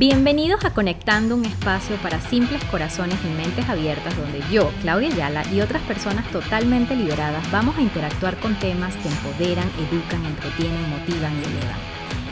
Bienvenidos 0.00 0.64
a 0.64 0.72
Conectando 0.72 1.36
un 1.36 1.44
espacio 1.44 1.94
para 1.96 2.22
simples 2.22 2.64
corazones 2.70 3.18
y 3.22 3.28
mentes 3.36 3.68
abiertas 3.68 4.16
donde 4.16 4.40
yo, 4.50 4.70
Claudia 4.80 5.12
Ayala 5.12 5.42
y 5.52 5.60
otras 5.60 5.82
personas 5.82 6.26
totalmente 6.32 6.96
liberadas 6.96 7.52
vamos 7.52 7.76
a 7.76 7.82
interactuar 7.82 8.40
con 8.40 8.58
temas 8.58 8.96
que 8.96 9.08
empoderan, 9.08 9.68
educan, 9.68 10.24
entretienen, 10.24 10.88
motivan 10.88 11.34
y 11.34 11.44
elevan. 11.44 11.78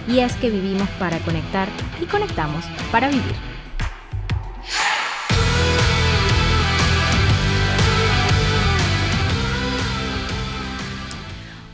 Y 0.09 0.21
es 0.21 0.35
que 0.37 0.49
vivimos 0.49 0.89
para 0.99 1.19
conectar 1.19 1.69
y 2.01 2.07
conectamos 2.07 2.65
para 2.91 3.09
vivir. 3.09 3.35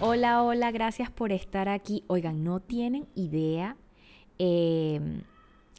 Hola, 0.00 0.42
hola, 0.42 0.72
gracias 0.72 1.12
por 1.12 1.30
estar 1.30 1.68
aquí. 1.68 2.02
Oigan, 2.08 2.42
no 2.42 2.58
tienen 2.58 3.06
idea. 3.14 3.76
Eh, 4.40 5.22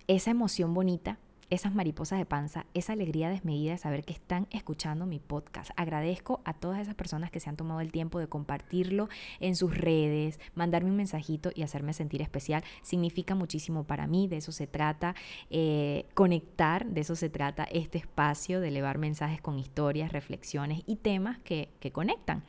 esa 0.08 0.32
emoción 0.32 0.74
bonita, 0.74 1.18
esas 1.50 1.76
mariposas 1.76 2.18
de 2.18 2.26
panza, 2.26 2.66
esa 2.74 2.94
alegría 2.94 3.30
desmedida 3.30 3.74
de 3.74 3.78
saber 3.78 4.04
que 4.04 4.14
están 4.14 4.48
escuchando 4.52 5.06
mi 5.06 5.20
podcast. 5.20 5.72
Agradezco 5.76 6.42
a 6.44 6.54
todas 6.54 6.80
esas 6.80 6.96
personas 6.96 7.30
que 7.30 7.40
se 7.40 7.50
han 7.50 7.56
tomado 7.56 7.82
el 7.82 7.92
tiempo 7.92 8.20
de 8.20 8.28
compartirlo 8.28 9.10
en 9.40 9.56
sus 9.56 9.78
redes, 9.78 10.40
mandarme 10.56 10.90
un 10.90 10.98
mensajito 10.98 11.52
y 11.54 11.62
hacerme 11.62 11.94
sentir 11.94 12.22
especial. 12.22 12.64
Significa 12.82 13.36
muchísimo 13.36 13.84
para 13.84 14.08
mí, 14.08 14.28
de 14.28 14.38
eso 14.38 14.52
se 14.52 14.66
trata, 14.66 15.16
eh, 15.50 16.06
conectar, 16.14 16.88
de 16.88 17.02
eso 17.02 17.16
se 17.16 17.30
trata 17.30 17.64
este 17.66 18.00
espacio, 18.00 18.60
de 18.60 18.70
elevar 18.70 18.98
mensajes 18.98 19.42
con 19.42 19.60
historias, 19.60 20.12
reflexiones 20.12 20.82
y 20.88 20.96
temas 20.96 21.38
que, 21.40 21.70
que 21.80 21.92
conectan. 21.92 22.44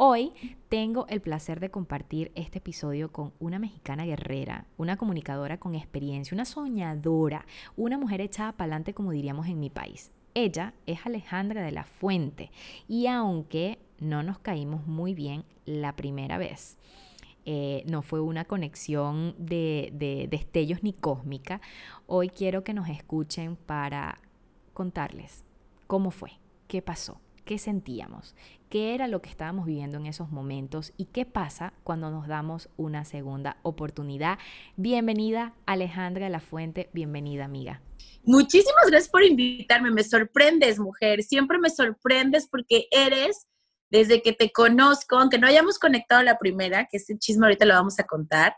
Hoy 0.00 0.32
tengo 0.68 1.08
el 1.08 1.20
placer 1.20 1.58
de 1.58 1.72
compartir 1.72 2.30
este 2.36 2.58
episodio 2.58 3.10
con 3.10 3.32
una 3.40 3.58
mexicana 3.58 4.06
guerrera, 4.06 4.64
una 4.76 4.96
comunicadora 4.96 5.58
con 5.58 5.74
experiencia, 5.74 6.36
una 6.36 6.44
soñadora, 6.44 7.44
una 7.76 7.98
mujer 7.98 8.20
echada 8.20 8.52
para 8.52 8.66
adelante 8.66 8.94
como 8.94 9.10
diríamos 9.10 9.48
en 9.48 9.58
mi 9.58 9.70
país. 9.70 10.12
Ella 10.34 10.72
es 10.86 11.04
Alejandra 11.04 11.64
de 11.64 11.72
la 11.72 11.82
Fuente 11.82 12.52
y 12.86 13.08
aunque 13.08 13.80
no 13.98 14.22
nos 14.22 14.38
caímos 14.38 14.86
muy 14.86 15.14
bien 15.14 15.44
la 15.64 15.96
primera 15.96 16.38
vez, 16.38 16.78
eh, 17.44 17.82
no 17.86 18.02
fue 18.02 18.20
una 18.20 18.44
conexión 18.44 19.34
de, 19.36 19.90
de 19.94 20.28
destellos 20.30 20.84
ni 20.84 20.92
cósmica, 20.92 21.60
hoy 22.06 22.28
quiero 22.28 22.62
que 22.62 22.72
nos 22.72 22.88
escuchen 22.88 23.56
para 23.56 24.20
contarles 24.74 25.44
cómo 25.88 26.12
fue, 26.12 26.38
qué 26.68 26.82
pasó 26.82 27.20
qué 27.48 27.56
sentíamos, 27.56 28.36
qué 28.68 28.94
era 28.94 29.08
lo 29.08 29.22
que 29.22 29.30
estábamos 29.30 29.64
viviendo 29.64 29.96
en 29.96 30.04
esos 30.04 30.30
momentos 30.30 30.92
y 30.98 31.06
qué 31.06 31.24
pasa 31.24 31.72
cuando 31.82 32.10
nos 32.10 32.28
damos 32.28 32.68
una 32.76 33.06
segunda 33.06 33.56
oportunidad. 33.62 34.38
Bienvenida 34.76 35.54
Alejandra 35.64 36.28
la 36.28 36.40
Fuente, 36.40 36.90
bienvenida 36.92 37.46
amiga. 37.46 37.80
Muchísimas 38.22 38.90
gracias 38.90 39.08
por 39.10 39.24
invitarme, 39.24 39.90
me 39.90 40.04
sorprendes 40.04 40.78
mujer, 40.78 41.22
siempre 41.22 41.56
me 41.58 41.70
sorprendes 41.70 42.46
porque 42.46 42.86
eres, 42.90 43.48
desde 43.88 44.20
que 44.20 44.34
te 44.34 44.52
conozco, 44.52 45.16
aunque 45.16 45.38
no 45.38 45.46
hayamos 45.46 45.78
conectado 45.78 46.22
la 46.22 46.38
primera, 46.38 46.86
que 46.90 46.98
este 46.98 47.18
chisme 47.18 47.46
ahorita 47.46 47.64
lo 47.64 47.72
vamos 47.72 47.98
a 47.98 48.04
contar, 48.04 48.54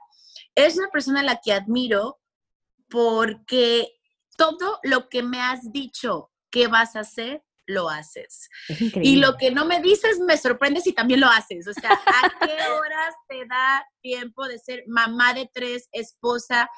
es 0.57 0.77
una 0.77 0.89
persona 0.89 1.21
a 1.21 1.23
la 1.23 1.41
que 1.41 1.53
admiro 1.53 2.19
porque 2.89 3.89
todo 4.37 4.81
lo 4.83 5.09
que 5.09 5.23
me 5.23 5.41
has 5.41 5.71
dicho 5.71 6.33
que 6.51 6.67
vas 6.67 6.97
a 6.97 7.01
hacer, 7.01 7.45
lo 7.71 7.89
haces. 7.89 8.49
Y 9.03 9.17
lo 9.17 9.37
que 9.37 9.51
no 9.51 9.65
me 9.65 9.81
dices 9.81 10.21
me 10.21 10.37
sorprende 10.37 10.81
si 10.81 10.93
también 10.93 11.21
lo 11.21 11.29
haces. 11.29 11.67
O 11.67 11.73
sea, 11.73 11.93
¿a 11.93 12.47
qué 12.47 12.53
horas 12.53 13.15
te 13.29 13.47
da 13.47 13.85
tiempo 14.01 14.47
de 14.47 14.59
ser 14.59 14.85
mamá 14.87 15.35
de 15.35 15.51
tres, 15.53 15.89
esposa, 15.93 16.69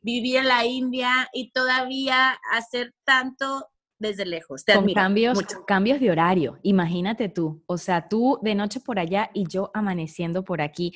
vivir 0.00 0.36
en 0.36 0.48
la 0.48 0.66
India 0.66 1.28
y 1.32 1.52
todavía 1.52 2.38
hacer 2.50 2.94
tanto 3.04 3.68
desde 4.02 4.26
lejos. 4.26 4.64
Te 4.64 4.74
Con 4.74 4.92
cambios, 4.92 5.38
cambios 5.66 6.00
de 6.00 6.10
horario, 6.10 6.58
imagínate 6.62 7.30
tú, 7.30 7.62
o 7.66 7.78
sea, 7.78 8.08
tú 8.08 8.38
de 8.42 8.54
noche 8.54 8.80
por 8.80 8.98
allá 8.98 9.30
y 9.32 9.46
yo 9.48 9.70
amaneciendo 9.72 10.44
por 10.44 10.60
aquí. 10.60 10.92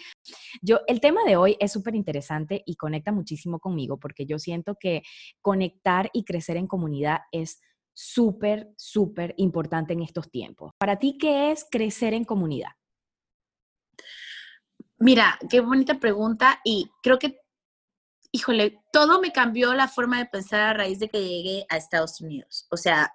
Yo, 0.61 0.81
el 0.89 1.01
tema 1.01 1.23
de 1.25 1.37
hoy 1.37 1.57
es 1.59 1.73
súper 1.73 1.95
interesante 1.95 2.63
y 2.67 2.77
conecta 2.77 3.13
muchísimo 3.13 3.61
conmigo 3.61 3.99
porque 3.99 4.27
yo 4.27 4.39
siento 4.39 4.77
que 4.79 5.03
conectar 5.41 6.11
y 6.13 6.25
crecer 6.25 6.59
en 6.59 6.67
comunidad 6.67 7.21
es 7.33 7.61
súper, 7.97 8.75
súper 8.77 9.35
importante 9.39 9.95
en 9.95 10.03
estos 10.03 10.31
tiempos. 10.31 10.73
Para 10.79 10.99
ti, 10.99 11.17
¿qué 11.19 11.51
es 11.51 11.67
crecer 11.71 12.13
en 12.13 12.25
comunidad? 12.25 12.73
Mira, 14.99 15.39
qué 15.49 15.61
bonita 15.61 15.99
pregunta 15.99 16.61
y 16.63 16.91
creo 17.03 17.19
que, 17.19 17.41
híjole, 18.33 18.83
todo 18.93 19.19
me 19.21 19.33
cambió 19.33 19.73
la 19.73 19.89
forma 19.89 20.19
de 20.19 20.27
pensar 20.27 20.61
a 20.61 20.75
raíz 20.75 20.99
de 20.99 21.09
que 21.09 21.27
llegué 21.27 21.65
a 21.71 21.79
Estados 21.79 22.21
Unidos. 22.21 22.67
O 22.71 22.77
sea, 22.77 23.15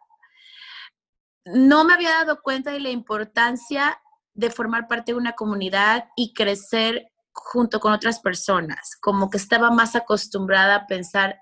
no 1.45 1.83
me 1.83 1.93
había 1.93 2.09
dado 2.09 2.41
cuenta 2.41 2.71
de 2.71 2.79
la 2.79 2.89
importancia 2.89 4.01
de 4.33 4.49
formar 4.49 4.87
parte 4.87 5.11
de 5.11 5.17
una 5.17 5.33
comunidad 5.33 6.09
y 6.15 6.33
crecer 6.33 7.11
junto 7.33 7.79
con 7.79 7.93
otras 7.93 8.19
personas, 8.19 8.97
como 8.99 9.29
que 9.29 9.37
estaba 9.37 9.69
más 9.69 9.95
acostumbrada 9.95 10.75
a 10.75 10.87
pensar 10.87 11.39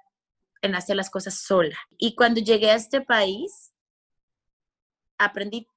en 0.61 0.75
hacer 0.75 0.95
las 0.95 1.09
cosas 1.09 1.35
sola. 1.35 1.77
Y 1.97 2.15
cuando 2.15 2.41
llegué 2.41 2.71
a 2.71 2.75
este 2.75 3.01
país, 3.01 3.73
aprendí 5.17 5.67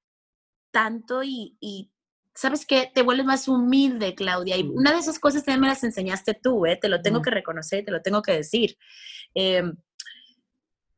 tanto 0.70 1.22
y, 1.22 1.92
¿sabes 2.34 2.66
qué? 2.66 2.90
Te 2.92 3.02
vuelves 3.02 3.26
más 3.26 3.48
humilde, 3.48 4.14
Claudia. 4.14 4.56
Y 4.56 4.62
una 4.62 4.92
de 4.92 4.98
esas 4.98 5.18
cosas 5.18 5.44
también 5.44 5.60
me 5.60 5.68
las 5.68 5.84
enseñaste 5.84 6.34
tú, 6.34 6.66
¿eh? 6.66 6.76
Te 6.76 6.88
lo 6.88 7.02
tengo 7.02 7.22
que 7.22 7.30
reconocer, 7.30 7.84
te 7.84 7.92
lo 7.92 8.02
tengo 8.02 8.22
que 8.22 8.32
decir. 8.32 8.76
Em, 9.34 9.76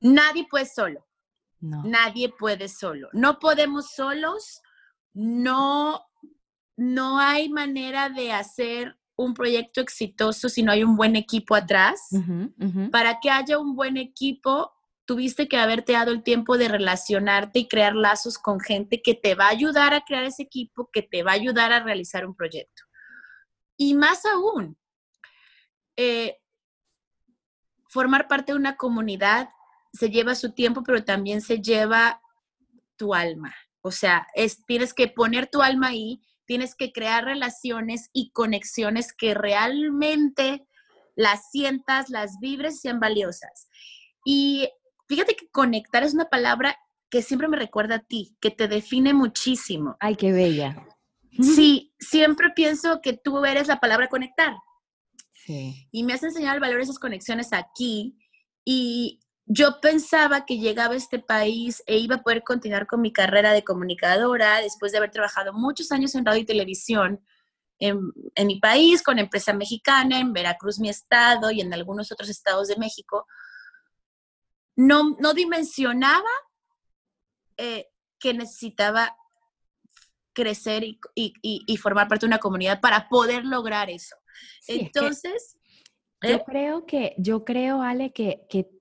nadie 0.00 0.46
puede 0.48 0.66
solo. 0.66 1.06
Nadie 1.60 2.28
puede 2.28 2.68
solo. 2.68 3.08
No 3.12 3.38
podemos 3.38 3.90
solos. 3.90 4.60
No, 5.14 6.04
no 6.76 7.18
hay 7.18 7.48
manera 7.48 8.10
de 8.10 8.32
hacer 8.32 8.98
un 9.16 9.34
proyecto 9.34 9.80
exitoso 9.80 10.48
si 10.48 10.62
no 10.62 10.72
hay 10.72 10.82
un 10.82 10.96
buen 10.96 11.16
equipo 11.16 11.54
atrás. 11.54 12.08
Para 12.90 13.20
que 13.20 13.30
haya 13.30 13.58
un 13.58 13.76
buen 13.76 13.96
equipo, 13.96 14.72
tuviste 15.04 15.48
que 15.48 15.56
haberte 15.56 15.92
dado 15.92 16.12
el 16.12 16.22
tiempo 16.22 16.56
de 16.56 16.68
relacionarte 16.68 17.60
y 17.60 17.68
crear 17.68 17.94
lazos 17.94 18.38
con 18.38 18.60
gente 18.60 19.02
que 19.02 19.14
te 19.14 19.34
va 19.34 19.46
a 19.46 19.50
ayudar 19.50 19.94
a 19.94 20.02
crear 20.02 20.24
ese 20.24 20.42
equipo, 20.42 20.90
que 20.92 21.02
te 21.02 21.22
va 21.22 21.32
a 21.32 21.34
ayudar 21.34 21.72
a 21.72 21.82
realizar 21.82 22.26
un 22.26 22.34
proyecto. 22.34 22.82
Y 23.76 23.94
más 23.94 24.24
aún, 24.24 24.78
eh, 25.96 26.38
formar 27.88 28.28
parte 28.28 28.52
de 28.52 28.58
una 28.58 28.76
comunidad 28.76 29.50
se 29.92 30.10
lleva 30.10 30.34
su 30.34 30.52
tiempo, 30.52 30.82
pero 30.82 31.04
también 31.04 31.40
se 31.40 31.60
lleva 31.60 32.20
tu 32.96 33.14
alma. 33.14 33.54
O 33.80 33.90
sea, 33.90 34.26
es, 34.34 34.64
tienes 34.66 34.94
que 34.94 35.08
poner 35.08 35.48
tu 35.48 35.62
alma 35.62 35.88
ahí 35.88 36.20
tienes 36.46 36.74
que 36.74 36.92
crear 36.92 37.24
relaciones 37.24 38.10
y 38.12 38.30
conexiones 38.32 39.12
que 39.12 39.34
realmente 39.34 40.66
las 41.16 41.50
sientas, 41.50 42.10
las 42.10 42.38
vibres 42.40 42.80
sean 42.80 43.00
valiosas. 43.00 43.68
Y 44.24 44.68
fíjate 45.08 45.36
que 45.36 45.48
conectar 45.48 46.02
es 46.02 46.14
una 46.14 46.26
palabra 46.26 46.76
que 47.10 47.22
siempre 47.22 47.48
me 47.48 47.56
recuerda 47.56 47.96
a 47.96 48.06
ti, 48.06 48.36
que 48.40 48.50
te 48.50 48.68
define 48.68 49.14
muchísimo. 49.14 49.96
Ay, 50.00 50.16
qué 50.16 50.32
bella. 50.32 50.88
Sí, 51.40 51.92
siempre 51.98 52.50
pienso 52.50 53.00
que 53.02 53.12
tú 53.12 53.44
eres 53.44 53.66
la 53.68 53.80
palabra 53.80 54.08
conectar. 54.08 54.54
Sí. 55.32 55.88
Y 55.90 56.04
me 56.04 56.14
has 56.14 56.22
enseñado 56.22 56.54
el 56.54 56.60
valor 56.60 56.78
de 56.78 56.84
esas 56.84 56.98
conexiones 56.98 57.52
aquí. 57.52 58.16
Y 58.64 59.20
yo 59.46 59.80
pensaba 59.80 60.46
que 60.46 60.58
llegaba 60.58 60.94
a 60.94 60.96
este 60.96 61.18
país 61.18 61.82
e 61.86 61.98
iba 61.98 62.16
a 62.16 62.22
poder 62.22 62.42
continuar 62.42 62.86
con 62.86 63.00
mi 63.00 63.12
carrera 63.12 63.52
de 63.52 63.62
comunicadora 63.62 64.60
después 64.60 64.92
de 64.92 64.98
haber 64.98 65.10
trabajado 65.10 65.52
muchos 65.52 65.92
años 65.92 66.14
en 66.14 66.24
radio 66.24 66.40
y 66.40 66.46
televisión 66.46 67.22
en, 67.78 68.46
mi 68.46 68.58
país, 68.58 69.02
con 69.02 69.18
empresa 69.18 69.52
mexicana, 69.52 70.18
en 70.18 70.32
Veracruz, 70.32 70.78
mi 70.78 70.88
estado, 70.88 71.50
y 71.50 71.60
en 71.60 71.74
algunos 71.74 72.10
otros 72.12 72.30
estados 72.30 72.68
de 72.68 72.76
México. 72.76 73.26
No, 74.76 75.16
no 75.18 75.34
dimensionaba 75.34 76.30
eh, 77.58 77.88
que 78.18 78.32
necesitaba 78.32 79.14
crecer 80.32 80.84
y, 81.14 81.76
formar 81.76 82.08
parte 82.08 82.24
de 82.24 82.28
una 82.28 82.38
comunidad 82.38 82.80
para 82.80 83.08
poder 83.08 83.44
lograr 83.44 83.90
eso. 83.90 84.16
Entonces... 84.66 85.58
yo 86.22 86.36
¿eh? 86.36 86.42
creo 86.46 86.86
que, 86.86 87.14
yo 87.18 87.44
creo, 87.44 87.82
Ale, 87.82 88.12
que, 88.12 88.46
que 88.48 88.73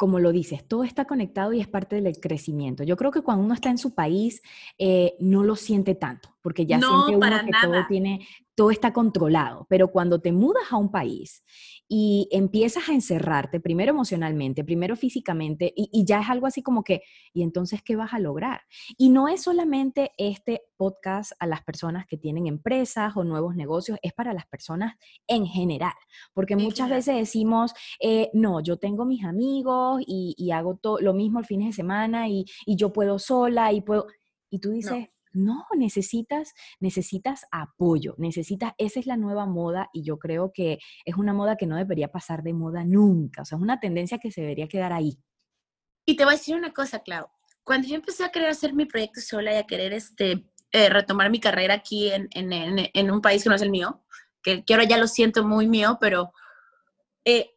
como 0.00 0.18
lo 0.18 0.32
dices, 0.32 0.66
todo 0.66 0.84
está 0.84 1.04
conectado 1.04 1.52
y 1.52 1.60
es 1.60 1.68
parte 1.68 2.00
del 2.00 2.18
crecimiento. 2.20 2.84
Yo 2.84 2.96
creo 2.96 3.10
que 3.10 3.20
cuando 3.20 3.44
uno 3.44 3.52
está 3.52 3.68
en 3.68 3.76
su 3.76 3.94
país, 3.94 4.40
eh, 4.78 5.14
no 5.20 5.44
lo 5.44 5.56
siente 5.56 5.94
tanto. 5.94 6.34
porque 6.40 6.64
ya 6.64 6.78
No, 6.78 7.04
siente 7.04 7.26
uno 7.26 7.44
que 7.44 7.52
todo 7.60 7.84
tiene, 7.86 8.26
todo 8.54 8.70
está 8.70 8.94
controlado. 8.94 9.66
Pero 9.68 9.88
cuando 9.88 10.18
te 10.18 10.32
mudas 10.32 10.62
a 10.70 10.78
un 10.78 10.90
país 10.90 11.44
y 11.92 12.28
empiezas 12.30 12.88
a 12.88 12.92
encerrarte, 12.92 13.58
primero 13.58 13.90
emocionalmente, 13.90 14.62
primero 14.62 14.94
físicamente, 14.94 15.72
y, 15.74 15.88
y 15.92 16.04
ya 16.04 16.20
es 16.20 16.30
algo 16.30 16.46
así 16.46 16.62
como 16.62 16.84
que, 16.84 17.02
¿y 17.34 17.42
entonces 17.42 17.82
qué 17.82 17.96
vas 17.96 18.14
a 18.14 18.20
lograr? 18.20 18.60
Y 18.96 19.08
no 19.08 19.26
es 19.26 19.42
solamente 19.42 20.12
este 20.16 20.62
podcast 20.76 21.32
a 21.40 21.48
las 21.48 21.64
personas 21.64 22.06
que 22.06 22.16
tienen 22.16 22.46
empresas 22.46 23.16
o 23.16 23.24
nuevos 23.24 23.56
negocios, 23.56 23.98
es 24.02 24.12
para 24.12 24.32
las 24.32 24.46
personas 24.46 24.94
en 25.26 25.46
general, 25.46 25.94
porque 26.32 26.54
muchas 26.54 26.88
veces 26.88 27.16
decimos, 27.16 27.74
eh, 27.98 28.30
no, 28.34 28.60
yo 28.60 28.76
tengo 28.76 29.04
mis 29.04 29.24
amigos 29.24 30.00
y, 30.06 30.36
y 30.38 30.52
hago 30.52 30.76
todo 30.76 31.00
lo 31.00 31.12
mismo 31.12 31.40
el 31.40 31.44
fin 31.44 31.66
de 31.66 31.72
semana 31.72 32.28
y, 32.28 32.44
y 32.66 32.76
yo 32.76 32.92
puedo 32.92 33.18
sola 33.18 33.72
y 33.72 33.80
puedo... 33.80 34.06
Y 34.48 34.60
tú 34.60 34.70
dices, 34.70 34.92
no, 34.92 35.08
necesitas, 35.32 36.54
necesitas 36.80 37.46
apoyo, 37.50 38.14
necesitas, 38.18 38.72
esa 38.78 39.00
es 39.00 39.06
la 39.06 39.16
nueva 39.16 39.46
moda 39.46 39.88
y 39.92 40.02
yo 40.02 40.18
creo 40.18 40.52
que 40.52 40.78
es 41.04 41.16
una 41.16 41.32
moda 41.32 41.56
que 41.56 41.66
no 41.66 41.76
debería 41.76 42.08
pasar 42.08 42.42
de 42.42 42.52
moda 42.52 42.84
nunca, 42.84 43.42
o 43.42 43.44
sea, 43.44 43.56
es 43.56 43.62
una 43.62 43.80
tendencia 43.80 44.18
que 44.18 44.30
se 44.30 44.40
debería 44.40 44.68
quedar 44.68 44.92
ahí. 44.92 45.18
Y 46.06 46.16
te 46.16 46.24
voy 46.24 46.34
a 46.34 46.36
decir 46.36 46.56
una 46.56 46.72
cosa, 46.72 47.00
Clau. 47.00 47.28
Cuando 47.62 47.86
yo 47.86 47.94
empecé 47.94 48.24
a 48.24 48.30
querer 48.30 48.48
hacer 48.48 48.72
mi 48.72 48.86
proyecto 48.86 49.20
sola 49.20 49.52
y 49.52 49.56
a 49.56 49.66
querer 49.66 49.92
este, 49.92 50.50
eh, 50.72 50.88
retomar 50.88 51.30
mi 51.30 51.40
carrera 51.40 51.74
aquí 51.74 52.10
en, 52.10 52.28
en, 52.32 53.10
un 53.10 53.20
país 53.20 53.42
que 53.42 53.48
no 53.48 53.54
es 53.54 53.62
el 53.62 53.70
mío, 53.70 54.02
que, 54.42 54.64
que 54.64 54.74
ahora 54.74 54.86
ya 54.86 54.96
lo 54.96 55.06
siento 55.06 55.44
muy 55.44 55.68
mío, 55.68 55.98
pero 56.00 56.32
eh, 57.24 57.50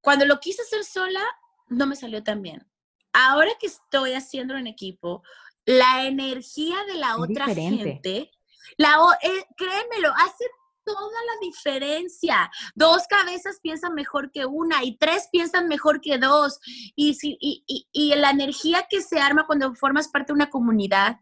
cuando 0.00 0.24
lo 0.24 0.40
quise 0.40 0.62
hacer 0.62 0.84
sola, 0.84 1.22
no 1.68 1.86
me 1.86 1.96
salió 1.96 2.22
tan 2.22 2.42
bien. 2.42 2.66
Ahora 3.12 3.50
que 3.58 3.66
estoy 3.66 4.12
haciéndolo 4.12 4.58
en 4.58 4.66
equipo, 4.66 5.22
la 5.70 6.06
energía 6.06 6.76
de 6.86 6.94
la 6.94 7.10
Es 7.10 7.18
otra 7.18 7.46
diferente. 7.46 7.84
gente, 7.84 8.30
la, 8.76 8.96
eh, 9.22 9.46
créemelo, 9.56 10.12
hace 10.16 10.44
toda 10.84 11.00
la 11.00 11.46
diferencia. 11.46 12.50
Dos 12.74 13.06
cabezas 13.08 13.60
piensan 13.62 13.94
mejor 13.94 14.32
que 14.32 14.46
una 14.46 14.82
y 14.82 14.96
tres 14.96 15.28
piensan 15.30 15.68
mejor 15.68 16.00
que 16.00 16.18
dos. 16.18 16.58
Y, 16.96 17.14
si, 17.14 17.36
y, 17.40 17.62
y, 17.66 17.86
y 17.92 18.14
la 18.16 18.30
energía 18.30 18.86
que 18.90 19.00
se 19.00 19.20
arma 19.20 19.46
cuando 19.46 19.74
formas 19.74 20.08
parte 20.08 20.28
de 20.32 20.34
una 20.34 20.50
comunidad 20.50 21.18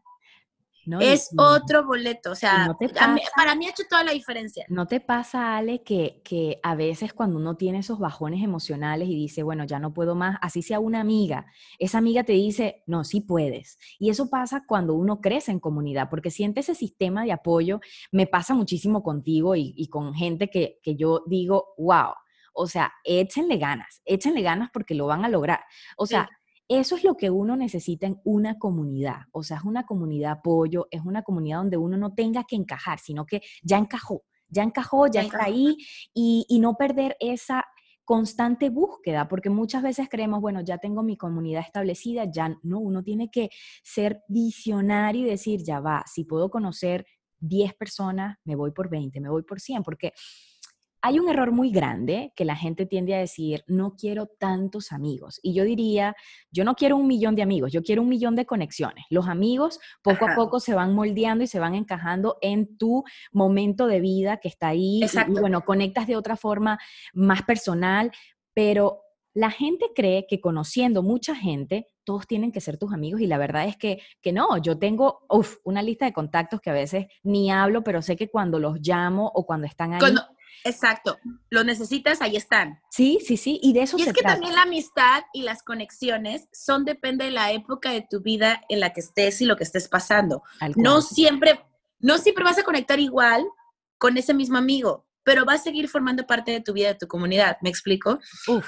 ¿no? 0.89 1.01
Es 1.01 1.29
otro 1.37 1.85
boleto. 1.87 2.33
O 2.33 2.35
sea, 2.35 2.67
no 2.67 2.77
mí- 2.81 3.21
pasa- 3.23 3.31
para 3.37 3.55
mí 3.55 3.67
ha 3.67 3.71
hecho 3.71 3.83
toda 3.89 4.03
la 4.05 4.13
diferencia. 4.13 4.65
¿No 4.69 4.87
te 4.87 5.01
pasa, 5.01 5.57
Ale, 5.57 5.83
que, 5.83 6.21
que 6.25 6.59
a 6.63 6.75
veces 6.75 7.13
cuando 7.13 7.37
uno 7.39 7.57
tiene 7.57 7.79
esos 7.79 7.99
bajones 7.99 8.43
emocionales 8.43 9.09
y 9.09 9.15
dice, 9.15 9.43
bueno, 9.43 9.65
ya 9.65 9.79
no 9.79 9.93
puedo 9.93 10.15
más, 10.15 10.39
así 10.41 10.63
sea 10.63 10.81
una 10.81 11.01
amiga, 11.01 11.47
esa 11.79 11.99
amiga 11.99 12.25
te 12.25 12.33
dice, 12.33 12.83
no, 12.87 13.05
sí 13.05 13.21
puedes. 13.21 13.79
Y 13.99 14.11
eso 14.11 14.31
pasa 14.31 14.65
cuando 14.67 14.95
uno 14.95 15.21
crece 15.21 15.53
en 15.53 15.61
comunidad, 15.61 16.09
porque 16.11 16.31
siente 16.31 16.61
ese 16.61 16.75
sistema 16.75 17.25
de 17.25 17.33
apoyo. 17.33 17.81
Me 18.11 18.27
pasa 18.27 18.55
muchísimo 18.55 19.03
contigo 19.03 19.55
y, 19.55 19.75
y 19.77 19.89
con 19.89 20.15
gente 20.15 20.49
que, 20.49 20.81
que 20.83 20.97
yo 20.97 21.23
digo, 21.27 21.75
wow, 21.77 22.15
o 22.61 22.67
sea, 22.67 22.93
échenle 23.05 23.57
ganas, 23.57 24.01
échenle 24.05 24.43
ganas 24.43 24.71
porque 24.73 24.95
lo 24.95 25.07
van 25.07 25.25
a 25.25 25.29
lograr. 25.29 25.61
O 25.97 26.07
Sí. 26.07 26.15
Eso 26.69 26.97
es 26.97 27.05
lo 27.05 27.17
que 27.17 27.31
uno 27.31 27.57
necesita 27.57 28.07
en 28.07 28.21
una 28.25 28.59
comunidad. 28.59 29.23
O 29.33 29.43
sea, 29.43 29.57
es 29.57 29.65
una 29.65 29.87
comunidad 29.87 30.29
de 30.29 30.39
apoyo, 30.41 30.87
es 30.91 31.03
una 31.05 31.23
comunidad 31.23 31.59
donde 31.59 31.79
uno 31.79 31.97
no 31.97 32.15
tenga 32.15 32.45
que 32.45 32.57
encajar, 32.57 32.99
sino 32.99 33.25
que 33.25 33.41
ya 33.63 33.79
encajó, 33.79 34.23
ya 34.49 34.63
encajó, 34.63 35.07
ya 35.07 35.23
está 35.23 35.45
ahí 35.45 35.77
y, 36.15 36.45
y 36.49 36.61
no 36.61 36.75
perder 36.75 37.17
esa 37.21 37.65
constante 38.05 38.71
búsqueda, 38.71 39.29
porque 39.29 39.51
muchas 39.51 39.83
veces 39.83 40.09
creemos, 40.11 40.41
bueno, 40.41 40.63
ya 40.63 40.79
tengo 40.79 41.03
mi 41.03 41.19
comunidad 41.19 41.63
establecida, 41.63 42.25
ya 42.25 42.57
no, 42.63 42.79
uno 42.79 43.03
tiene 43.03 43.31
que 43.31 43.51
ser 43.83 44.23
visionario 44.29 45.27
y 45.27 45.31
decir, 45.31 45.63
ya 45.63 45.81
va, 45.81 46.03
si 46.07 46.25
puedo 46.25 46.49
conocer 46.49 47.05
10 47.41 47.75
personas, 47.75 48.39
me 48.45 48.57
voy 48.57 48.71
por 48.71 48.89
20, 48.89 49.21
me 49.21 49.29
voy 49.29 49.43
por 49.43 49.61
100, 49.61 49.83
porque 49.83 50.13
hay 51.01 51.19
un 51.19 51.29
error 51.29 51.53
muy 51.53 51.71
grande 51.71 52.33
que 52.35 52.45
la 52.45 52.57
gente 52.57 52.85
tiende 52.87 53.15
a 53.15 53.19
decir, 53.19 53.63
no 53.67 53.95
quiero 53.97 54.27
tantos 54.27 54.91
amigos. 54.93 55.39
Y 55.43 55.55
yo 55.55 55.65
diría, 55.65 56.17
yo 56.51 56.65
no 56.65 56.75
quiero 56.75 56.97
un 56.97 57.07
millón 57.07 57.35
de 57.37 57.43
amigos, 57.43 57.73
yo 57.73 57.83
quiero 57.83 58.03
un 58.03 58.09
millón 58.09 58.35
de 58.37 58.47
conexiones. 58.47 59.05
Los 59.11 59.29
amigos 59.29 59.79
poco 60.03 60.27
a 60.29 60.35
poco 60.35 60.59
se 60.61 60.75
van 60.75 60.95
moldeando 60.95 61.45
y 61.45 61.47
se 61.47 61.61
van 61.61 61.75
encajando 61.75 62.37
en 62.41 62.77
tu 62.77 63.05
momento 63.33 63.87
de 63.87 64.01
vida 64.01 64.39
que 64.39 64.49
está 64.49 64.69
ahí. 64.69 64.99
Y- 64.99 65.01
Y, 65.01 65.05
Exacto. 65.05 65.41
bueno, 65.41 65.65
conectas 65.65 66.07
de 66.07 66.17
otra 66.17 66.37
forma 66.37 66.79
más 67.15 67.43
personal, 67.43 68.11
pero 68.55 69.03
la 69.35 69.51
gente 69.51 69.87
cree 69.95 70.27
que 70.27 70.41
conociendo 70.41 71.03
mucha 71.03 71.35
gente, 71.37 71.87
todos 72.05 72.27
tienen 72.27 72.51
que 72.51 72.61
ser 72.61 72.79
tus 72.79 72.93
amigos 72.93 73.21
y 73.21 73.27
la 73.27 73.39
verdad 73.39 73.67
es 73.67 73.77
que, 73.77 74.01
que 74.21 74.33
no, 74.33 74.57
yo 74.59 74.79
tengo 74.79 75.21
uf, 75.31 75.59
una 75.63 75.83
lista 75.83 76.07
de 76.07 76.13
contactos 76.13 76.61
que 76.61 76.71
a 76.71 76.73
veces 76.73 77.07
ni 77.23 77.51
hablo, 77.51 77.85
pero 77.85 78.03
sé 78.03 78.17
que 78.17 78.29
cuando 78.31 78.59
los 78.59 78.81
llamo 78.81 79.31
o 79.35 79.45
cuando 79.47 79.67
están 79.67 79.93
ahí, 79.93 80.01
Cuando- 80.01 80.23
exacto. 80.65 81.19
Lo 81.51 81.65
necesitas, 81.65 82.21
ahí 82.23 82.37
están. 82.37 82.81
Sí, 82.91 83.19
sí, 83.25 83.37
sí, 83.37 83.59
y 83.63 83.73
de 83.73 83.83
eso 83.83 83.97
Y 83.99 84.03
se 84.03 84.11
es 84.11 84.15
que 84.15 84.21
trata. 84.23 84.35
también 84.35 84.55
la 84.55 84.63
amistad 84.63 85.23
y 85.33 85.43
las 85.43 85.63
conexiones 85.63 86.49
son 86.53 86.85
depende 86.85 87.25
de 87.27 87.31
la 87.31 87.53
época 87.53 87.91
de 87.91 88.03
tu 88.09 88.21
vida 88.21 88.63
en 88.69 88.81
la 88.81 88.93
que 88.93 89.01
estés 89.01 89.41
y 89.41 89.45
lo 89.47 89.57
que 89.57 89.65
estés 89.65 89.89
pasando. 89.89 90.43
No 90.77 91.01
siempre, 91.03 91.61
no 92.01 92.19
siempre 92.19 92.45
vas 92.45 92.59
a 92.59 92.63
conectar 92.65 92.99
igual 93.01 93.47
con 93.99 94.17
ese 94.17 94.35
mismo 94.35 94.59
amigo, 94.59 95.07
pero 95.25 95.45
va 95.45 95.55
a 95.55 95.59
seguir 95.59 95.89
formando 95.89 96.27
parte 96.27 96.53
de 96.53 96.61
tu 96.61 96.73
vida, 96.73 96.89
de 96.89 96.95
tu 96.95 97.07
comunidad. 97.09 97.59
¿Me 97.63 97.69
explico? 97.71 98.19
Uf, 98.47 98.67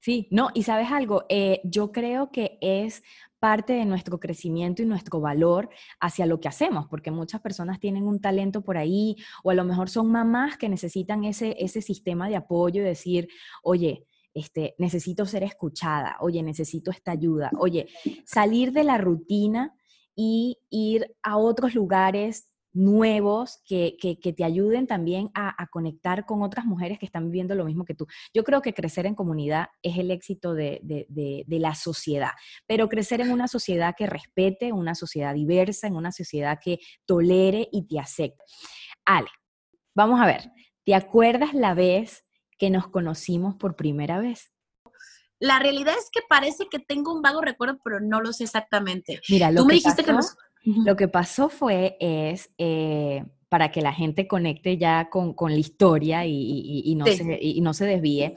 sí, 0.00 0.28
no, 0.30 0.50
y 0.54 0.62
sabes 0.62 0.90
algo, 0.92 1.24
Eh, 1.28 1.60
yo 1.64 1.92
creo 1.92 2.30
que 2.30 2.58
es 2.60 3.02
parte 3.40 3.72
de 3.72 3.86
nuestro 3.86 4.20
crecimiento 4.20 4.82
y 4.82 4.86
nuestro 4.86 5.20
valor 5.20 5.70
hacia 5.98 6.26
lo 6.26 6.38
que 6.38 6.48
hacemos, 6.48 6.86
porque 6.88 7.10
muchas 7.10 7.40
personas 7.40 7.80
tienen 7.80 8.04
un 8.04 8.20
talento 8.20 8.62
por 8.62 8.76
ahí, 8.76 9.16
o 9.42 9.50
a 9.50 9.54
lo 9.54 9.64
mejor 9.64 9.88
son 9.88 10.12
mamás 10.12 10.58
que 10.58 10.68
necesitan 10.68 11.24
ese, 11.24 11.56
ese 11.58 11.82
sistema 11.82 12.28
de 12.28 12.36
apoyo 12.36 12.82
y 12.82 12.84
decir, 12.84 13.28
oye, 13.62 14.06
este, 14.34 14.74
necesito 14.78 15.26
ser 15.26 15.42
escuchada, 15.42 16.16
oye, 16.20 16.42
necesito 16.42 16.90
esta 16.90 17.12
ayuda, 17.12 17.50
oye, 17.58 17.88
salir 18.24 18.72
de 18.72 18.84
la 18.84 18.98
rutina 18.98 19.74
y 20.14 20.58
ir 20.68 21.16
a 21.22 21.38
otros 21.38 21.74
lugares 21.74 22.49
nuevos 22.72 23.60
que, 23.66 23.96
que- 24.00 24.18
que 24.20 24.32
te 24.32 24.44
ayuden 24.44 24.86
también 24.86 25.30
a, 25.34 25.60
a 25.60 25.66
conectar 25.68 26.24
con 26.26 26.42
otras 26.42 26.64
mujeres 26.64 26.98
que 26.98 27.06
están 27.06 27.24
viviendo 27.26 27.54
lo 27.54 27.64
mismo 27.64 27.84
que 27.84 27.94
tú. 27.94 28.06
Yo 28.32 28.44
creo 28.44 28.62
que 28.62 28.74
crecer 28.74 29.06
en 29.06 29.14
comunidad 29.14 29.68
es 29.82 29.98
el 29.98 30.10
éxito 30.10 30.54
de, 30.54 30.80
de- 30.82 31.06
de- 31.08 31.44
de 31.46 31.58
la 31.58 31.74
sociedad, 31.74 32.30
pero 32.66 32.88
crecer 32.88 33.20
en 33.20 33.30
una 33.32 33.48
sociedad 33.48 33.94
que 33.96 34.06
respete, 34.06 34.72
una 34.72 34.94
sociedad 34.94 35.34
diversa, 35.34 35.86
en 35.86 35.96
una 35.96 36.12
sociedad 36.12 36.58
que 36.62 36.78
tolere 37.06 37.68
y 37.72 37.86
te 37.86 37.98
acepte. 37.98 38.42
Ale, 39.04 39.28
vamos 39.94 40.20
a 40.20 40.26
ver, 40.26 40.50
¿te 40.84 40.94
acuerdas 40.94 41.54
la 41.54 41.74
vez 41.74 42.24
que 42.58 42.70
nos 42.70 42.88
conocimos 42.88 43.56
por 43.56 43.74
primera 43.74 44.20
vez? 44.20 44.52
La 45.38 45.58
realidad 45.58 45.94
es 45.98 46.10
que 46.12 46.20
parece 46.28 46.66
que 46.70 46.78
tengo 46.78 47.14
un 47.14 47.22
vago 47.22 47.40
recuerdo, 47.40 47.78
pero 47.82 47.98
no 48.00 48.20
lo 48.20 48.32
sé 48.34 48.44
exactamente. 48.44 49.20
Mira, 49.30 49.50
lo 49.50 49.62
Tú 49.62 49.64
me 49.64 49.70
que 49.72 49.76
dijiste 49.76 50.04
que 50.04 50.12
Lo 50.64 50.96
que 50.96 51.08
pasó 51.08 51.48
fue, 51.48 51.96
es, 52.00 52.50
eh, 52.58 53.24
para 53.48 53.72
que 53.72 53.80
la 53.82 53.92
gente 53.92 54.28
conecte 54.28 54.78
ya 54.78 55.08
con, 55.10 55.34
con 55.34 55.52
la 55.52 55.58
historia 55.58 56.24
y, 56.26 56.32
y- 56.32 56.82
y 56.84 56.94
no 56.94 57.06
Sí. 57.06 57.14
se, 57.16 57.38
y 57.40 57.60
no 57.60 57.74
se 57.74 57.86
desvíe, 57.86 58.34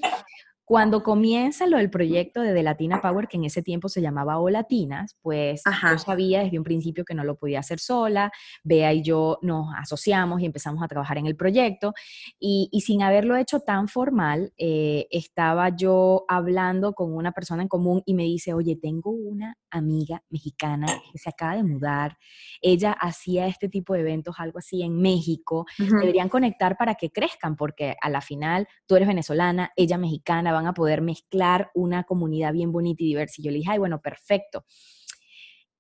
cuando 0.66 1.04
comienza 1.04 1.68
lo 1.68 1.78
del 1.78 1.90
proyecto 1.90 2.42
de 2.42 2.54
The 2.54 2.64
Latina 2.64 3.02
Power, 3.02 3.28
que 3.28 3.38
en 3.38 3.44
ese 3.44 3.62
tiempo 3.62 3.90
se 3.90 4.02
llamaba 4.02 4.40
O 4.40 4.50
Latinas, 4.50 5.18
pues 5.22 5.62
Ajá. 5.66 5.92
yo 5.92 5.98
sabía 5.98 6.42
desde 6.44 6.58
un 6.58 6.64
principio 6.64 7.04
que 7.04 7.14
no 7.14 7.24
lo 7.24 7.36
podía 7.36 7.60
hacer 7.60 7.80
sola, 7.80 8.32
Bea 8.64 8.94
y 8.94 9.04
yo 9.04 9.40
nos 9.42 9.68
asociamos 9.78 10.42
y 10.42 10.46
empezamos 10.46 10.82
a 10.82 10.88
trabajar 10.88 11.18
en 11.18 11.26
el 11.28 11.36
proyecto, 11.36 11.94
y, 12.40 12.70
y 12.72 12.82
sin 12.82 13.02
haberlo 13.02 13.36
hecho 13.36 13.60
tan 13.60 13.90
formal, 13.90 14.54
eh, 14.58 15.08
estaba 15.12 15.70
yo 15.76 16.24
hablando 16.30 16.94
con 16.94 17.14
una 17.14 17.34
persona 17.34 17.62
en 17.64 17.68
común 17.68 18.02
y 18.06 18.14
me 18.14 18.24
dice, 18.24 18.54
oye, 18.54 18.78
tengo 18.78 19.12
una 19.12 19.58
amiga 19.70 20.24
mexicana 20.30 20.88
que 21.12 21.18
se 21.18 21.30
acaba 21.30 21.56
de 21.56 21.64
mudar, 21.64 22.18
ella 22.62 22.94
hacía 22.94 23.48
este 23.48 23.68
tipo 23.68 23.94
de 23.96 24.02
eventos, 24.02 24.36
algo 24.40 24.60
así 24.60 24.82
en 24.82 24.96
México, 25.02 25.66
Ujú. 25.78 25.98
deberían 26.00 26.30
conectar 26.30 26.78
para 26.78 26.96
que 26.96 27.12
crezcan, 27.12 27.58
porque 27.58 27.96
a 28.02 28.10
la 28.10 28.22
final 28.22 28.68
tú 28.86 28.96
eres 28.96 29.08
venezolana, 29.08 29.72
ella 29.76 29.98
mexicana, 29.98 30.53
van 30.54 30.68
a 30.68 30.74
poder 30.74 31.02
mezclar 31.02 31.70
una 31.74 32.04
comunidad 32.04 32.54
bien 32.54 32.72
bonita 32.72 33.04
y 33.04 33.08
diversa. 33.08 33.36
Y 33.40 33.44
yo 33.44 33.52
le 33.52 33.58
dije, 33.58 33.72
ay, 33.72 33.80
bueno, 33.80 34.00
perfecto. 34.02 34.66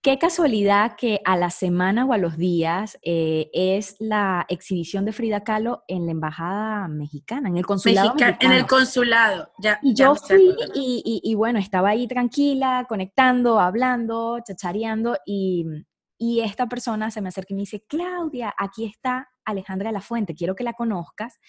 Qué 0.01 0.19
casualidad 0.19 0.97
que 0.97 1.21
a 1.23 1.37
la 1.37 1.49
semana 1.49 2.03
o 2.05 2.11
a 2.11 2.17
los 2.17 2.35
días 2.35 2.99
eh, 3.03 3.49
es 3.53 3.95
la 3.99 4.45
exhibición 4.49 5.05
de 5.05 5.13
Frida 5.13 5.45
Kahlo 5.45 5.83
en 5.87 6.05
la 6.05 6.11
embajada 6.11 6.89
mexicana, 6.89 7.47
en 7.47 7.55
el 7.55 7.65
consulado 7.65 8.09
Mexica- 8.09 8.25
en 8.25 8.31
mexicano. 8.33 8.55
el 8.55 8.67
consulado. 8.67 9.51
Ya, 9.59 9.79
Y 9.81 9.93
ya 9.93 10.05
yo 10.07 10.15
fui 10.15 10.53
y, 10.75 11.01
y- 11.05 11.31
y 11.31 11.35
bueno, 11.35 11.57
estaba 11.57 11.89
ahí 11.91 12.05
tranquila, 12.05 12.85
conectando, 12.89 13.61
hablando, 13.61 14.39
chachareando 14.45 15.17
y, 15.25 15.65
y 16.17 16.41
esta 16.41 16.67
persona 16.67 17.09
se 17.09 17.21
me 17.21 17.29
acerca 17.29 17.53
y 17.53 17.55
me 17.55 17.61
dice, 17.61 17.85
Claudia, 17.87 18.53
aquí 18.57 18.83
está 18.83 19.29
Alejandra 19.45 19.87
de 19.87 19.93
la 19.93 20.01
Fuente, 20.01 20.35
quiero 20.35 20.53
que 20.53 20.65
la 20.65 20.73
conozcas. 20.73 21.39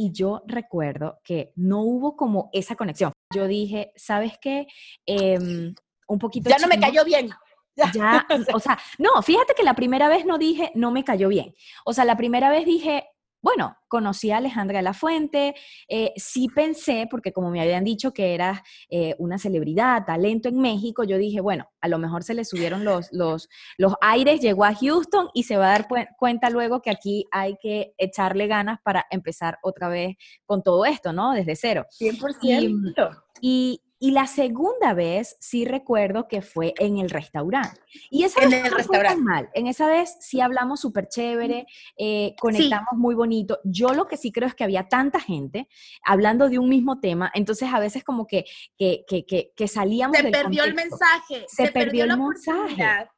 Y 0.00 0.12
yo 0.12 0.42
recuerdo 0.46 1.18
que 1.24 1.52
no 1.56 1.82
hubo 1.82 2.16
como 2.16 2.50
esa 2.52 2.76
conexión. 2.76 3.12
Yo 3.34 3.48
dije, 3.48 3.92
¿sabes 3.96 4.38
qué? 4.40 4.68
Em, 5.04 5.74
un 6.06 6.18
poquito... 6.20 6.48
Ya 6.48 6.58
no 6.58 6.68
me 6.68 6.76
chimbo". 6.76 6.86
cayó 6.86 7.04
bien. 7.04 7.30
ya, 7.94 8.24
o 8.54 8.60
sea, 8.60 8.78
no, 8.98 9.20
fíjate 9.22 9.54
que 9.54 9.64
la 9.64 9.74
primera 9.74 10.08
vez 10.08 10.24
no 10.24 10.38
dije, 10.38 10.70
no 10.76 10.92
me 10.92 11.02
cayó 11.02 11.28
bien. 11.28 11.52
O 11.84 11.92
sea, 11.92 12.04
la 12.04 12.16
primera 12.16 12.48
vez 12.48 12.64
dije, 12.64 13.08
bueno, 13.40 13.76
conocí 13.88 14.30
a 14.30 14.38
Alejandra 14.38 14.78
de 14.78 14.82
la 14.82 14.94
Fuente, 14.94 15.54
eh, 15.88 16.12
sí 16.16 16.48
pensé, 16.54 17.06
porque 17.10 17.32
como 17.32 17.50
me 17.50 17.60
habían 17.60 17.84
dicho 17.84 18.12
que 18.12 18.34
eras 18.34 18.60
eh, 18.90 19.14
una 19.18 19.38
celebridad, 19.38 20.04
talento 20.04 20.48
en 20.48 20.58
México, 20.58 21.04
yo 21.04 21.18
dije, 21.18 21.40
bueno, 21.40 21.70
a 21.80 21.88
lo 21.88 21.98
mejor 21.98 22.24
se 22.24 22.34
le 22.34 22.44
subieron 22.44 22.84
los, 22.84 23.08
los, 23.12 23.48
los 23.76 23.94
aires, 24.00 24.40
llegó 24.40 24.64
a 24.64 24.74
Houston 24.74 25.28
y 25.34 25.44
se 25.44 25.56
va 25.56 25.66
a 25.66 25.78
dar 25.78 25.88
cuenta 26.18 26.50
luego 26.50 26.82
que 26.82 26.90
aquí 26.90 27.26
hay 27.30 27.56
que 27.60 27.94
echarle 27.96 28.46
ganas 28.46 28.80
para 28.82 29.06
empezar 29.10 29.58
otra 29.62 29.88
vez 29.88 30.16
con 30.44 30.62
todo 30.62 30.84
esto, 30.84 31.12
¿no? 31.12 31.32
Desde 31.32 31.56
cero. 31.56 31.86
100%. 32.00 33.22
y, 33.40 33.80
y 33.80 33.87
la 34.00 34.28
segunda 34.28 34.94
vez 34.94 35.36
sí 35.40 35.64
recuerdo 35.64 36.28
que 36.28 36.40
fue 36.40 36.72
en 36.78 36.98
el 36.98 37.10
restaurante. 37.10 37.80
Y 38.10 38.22
esa 38.22 38.42
en 38.44 38.50
vez 38.50 38.64
el 38.64 38.70
no 38.70 38.76
restaurante. 38.76 39.14
Fue 39.14 39.24
mal. 39.24 39.50
En 39.54 39.66
esa 39.66 39.88
vez 39.88 40.16
sí 40.20 40.40
hablamos 40.40 40.80
súper 40.80 41.08
chévere, 41.08 41.66
eh, 41.96 42.36
conectamos 42.40 42.92
muy 42.92 43.16
bonito. 43.16 43.58
Yo 43.64 43.88
lo 43.94 44.06
que 44.06 44.16
sí 44.16 44.30
creo 44.30 44.46
es 44.46 44.54
que 44.54 44.62
había 44.62 44.88
tanta 44.88 45.18
gente 45.18 45.68
hablando 46.04 46.48
de 46.48 46.60
un 46.60 46.68
mismo 46.68 47.00
tema, 47.00 47.30
entonces 47.34 47.68
a 47.72 47.80
veces 47.80 48.04
como 48.04 48.26
que, 48.28 48.44
que, 48.76 49.04
que, 49.08 49.26
que, 49.26 49.52
que 49.56 49.66
salíamos 49.68 50.16
Se 50.16 50.22
del 50.22 50.32
perdió 50.32 50.62
el 50.62 50.74
mensaje. 50.74 51.44
Se, 51.48 51.72
perdió, 51.72 52.04
el 52.04 52.10
la 52.10 52.16
mensaje. 52.16 53.08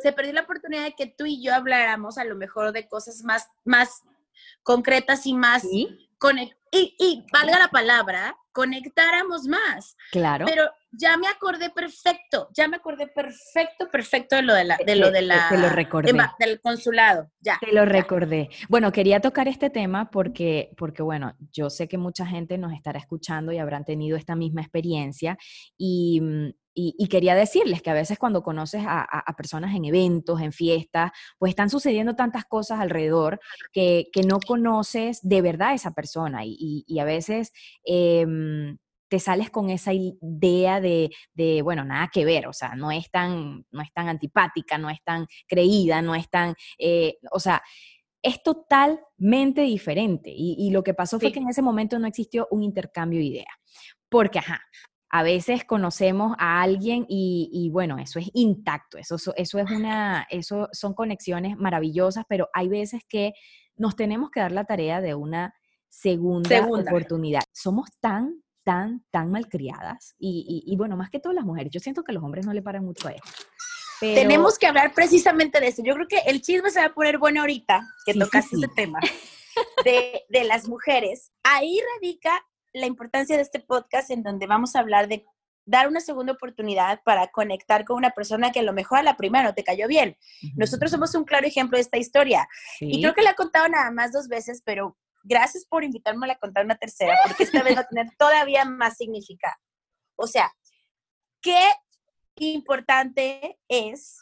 Se 0.00 0.12
perdió 0.12 0.32
la 0.32 0.42
oportunidad 0.42 0.84
de 0.84 0.92
que 0.94 1.06
tú 1.06 1.26
y 1.26 1.42
yo 1.42 1.54
habláramos 1.54 2.18
a 2.18 2.24
lo 2.24 2.36
mejor 2.36 2.70
de 2.72 2.86
cosas 2.86 3.22
más, 3.24 3.48
más 3.64 4.02
concretas 4.62 5.26
y 5.26 5.34
más 5.34 5.62
Sí, 5.62 5.88
conec- 6.18 6.56
y, 6.70 6.94
y 6.98 7.26
valga 7.32 7.58
la 7.58 7.68
palabra, 7.68 8.36
conectáramos 8.52 9.46
más. 9.46 9.96
claro. 10.10 10.46
Pero 10.46 10.70
ya 10.92 11.16
me 11.16 11.28
acordé 11.28 11.70
perfecto, 11.70 12.48
ya 12.52 12.66
me 12.66 12.76
acordé 12.76 13.06
perfecto, 13.06 13.88
perfecto 13.90 14.34
de 14.36 14.42
lo 14.42 14.54
de 14.54 14.64
la, 14.64 14.76
de 14.84 14.96
lo 14.96 15.06
Te- 15.06 15.12
de 15.12 15.18
te- 15.20 15.26
la, 15.26 15.46
te 15.48 15.56
lo 15.58 15.68
recordé. 15.68 16.12
del 16.40 16.60
consulado, 16.60 17.30
ya. 17.40 17.58
Te 17.60 17.68
lo 17.68 17.84
ya. 17.84 17.84
recordé. 17.84 18.48
Bueno, 18.68 18.90
quería 18.90 19.20
tocar 19.20 19.46
este 19.46 19.70
tema 19.70 20.10
porque, 20.10 20.72
porque, 20.76 21.02
bueno, 21.02 21.36
yo 21.52 21.70
sé 21.70 21.86
que 21.86 21.96
mucha 21.96 22.26
gente 22.26 22.58
nos 22.58 22.72
estará 22.72 22.98
escuchando 22.98 23.52
y 23.52 23.58
habrán 23.58 23.84
tenido 23.84 24.16
esta 24.16 24.34
misma 24.34 24.62
experiencia 24.62 25.38
y, 25.76 26.20
mm, 26.20 26.50
y- 26.74 26.94
y 26.98 27.08
quería 27.08 27.34
decirles 27.34 27.82
que 27.82 27.90
a 27.90 27.94
veces 27.94 28.18
cuando 28.18 28.42
conoces 28.42 28.82
a, 28.86 29.00
a- 29.00 29.24
a 29.26 29.36
personas 29.36 29.74
en 29.74 29.84
eventos, 29.84 30.40
en 30.40 30.52
fiestas, 30.52 31.10
pues 31.38 31.50
están 31.50 31.70
sucediendo 31.70 32.14
tantas 32.16 32.44
cosas 32.44 32.80
alrededor 32.80 33.40
que, 33.72 34.08
que 34.12 34.22
no 34.22 34.38
conoces 34.40 35.20
de 35.22 35.42
verdad 35.42 35.68
a 35.70 35.74
esa 35.74 35.92
persona 35.92 36.44
y, 36.44 36.56
y- 36.58 36.84
y 36.86 36.98
a 36.98 37.04
veces... 37.04 37.52
em, 37.84 38.78
te 39.12 39.18
sales 39.18 39.50
con 39.50 39.70
esa 39.70 39.90
idea 39.92 40.80
de, 40.80 41.10
de, 41.34 41.62
bueno, 41.62 41.84
nada 41.84 42.08
que 42.12 42.24
ver, 42.24 42.46
o 42.46 42.52
sea, 42.52 42.76
no 42.76 42.92
es 42.92 43.10
tan, 43.10 43.66
no 43.72 43.82
es 43.82 43.92
tan 43.92 44.06
antipática, 44.08 44.78
no 44.78 44.88
es 44.88 45.02
tan 45.02 45.26
creída, 45.48 46.00
no 46.00 46.14
es 46.14 46.30
tan, 46.30 46.54
eh, 46.78 47.16
o 47.32 47.40
sea, 47.40 47.60
es 48.22 48.40
totalmente 48.44 49.62
diferente. 49.62 50.30
Y, 50.32 50.54
y 50.58 50.70
lo 50.70 50.84
que 50.84 50.94
pasó 50.94 51.18
fue 51.18 51.32
que 51.32 51.40
en 51.40 51.48
ese 51.48 51.60
momento 51.60 51.98
no 51.98 52.06
existió 52.06 52.46
un 52.52 52.62
intercambio 52.62 53.18
de 53.18 53.24
ideas. 53.26 53.54
Porque, 54.08 54.38
ajá, 54.38 54.60
a 55.10 55.22
veces 55.24 55.64
conocemos 55.64 56.36
a 56.38 56.62
alguien 56.62 57.04
y, 57.08 57.50
y, 57.52 57.68
bueno, 57.70 57.98
eso 57.98 58.18
es 58.20 58.30
intacto, 58.32 58.96
eso, 58.96 59.16
eso 59.16 59.58
es 59.58 59.70
una, 59.70 60.26
eso 60.30 60.68
son 60.72 60.94
conexiones 60.94 61.56
maravillosas, 61.58 62.24
pero 62.28 62.48
hay 62.52 62.68
veces 62.68 63.02
que 63.08 63.32
nos 63.76 63.96
tenemos 63.96 64.30
que 64.30 64.40
dar 64.40 64.52
la 64.52 64.64
tarea 64.64 65.00
de 65.00 65.14
una 65.14 65.52
segunda, 65.88 66.48
Segunda. 66.48 66.90
oportunidad. 66.92 67.42
Somos 67.52 67.88
tan, 67.98 68.42
tan, 68.62 69.04
tan 69.10 69.30
malcriadas 69.32 70.14
y, 70.18 70.62
y, 70.64 70.72
y 70.72 70.76
bueno, 70.76 70.96
más 70.96 71.10
que 71.10 71.18
todas 71.18 71.34
las 71.34 71.44
mujeres. 71.44 71.72
Yo 71.72 71.80
siento 71.80 72.04
que 72.04 72.12
los 72.12 72.22
hombres 72.22 72.46
no 72.46 72.52
le 72.52 72.62
paran 72.62 72.84
mucho 72.84 73.08
a 73.08 73.12
esto. 73.12 73.28
Pero, 74.00 74.14
Tenemos 74.22 74.58
que 74.58 74.66
hablar 74.68 74.94
precisamente 74.94 75.58
de 75.60 75.68
eso. 75.68 75.82
Yo 75.84 75.94
creo 75.94 76.06
que 76.06 76.18
el 76.26 76.40
chisme 76.40 76.70
se 76.70 76.78
va 76.80 76.86
a 76.86 76.94
poner 76.94 77.18
bueno 77.18 77.40
ahorita, 77.40 77.80
que 78.06 78.12
Sí, 78.12 78.18
sí, 78.18 78.24
tocaste 78.24 78.56
sí. 78.56 78.62
este 78.62 78.74
tema, 78.74 79.00
de, 79.84 80.22
de 80.28 80.44
las 80.44 80.68
mujeres. 80.68 81.32
Ahí 81.42 81.80
radica 81.96 82.40
la 82.72 82.86
importancia 82.86 83.36
de 83.36 83.42
este 83.42 83.60
podcast 83.60 84.10
en 84.10 84.22
donde 84.22 84.46
vamos 84.46 84.74
a 84.74 84.80
hablar 84.80 85.08
de 85.08 85.24
dar 85.64 85.88
una 85.88 86.00
segunda 86.00 86.32
oportunidad 86.32 87.00
para 87.04 87.28
conectar 87.28 87.84
con 87.84 87.96
una 87.96 88.10
persona 88.10 88.50
que 88.50 88.60
a 88.60 88.64
lo 88.64 88.72
mejor 88.72 88.98
a 88.98 89.02
la 89.02 89.16
primera 89.16 89.44
no 89.44 89.54
te 89.54 89.64
cayó 89.64 89.86
bien. 89.86 90.16
Nosotros 90.56 90.90
somos 90.90 91.14
un 91.14 91.24
claro 91.24 91.46
ejemplo 91.46 91.76
de 91.76 91.82
esta 91.82 91.98
historia. 91.98 92.48
Y 92.80 93.00
creo 93.00 93.14
que 93.14 93.22
la 93.22 93.30
he 93.30 93.34
contado 93.34 93.68
nada 93.68 93.90
más 93.90 94.12
dos 94.12 94.28
veces, 94.28 94.62
pero 94.64 94.96
gracias 95.22 95.64
por 95.66 95.84
invitarme 95.84 96.30
a 96.30 96.38
contar 96.38 96.64
una 96.64 96.76
tercera, 96.76 97.14
porque 97.24 97.44
esta 97.44 97.62
vez 97.62 97.76
va 97.76 97.82
a 97.82 97.88
tener 97.88 98.06
todavía 98.18 98.64
más 98.64 98.96
significado. 98.96 99.54
O 100.16 100.26
sea, 100.26 100.52
qué 101.40 101.62
importante 102.36 103.58
es 103.68 104.18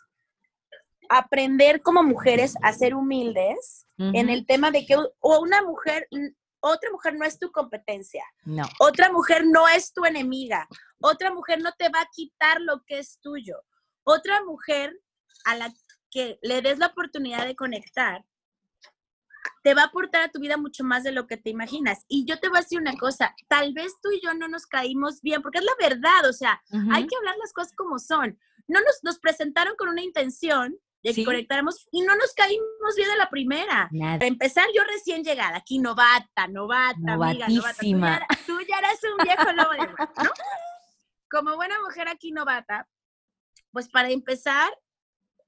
aprender 1.08 1.80
como 1.82 2.02
mujeres 2.02 2.54
a 2.62 2.72
ser 2.72 2.94
humildes 2.94 3.86
en 3.96 4.28
el 4.28 4.46
tema 4.46 4.70
de 4.70 4.86
que 4.86 4.94
o 4.96 5.40
una 5.40 5.62
mujer, 5.62 6.06
otra 6.60 6.90
mujer 6.90 7.14
no 7.14 7.24
es 7.24 7.38
tu 7.38 7.50
competencia, 7.52 8.24
No. 8.44 8.64
otra 8.80 9.10
mujer 9.12 9.44
no 9.46 9.68
es 9.68 9.92
tu 9.92 10.04
enemiga, 10.04 10.68
otra 11.00 11.32
mujer 11.32 11.60
no 11.62 11.72
te 11.78 11.88
va 11.88 12.00
a 12.00 12.08
quitar 12.12 12.60
lo 12.60 12.82
que 12.84 12.98
es 12.98 13.18
tuyo, 13.20 13.56
otra 14.04 14.42
mujer 14.44 14.98
a 15.44 15.54
la 15.56 15.72
que 16.10 16.38
le 16.42 16.62
des 16.62 16.78
la 16.78 16.86
oportunidad 16.86 17.46
de 17.46 17.54
conectar, 17.54 18.24
te 19.62 19.74
va 19.74 19.82
a 19.82 19.86
aportar 19.86 20.22
a 20.22 20.28
tu 20.30 20.40
vida 20.40 20.56
mucho 20.56 20.84
más 20.84 21.04
de 21.04 21.12
lo 21.12 21.26
que 21.26 21.36
te 21.36 21.50
imaginas. 21.50 22.04
Y 22.08 22.24
yo 22.26 22.38
te 22.38 22.48
voy 22.48 22.58
a 22.58 22.60
decir 22.62 22.80
una 22.80 22.96
cosa, 22.96 23.34
tal 23.48 23.72
vez 23.72 23.92
tú 24.02 24.10
y 24.12 24.20
yo 24.22 24.32
no 24.34 24.48
nos 24.48 24.66
caímos 24.66 25.20
bien, 25.20 25.42
porque 25.42 25.58
es 25.58 25.64
la 25.64 25.74
verdad, 25.78 26.28
o 26.28 26.32
sea, 26.32 26.62
hay 26.92 27.06
que 27.06 27.16
hablar 27.16 27.36
las 27.38 27.52
cosas 27.52 27.72
como 27.74 27.98
son. 27.98 28.38
No 28.66 28.80
nos, 28.80 28.98
nos 29.02 29.18
presentaron 29.18 29.74
con 29.76 29.88
una 29.88 30.02
intención 30.02 30.76
de 31.02 31.10
que 31.10 31.14
Sí. 31.14 31.24
conectáramos 31.24 31.86
y 31.92 32.00
no 32.02 32.16
nos 32.16 32.32
caímos 32.34 32.94
bien 32.96 33.08
de 33.08 33.16
la 33.16 33.30
primera. 33.30 33.88
Nada. 33.92 34.14
Para 34.18 34.26
empezar, 34.26 34.66
yo 34.74 34.82
recién 34.84 35.22
llegada, 35.22 35.56
aquí 35.58 35.78
novata, 35.78 36.48
novata, 36.48 36.96
amiga, 36.98 37.16
novata. 37.16 37.46
Tú 37.46 37.54
Novatísima. 37.54 38.18
ya, 38.20 38.26
tú 38.46 38.58
ya 38.68 38.78
eres 38.78 39.00
un 39.04 39.24
viejo 39.24 39.52
lobo 39.52 39.70
de 39.72 39.78
mar, 39.92 40.10
¿no? 40.24 40.30
Como 41.30 41.56
buena 41.56 41.80
mujer 41.82 42.08
aquí 42.08 42.32
novata, 42.32 42.88
pues 43.70 43.88
para 43.88 44.10
empezar, 44.10 44.70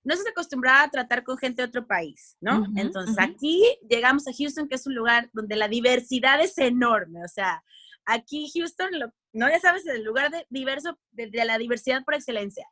no 0.04 0.14
estás 0.14 0.30
acostumbrada 0.30 0.82
a 0.84 0.90
tratar 0.90 1.24
con 1.24 1.36
gente 1.38 1.62
de 1.62 1.68
otro 1.68 1.86
país, 1.86 2.36
¿no? 2.40 2.66
Entonces 2.76 3.16
aquí 3.18 3.64
llegamos 3.88 4.26
a 4.28 4.32
Houston, 4.36 4.68
que 4.68 4.74
es 4.76 4.86
un 4.86 4.94
lugar 4.94 5.30
donde 5.32 5.56
la 5.56 5.68
diversidad 5.68 6.40
es 6.40 6.56
enorme, 6.58 7.24
o 7.24 7.28
sea, 7.28 7.62
aquí 8.04 8.50
Houston, 8.54 8.88
lo- 8.98 9.12
no 9.32 9.48
ya 9.48 9.58
sabes, 9.60 9.86
es 9.86 9.94
el 9.94 10.04
lugar 10.04 10.30
de, 10.30 10.46
diverso, 10.48 10.98
de, 11.12 11.28
de 11.28 11.44
la 11.44 11.58
diversidad 11.58 12.02
por 12.04 12.14
excelencia. 12.14 12.66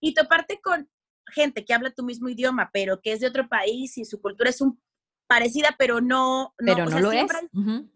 Y 0.00 0.14
toparte 0.14 0.60
con 0.60 0.88
gente 1.30 1.64
que 1.64 1.74
habla 1.74 1.90
tu 1.90 2.04
mismo 2.04 2.28
idioma, 2.28 2.70
pero 2.72 3.00
que 3.00 3.12
es 3.12 3.20
de 3.20 3.28
otro 3.28 3.48
país 3.48 3.96
y 3.98 4.04
su 4.04 4.20
cultura 4.20 4.50
es 4.50 4.60
un 4.60 4.80
parecida, 5.26 5.74
pero 5.78 6.00
no, 6.00 6.54
no, 6.58 6.74
Pero 6.74 6.84
no 6.86 6.90
sea, 6.90 7.00
lo 7.00 7.12
es. 7.12 7.30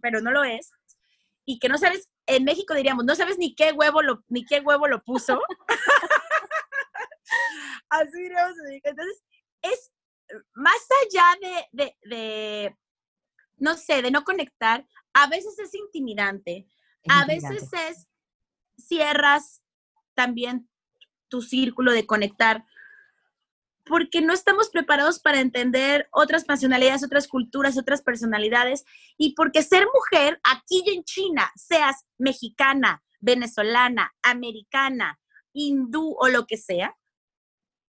pero 0.00 0.20
no 0.20 0.30
lo 0.30 0.44
es. 0.44 0.70
Y 1.44 1.58
que 1.58 1.68
no 1.68 1.78
sabes, 1.78 2.08
en 2.26 2.44
México 2.44 2.74
diríamos, 2.74 3.04
no 3.04 3.14
sabes 3.16 3.38
ni 3.38 3.54
qué 3.54 3.72
huevo 3.72 4.02
lo, 4.02 4.24
ni 4.28 4.44
qué 4.44 4.60
huevo 4.60 4.86
lo 4.88 5.02
puso. 5.02 5.40
Así 7.90 8.22
diríamos. 8.22 8.54
Entonces, 8.82 9.22
es 9.62 9.92
más 10.54 10.76
allá 11.02 11.24
de, 11.40 11.84
de, 11.84 11.96
de, 12.08 12.76
no 13.56 13.76
sé, 13.76 14.02
de 14.02 14.10
no 14.10 14.24
conectar, 14.24 14.86
a 15.12 15.26
veces 15.28 15.58
es 15.58 15.74
intimidante, 15.74 16.66
Es 17.02 17.12
a 17.14 17.22
intimidante. 17.22 17.54
veces 17.62 17.70
es, 17.90 18.08
cierras 18.76 19.62
también 20.14 20.68
tu 21.28 21.42
círculo 21.42 21.92
de 21.92 22.06
conectar, 22.06 22.64
porque 23.84 24.20
no 24.22 24.32
estamos 24.32 24.70
preparados 24.70 25.18
para 25.18 25.40
entender 25.40 26.08
otras 26.10 26.48
nacionalidades, 26.48 27.04
otras 27.04 27.28
culturas, 27.28 27.76
otras 27.76 28.02
personalidades, 28.02 28.84
y 29.18 29.34
porque 29.34 29.62
ser 29.62 29.86
mujer 29.92 30.40
aquí 30.42 30.82
en 30.86 31.04
China, 31.04 31.50
seas 31.54 32.06
mexicana, 32.18 33.02
venezolana, 33.20 34.12
americana, 34.22 35.20
hindú 35.52 36.16
o 36.18 36.28
lo 36.28 36.46
que 36.46 36.56
sea, 36.56 36.96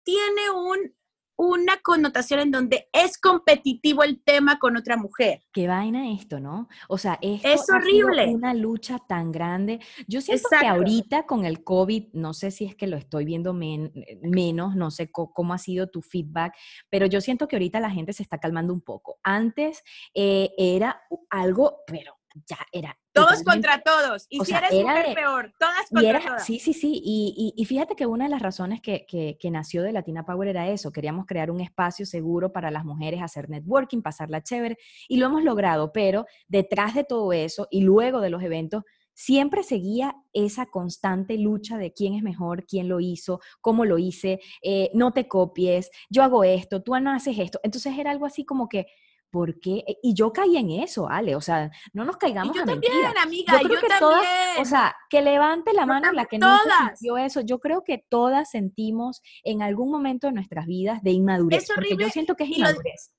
tiene 0.04 0.50
un, 0.50 0.96
una 1.40 1.76
connotación 1.82 2.40
en 2.40 2.50
donde 2.50 2.88
es 2.92 3.16
competitivo 3.16 4.02
el 4.02 4.20
tema 4.22 4.58
con 4.58 4.76
otra 4.76 4.96
mujer. 4.96 5.44
Qué 5.52 5.68
vaina 5.68 6.10
esto, 6.10 6.40
¿no? 6.40 6.68
O 6.88 6.98
sea, 6.98 7.16
esto 7.22 7.46
Es 7.48 7.60
ha 7.60 7.64
sido 7.80 8.08
horrible. 8.08 8.26
una 8.34 8.54
lucha 8.54 8.98
tan 9.08 9.30
grande. 9.30 9.78
Yo 10.08 10.20
siento 10.20 10.48
que 10.60 10.66
ahorita 10.66 11.26
con 11.26 11.44
el 11.44 11.62
COVID, 11.62 12.08
no 12.12 12.34
sé 12.34 12.50
si 12.50 12.64
es 12.64 12.74
que 12.74 12.88
lo 12.88 12.96
estoy 12.96 13.24
viendo 13.24 13.54
men- 13.54 13.92
menos, 14.20 14.74
no 14.74 14.90
sé 14.90 15.10
cómo 15.12 15.54
ha 15.54 15.58
sido 15.58 15.88
tu 15.88 16.02
feedback, 16.02 16.54
pero 16.90 17.06
yo 17.06 17.20
siento 17.20 17.46
que 17.46 17.54
ahorita 17.54 17.78
la 17.78 17.90
gente 17.90 18.12
se 18.12 18.24
está 18.24 18.38
calmando 18.38 18.74
un 18.74 18.80
poco. 18.80 19.20
Antes 19.22 19.84
eh, 20.14 20.50
era 20.58 21.02
algo, 21.30 21.78
pero 21.86 22.17
ya 22.46 22.58
era. 22.72 22.98
Todos 23.12 23.42
contra 23.42 23.80
todos. 23.82 24.26
Y 24.28 24.40
o 24.40 24.44
si 24.44 24.50
sea, 24.50 24.58
eres 24.60 24.72
era 24.72 24.82
mujer, 24.90 25.06
de- 25.08 25.14
peor. 25.14 25.52
Todas 25.58 25.88
contra 25.90 26.08
era, 26.10 26.20
todas. 26.20 26.44
sí, 26.46 26.58
sí, 26.58 26.72
sí. 26.72 27.00
Y, 27.04 27.54
y- 27.56 27.60
y 27.62 27.64
fíjate 27.64 27.96
que 27.96 28.06
una 28.06 28.24
de 28.24 28.30
las 28.30 28.42
razones 28.42 28.80
que, 28.80 29.06
que- 29.06 29.36
que 29.40 29.50
nació 29.50 29.82
de 29.82 29.92
Latina 29.92 30.24
Power 30.24 30.48
era 30.48 30.68
eso. 30.68 30.92
Queríamos 30.92 31.26
crear 31.26 31.50
un 31.50 31.60
espacio 31.60 32.06
seguro 32.06 32.52
para 32.52 32.70
las 32.70 32.84
mujeres, 32.84 33.20
hacer 33.22 33.48
networking, 33.50 34.02
pasarla 34.02 34.42
chévere. 34.42 34.78
Y 35.08 35.16
lo 35.16 35.26
hemos 35.26 35.42
logrado, 35.42 35.92
pero 35.92 36.26
detrás 36.46 36.94
de 36.94 37.04
todo 37.04 37.32
eso 37.32 37.66
y 37.70 37.80
luego 37.82 38.20
de 38.20 38.30
los 38.30 38.42
eventos, 38.42 38.84
siempre 39.14 39.64
seguía 39.64 40.14
esa 40.32 40.66
constante 40.66 41.36
lucha 41.38 41.76
de 41.76 41.92
quién 41.92 42.14
es 42.14 42.22
mejor, 42.22 42.64
quién 42.66 42.88
lo 42.88 43.00
hizo, 43.00 43.40
cómo 43.60 43.84
lo 43.84 43.98
hice, 43.98 44.38
eh, 44.62 44.90
no 44.94 45.12
te 45.12 45.26
copies, 45.26 45.90
yo 46.08 46.22
hago 46.22 46.44
esto, 46.44 46.82
tú 46.84 46.92
no 47.00 47.10
haces 47.10 47.36
esto. 47.36 47.58
Entonces 47.64 47.98
era 47.98 48.12
algo 48.12 48.26
así 48.26 48.44
como 48.44 48.68
que, 48.68 48.86
¿por 49.30 49.60
qué? 49.60 49.84
E, 49.86 49.98
y 50.02 50.14
yo 50.14 50.32
caí 50.32 50.56
en 50.56 50.70
eso, 50.70 51.08
Ale, 51.08 51.36
o 51.36 51.40
sea, 51.40 51.70
no 51.92 52.04
nos 52.04 52.16
caigamos 52.16 52.54
yo 52.56 52.62
a 52.62 52.66
también, 52.66 52.92
amiga, 53.20 53.60
yo 53.62 53.68
creo 53.68 53.80
que 53.80 53.88
todas, 53.98 54.26
o 54.58 54.64
sea, 54.64 54.96
que 55.10 55.22
levante 55.22 55.72
la 55.72 55.86
mano 55.86 56.12
la 56.12 56.26
que 56.26 56.38
no 56.38 56.58
sintió 56.58 57.18
eso. 57.18 57.40
Yo 57.40 57.58
creo 57.58 57.84
que 57.84 58.04
todas 58.08 58.50
sentimos 58.50 59.20
en 59.44 59.62
algún 59.62 59.90
momento 59.90 60.26
de 60.26 60.32
nuestras 60.32 60.66
vidas 60.66 61.02
de 61.02 61.10
inmadurez, 61.12 61.64
es 61.64 61.72
porque 61.74 61.96
yo 61.96 62.08
siento 62.10 62.34
que 62.34 62.44
es 62.44 62.50
inmadurez 62.50 63.12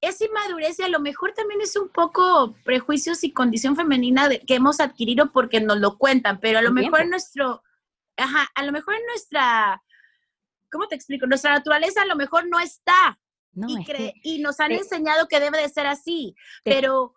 es 0.00 0.20
inmadurez 0.20 0.78
y 0.78 0.82
a 0.82 0.88
lo 0.88 1.00
mejor 1.00 1.32
también 1.32 1.60
es 1.60 1.76
un 1.76 1.90
poco 1.90 2.54
prejuicios 2.64 3.22
y 3.22 3.32
condición 3.32 3.76
femenina 3.76 4.28
que 4.46 4.54
hemos 4.54 4.80
adquirido 4.80 5.30
porque 5.30 5.60
nos 5.60 5.78
lo 5.78 5.98
cuentan, 5.98 6.40
pero 6.40 6.58
a 6.58 6.62
lo 6.62 6.72
mejor 6.72 7.02
en 7.02 7.10
nuestro, 7.10 7.62
ajá, 8.16 8.48
a 8.54 8.62
lo 8.62 8.72
mejor 8.72 8.94
en 8.94 9.06
nuestra, 9.06 9.82
¿cómo 10.70 10.88
te 10.88 10.94
explico? 10.94 11.26
Nuestra 11.26 11.52
naturaleza 11.52 12.02
a 12.02 12.06
lo 12.06 12.16
mejor 12.16 12.48
no 12.48 12.58
está. 12.58 13.18
Y, 13.54 14.36
y, 14.36 14.38
nos 14.40 14.60
han 14.60 14.72
enseñado 14.72 15.28
que 15.28 15.40
debe 15.40 15.60
de 15.60 15.68
ser 15.68 15.86
así, 15.86 16.34
pero... 16.64 17.14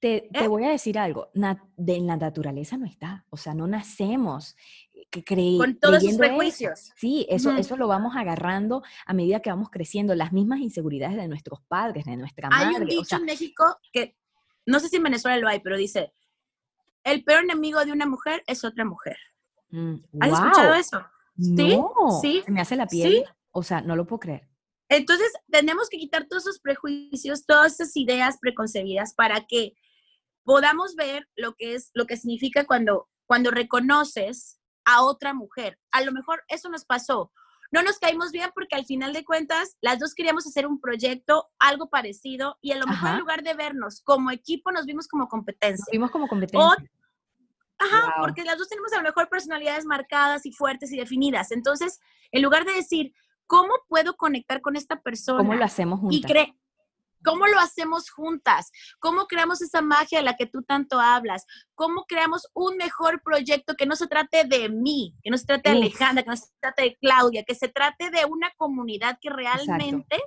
Te, 0.00 0.28
te, 0.32 0.44
¿eh? 0.44 0.48
voy 0.48 0.64
a 0.64 0.70
decir 0.70 0.98
algo, 0.98 1.30
de, 1.32 1.96
en 1.96 2.06
la 2.06 2.16
naturaleza 2.16 2.76
no 2.76 2.84
está, 2.84 3.24
o 3.30 3.38
sea, 3.38 3.54
no 3.54 3.66
nacemos 3.66 4.54
que 5.10 5.56
Con 5.56 5.76
todos 5.76 6.02
sus 6.02 6.16
prejuicios. 6.16 6.92
Sí, 6.96 7.26
eso, 7.28 7.52
eso 7.52 7.76
lo 7.76 7.88
vamos 7.88 8.16
agarrando 8.16 8.82
a 9.06 9.12
medida 9.12 9.40
que 9.40 9.50
vamos 9.50 9.70
creciendo, 9.70 10.14
las 10.14 10.32
mismas 10.32 10.60
inseguridades 10.60 11.16
de 11.16 11.28
nuestros 11.28 11.60
padres, 11.62 12.04
de 12.04 12.16
nuestra 12.16 12.50
madre. 12.50 12.66
Hay 12.66 12.74
un 12.74 12.86
dicho 12.86 13.16
en 13.16 13.24
México 13.24 13.78
que, 13.92 14.16
no 14.66 14.80
sé 14.80 14.88
si 14.88 14.96
en 14.96 15.04
Venezuela 15.04 15.38
lo 15.38 15.48
hay, 15.48 15.60
pero 15.60 15.76
dice, 15.76 16.12
el 17.04 17.24
peor 17.24 17.44
enemigo 17.44 17.84
de 17.84 17.92
una 17.92 18.06
mujer 18.06 18.42
es 18.46 18.64
otra 18.64 18.84
mujer. 18.84 19.16
Mm, 19.70 19.96
¿Has 20.20 20.32
escuchado 20.32 20.74
eso? 20.74 21.06
¿Sí? 21.38 21.78
¿Sí? 22.22 22.44
me 22.48 22.60
hace 22.60 22.76
la 22.76 22.86
piel. 22.86 23.24
O 23.52 23.62
sea, 23.62 23.80
no 23.80 23.96
lo 23.96 24.06
puedo 24.06 24.20
creer. 24.20 24.48
Entonces, 24.88 25.32
tenemos 25.50 25.88
que 25.88 25.98
quitar 25.98 26.26
todos 26.28 26.44
esos 26.44 26.60
prejuicios, 26.60 27.44
todas 27.44 27.74
esas 27.74 27.96
ideas 27.96 28.38
preconcebidas 28.40 29.14
para 29.14 29.46
que 29.46 29.74
podamos 30.44 30.94
ver 30.94 31.28
lo 31.34 31.54
que 31.54 31.74
es, 31.74 31.90
lo 31.94 32.06
que 32.06 32.16
significa 32.16 32.66
cuando, 32.66 33.08
cuando 33.26 33.50
reconoces 33.50 34.60
a 34.84 35.02
otra 35.02 35.34
mujer. 35.34 35.78
A 35.90 36.02
lo 36.02 36.12
mejor 36.12 36.44
eso 36.48 36.68
nos 36.68 36.84
pasó. 36.84 37.32
No 37.72 37.82
nos 37.82 37.98
caímos 37.98 38.30
bien 38.30 38.50
porque 38.54 38.76
al 38.76 38.86
final 38.86 39.12
de 39.12 39.24
cuentas 39.24 39.76
las 39.80 39.98
dos 39.98 40.14
queríamos 40.14 40.46
hacer 40.46 40.66
un 40.66 40.80
proyecto, 40.80 41.48
algo 41.58 41.90
parecido, 41.90 42.56
y 42.62 42.70
a 42.72 42.78
lo 42.78 42.86
mejor 42.86 43.10
en 43.10 43.18
lugar 43.18 43.42
de 43.42 43.54
vernos 43.54 44.00
como 44.02 44.30
equipo 44.30 44.70
nos 44.70 44.86
vimos 44.86 45.08
como 45.08 45.28
competencia. 45.28 45.84
Nos 45.88 45.92
vimos 45.92 46.10
como 46.12 46.28
competencia. 46.28 46.90
ajá, 47.78 48.14
porque 48.20 48.44
las 48.44 48.56
dos 48.56 48.68
tenemos 48.68 48.92
a 48.92 48.98
lo 48.98 49.02
mejor 49.02 49.28
personalidades 49.28 49.84
marcadas 49.84 50.46
y 50.46 50.52
fuertes 50.52 50.92
y 50.92 50.96
definidas. 50.96 51.50
Entonces, 51.50 51.98
en 52.30 52.42
lugar 52.42 52.64
de 52.64 52.72
decir, 52.72 53.12
¿cómo 53.46 53.72
puedo 53.88 54.16
conectar 54.16 54.60
con 54.60 54.76
esta 54.76 55.00
persona? 55.00 55.38
¿Cómo 55.38 55.54
lo 55.54 55.64
hacemos 55.64 56.00
juntas? 56.00 56.18
Y 56.18 56.22
cre 56.22 56.54
¿Cómo 57.24 57.46
lo 57.48 57.58
hacemos 57.58 58.10
juntas? 58.10 58.70
¿Cómo 59.00 59.26
creamos 59.26 59.60
esa 59.60 59.82
magia 59.82 60.18
de 60.18 60.24
la 60.24 60.36
que 60.36 60.46
tú 60.46 60.62
tanto 60.62 61.00
hablas? 61.00 61.44
¿Cómo 61.74 62.04
creamos 62.06 62.46
un 62.54 62.76
mejor 62.76 63.20
proyecto 63.20 63.74
que 63.74 63.84
no 63.84 63.96
se 63.96 64.06
trate 64.06 64.44
de 64.44 64.68
mí, 64.68 65.16
que 65.24 65.30
no 65.30 65.36
se 65.36 65.46
trate 65.46 65.70
de 65.70 65.76
Alejandra, 65.76 66.22
que 66.22 66.30
no 66.30 66.36
se 66.36 66.46
trate 66.60 66.82
de 66.82 66.96
Claudia, 66.96 67.42
que 67.42 67.56
se 67.56 67.66
trate 67.66 68.10
de 68.10 68.24
una 68.26 68.52
comunidad 68.56 69.18
que 69.20 69.30
realmente, 69.30 70.22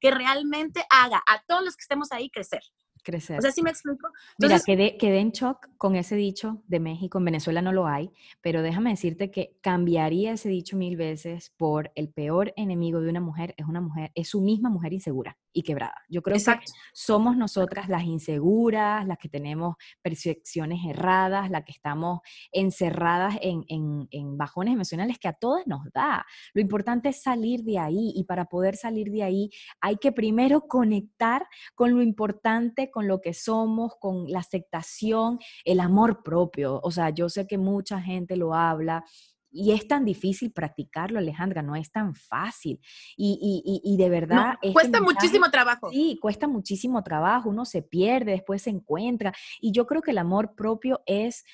que 0.00 0.10
realmente 0.12 0.84
haga 0.90 1.20
a 1.26 1.42
todos 1.42 1.64
los 1.64 1.76
que 1.76 1.82
estemos 1.82 2.12
ahí 2.12 2.30
crecer? 2.30 2.62
Crecer. 3.08 3.38
O 3.38 3.42
sea, 3.42 3.52
¿sí 3.52 3.62
me 3.62 3.70
explico? 3.70 4.08
Mira, 4.38 4.60
quedé, 4.60 4.98
quedé 4.98 5.20
en 5.20 5.30
shock 5.30 5.68
con 5.78 5.96
ese 5.96 6.14
dicho 6.14 6.62
de 6.66 6.78
México. 6.78 7.18
En 7.18 7.24
Venezuela 7.24 7.62
no 7.62 7.72
lo 7.72 7.86
hay, 7.86 8.10
pero 8.42 8.60
déjame 8.60 8.90
decirte 8.90 9.30
que 9.30 9.56
cambiaría 9.62 10.32
ese 10.32 10.50
dicho 10.50 10.76
mil 10.76 10.96
veces 10.96 11.52
por 11.56 11.90
el 11.94 12.10
peor 12.10 12.52
enemigo 12.56 13.00
de 13.00 13.08
una 13.08 13.20
mujer 13.20 13.54
es 13.56 13.66
una 13.66 13.80
mujer, 13.80 14.12
es 14.14 14.28
su 14.28 14.42
misma 14.42 14.68
mujer 14.68 14.92
insegura 14.92 15.38
y 15.58 15.62
quebrada. 15.62 15.96
Yo 16.08 16.22
creo 16.22 16.36
que 16.36 16.60
somos 16.92 17.36
nosotras 17.36 17.88
las 17.88 18.04
inseguras, 18.04 19.04
las 19.04 19.18
que 19.18 19.28
tenemos 19.28 19.74
percepciones 20.00 20.78
erradas, 20.88 21.50
las 21.50 21.64
que 21.64 21.72
estamos 21.72 22.20
encerradas 22.52 23.36
en, 23.42 23.64
en, 23.66 24.06
en 24.12 24.38
bajones 24.38 24.74
emocionales 24.74 25.18
que 25.18 25.26
a 25.26 25.32
todas 25.32 25.66
nos 25.66 25.80
da. 25.92 26.24
Lo 26.54 26.60
importante 26.60 27.08
es 27.08 27.22
salir 27.22 27.64
de 27.64 27.80
ahí 27.80 28.12
y 28.14 28.22
para 28.22 28.44
poder 28.44 28.76
salir 28.76 29.10
de 29.10 29.24
ahí 29.24 29.50
hay 29.80 29.96
que 29.96 30.12
primero 30.12 30.68
conectar 30.68 31.44
con 31.74 31.92
lo 31.92 32.02
importante, 32.02 32.88
con 32.92 33.08
lo 33.08 33.20
que 33.20 33.34
somos, 33.34 33.96
con 33.98 34.30
la 34.30 34.38
aceptación, 34.38 35.40
el 35.64 35.80
amor 35.80 36.22
propio. 36.22 36.78
O 36.84 36.92
sea, 36.92 37.10
yo 37.10 37.28
sé 37.28 37.48
que 37.48 37.58
mucha 37.58 38.00
gente 38.00 38.36
lo 38.36 38.54
habla 38.54 39.04
y 39.50 39.72
es 39.72 39.88
tan 39.88 40.04
difícil 40.04 40.52
practicarlo, 40.52 41.18
Alejandra, 41.18 41.62
no 41.62 41.76
es 41.76 41.90
tan 41.90 42.14
fácil. 42.14 42.80
Y, 43.16 43.96
de 43.98 44.08
verdad... 44.08 44.54
Este 44.60 44.72
cuesta 44.72 45.00
muchísimo 45.00 45.50
trabajo. 45.50 45.90
Sí, 45.90 46.18
cuesta 46.20 46.48
muchísimo 46.48 47.02
trabajo, 47.02 47.48
uno 47.50 47.64
se 47.64 47.82
pierde, 47.82 48.32
después 48.32 48.62
se 48.62 48.70
encuentra. 48.70 49.32
Y 49.60 49.72
yo 49.72 49.86
creo 49.86 50.02
que 50.02 50.10
el 50.10 50.18
amor 50.18 50.54
propio 50.54 51.00
es 51.06 51.44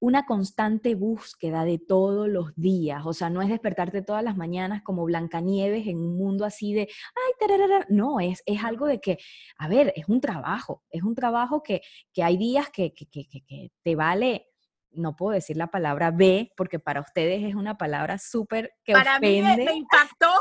una 0.00 0.26
constante 0.26 0.94
búsqueda 0.94 1.64
de 1.64 1.78
todos 1.78 2.28
los 2.28 2.54
días, 2.54 3.02
o 3.04 3.12
sea, 3.12 3.30
no 3.30 3.42
es 3.42 3.48
despertarte 3.48 4.00
todas 4.00 4.22
las 4.22 4.36
mañanas 4.36 4.82
como 4.82 5.04
Blancanieves 5.04 5.88
en 5.88 5.98
un 5.98 6.16
mundo 6.16 6.44
así 6.44 6.72
de, 6.72 6.82
ay, 6.82 7.32
tararara. 7.40 7.84
no, 7.88 8.20
es, 8.20 8.42
es 8.46 8.62
algo 8.62 8.86
de 8.86 9.00
que, 9.00 9.18
a 9.58 9.66
ver, 9.66 9.92
es 9.96 10.08
un 10.08 10.20
trabajo, 10.20 10.84
es 10.90 11.02
un 11.02 11.16
trabajo 11.16 11.64
que, 11.64 11.80
que 12.12 12.22
hay 12.22 12.36
días 12.36 12.70
que, 12.70 12.92
que, 12.94 13.06
que, 13.06 13.26
que 13.26 13.72
te 13.82 13.96
vale 13.96 14.46
no 14.92 15.16
puedo 15.16 15.32
decir 15.32 15.56
la 15.56 15.68
palabra 15.68 16.10
B 16.10 16.52
porque 16.56 16.78
para 16.78 17.00
ustedes 17.00 17.44
es 17.44 17.54
una 17.54 17.76
palabra 17.76 18.18
súper 18.18 18.72
que 18.84 18.92
para 18.92 19.20
mí 19.20 19.42
me, 19.42 19.54
impactó, 19.74 20.32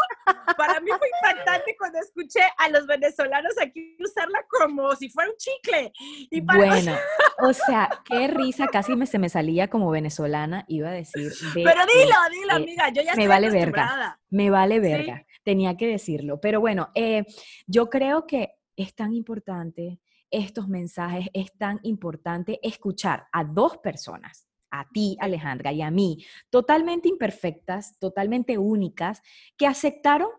para 0.57 0.79
mí 0.79 0.89
fue 0.97 1.07
impactante 1.21 1.75
cuando 1.77 1.99
escuché 1.99 2.41
a 2.57 2.69
los 2.69 2.88
venezolanos 2.88 3.53
aquí 3.62 3.95
usarla 3.99 4.45
como 4.49 4.95
si 4.95 5.10
fuera 5.10 5.29
un 5.29 5.38
chicle. 5.38 5.91
Y 6.29 6.41
Bueno, 6.41 6.95
o 7.39 7.53
sea, 7.53 7.89
qué 8.05 8.27
risa, 8.27 8.67
casi 8.67 8.95
me, 8.95 9.05
se 9.05 9.19
me 9.19 9.29
salía 9.29 9.69
como 9.69 9.91
venezolana, 9.91 10.65
iba 10.67 10.89
a 10.89 10.93
decir. 10.93 11.31
Pero 11.53 11.81
dilo, 11.86 12.15
dilo, 12.31 12.53
amiga, 12.53 12.89
yo 12.89 13.01
ya 13.01 13.15
me 13.15 13.27
vale 13.27 13.49
verga, 13.49 14.19
me 14.29 14.49
vale 14.49 14.79
verga, 14.79 15.25
tenía 15.43 15.77
que 15.77 15.88
decirlo. 15.88 16.39
Pero 16.39 16.60
bueno, 16.60 16.89
eh, 16.95 17.25
yo 17.65 17.89
creo 17.89 18.25
que 18.25 18.53
es 18.75 18.95
tan 18.95 19.13
importante 19.13 19.99
estos 20.31 20.67
mensajes, 20.67 21.27
es 21.33 21.51
tan 21.57 21.79
importante 21.83 22.59
escuchar 22.61 23.27
a 23.31 23.43
dos 23.43 23.77
personas, 23.77 24.47
a 24.71 24.87
ti, 24.89 25.17
Alejandra, 25.19 25.71
y 25.71 25.81
a 25.81 25.91
mí, 25.91 26.25
totalmente 26.49 27.09
imperfectas, 27.09 27.97
totalmente 27.99 28.57
únicas, 28.57 29.21
que 29.57 29.67
aceptaron 29.67 30.29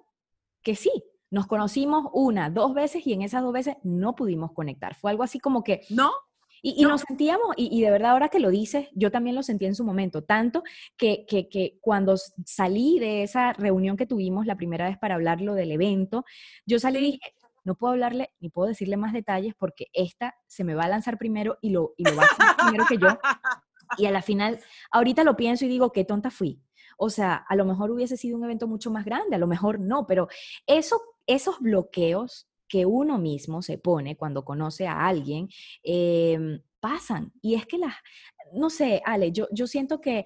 que 0.62 0.74
sí, 0.74 0.90
nos 1.30 1.46
conocimos 1.46 2.06
una, 2.12 2.50
dos 2.50 2.74
veces 2.74 3.06
y 3.06 3.12
en 3.12 3.22
esas 3.22 3.42
dos 3.42 3.52
veces 3.52 3.76
no 3.82 4.14
pudimos 4.14 4.52
conectar. 4.52 4.94
Fue 4.94 5.10
algo 5.10 5.22
así 5.22 5.38
como 5.38 5.62
que... 5.62 5.82
No. 5.90 6.10
Y, 6.60 6.82
nos 6.82 7.02
sentíamos, 7.02 7.54
y, 7.56 7.80
de 7.80 7.90
verdad 7.92 8.10
ahora 8.10 8.30
que 8.30 8.40
lo 8.40 8.50
dices, 8.50 8.88
yo 8.92 9.12
también 9.12 9.36
lo 9.36 9.44
sentí 9.44 9.64
en 9.66 9.76
su 9.76 9.84
momento, 9.84 10.24
tanto 10.24 10.64
que, 10.96 11.24
que, 11.24 11.48
que, 11.48 11.78
cuando 11.80 12.16
salí 12.44 12.98
de 12.98 13.22
esa 13.22 13.52
reunión 13.52 13.96
que 13.96 14.06
tuvimos 14.06 14.44
la 14.44 14.56
primera 14.56 14.88
vez 14.88 14.98
para 14.98 15.14
hablarlo 15.14 15.54
del 15.54 15.70
evento, 15.70 16.24
yo 16.66 16.80
salí 16.80 16.98
y 16.98 17.02
dije, 17.12 17.34
no 17.68 17.76
puedo 17.76 17.92
hablarle 17.92 18.32
ni 18.40 18.48
puedo 18.48 18.66
decirle 18.66 18.96
más 18.96 19.12
detalles 19.12 19.54
porque 19.54 19.88
esta 19.92 20.34
se 20.46 20.64
me 20.64 20.74
va 20.74 20.84
a 20.84 20.88
lanzar 20.88 21.18
primero 21.18 21.58
y 21.60 21.68
lo, 21.68 21.92
y 21.98 22.04
lo 22.04 22.16
va 22.16 22.22
a 22.22 22.26
hacer 22.26 22.46
primero 22.56 22.86
que 22.88 22.96
yo. 22.96 23.08
Y 23.96 24.06
a 24.06 24.10
la 24.10 24.22
final, 24.22 24.58
ahorita 24.90 25.22
lo 25.22 25.36
pienso 25.36 25.64
y 25.64 25.68
digo, 25.68 25.92
qué 25.92 26.04
tonta 26.04 26.30
fui. 26.30 26.62
O 26.96 27.10
sea, 27.10 27.36
a 27.36 27.56
lo 27.56 27.64
mejor 27.64 27.90
hubiese 27.90 28.16
sido 28.16 28.36
un 28.36 28.44
evento 28.44 28.66
mucho 28.66 28.90
más 28.90 29.04
grande, 29.04 29.36
a 29.36 29.38
lo 29.38 29.46
mejor 29.46 29.80
no, 29.80 30.06
pero 30.06 30.28
eso, 30.66 31.00
esos 31.26 31.60
bloqueos 31.60 32.48
que 32.68 32.86
uno 32.86 33.18
mismo 33.18 33.62
se 33.62 33.78
pone 33.78 34.16
cuando 34.16 34.44
conoce 34.44 34.86
a 34.86 35.06
alguien, 35.06 35.48
em, 35.82 36.60
pasan. 36.80 37.32
Y 37.40 37.54
es 37.54 37.66
que 37.66 37.78
las, 37.78 37.94
no 38.52 38.70
sé, 38.70 39.02
Ale, 39.04 39.32
yo, 39.32 39.46
yo 39.52 39.66
siento 39.66 40.00
que 40.00 40.24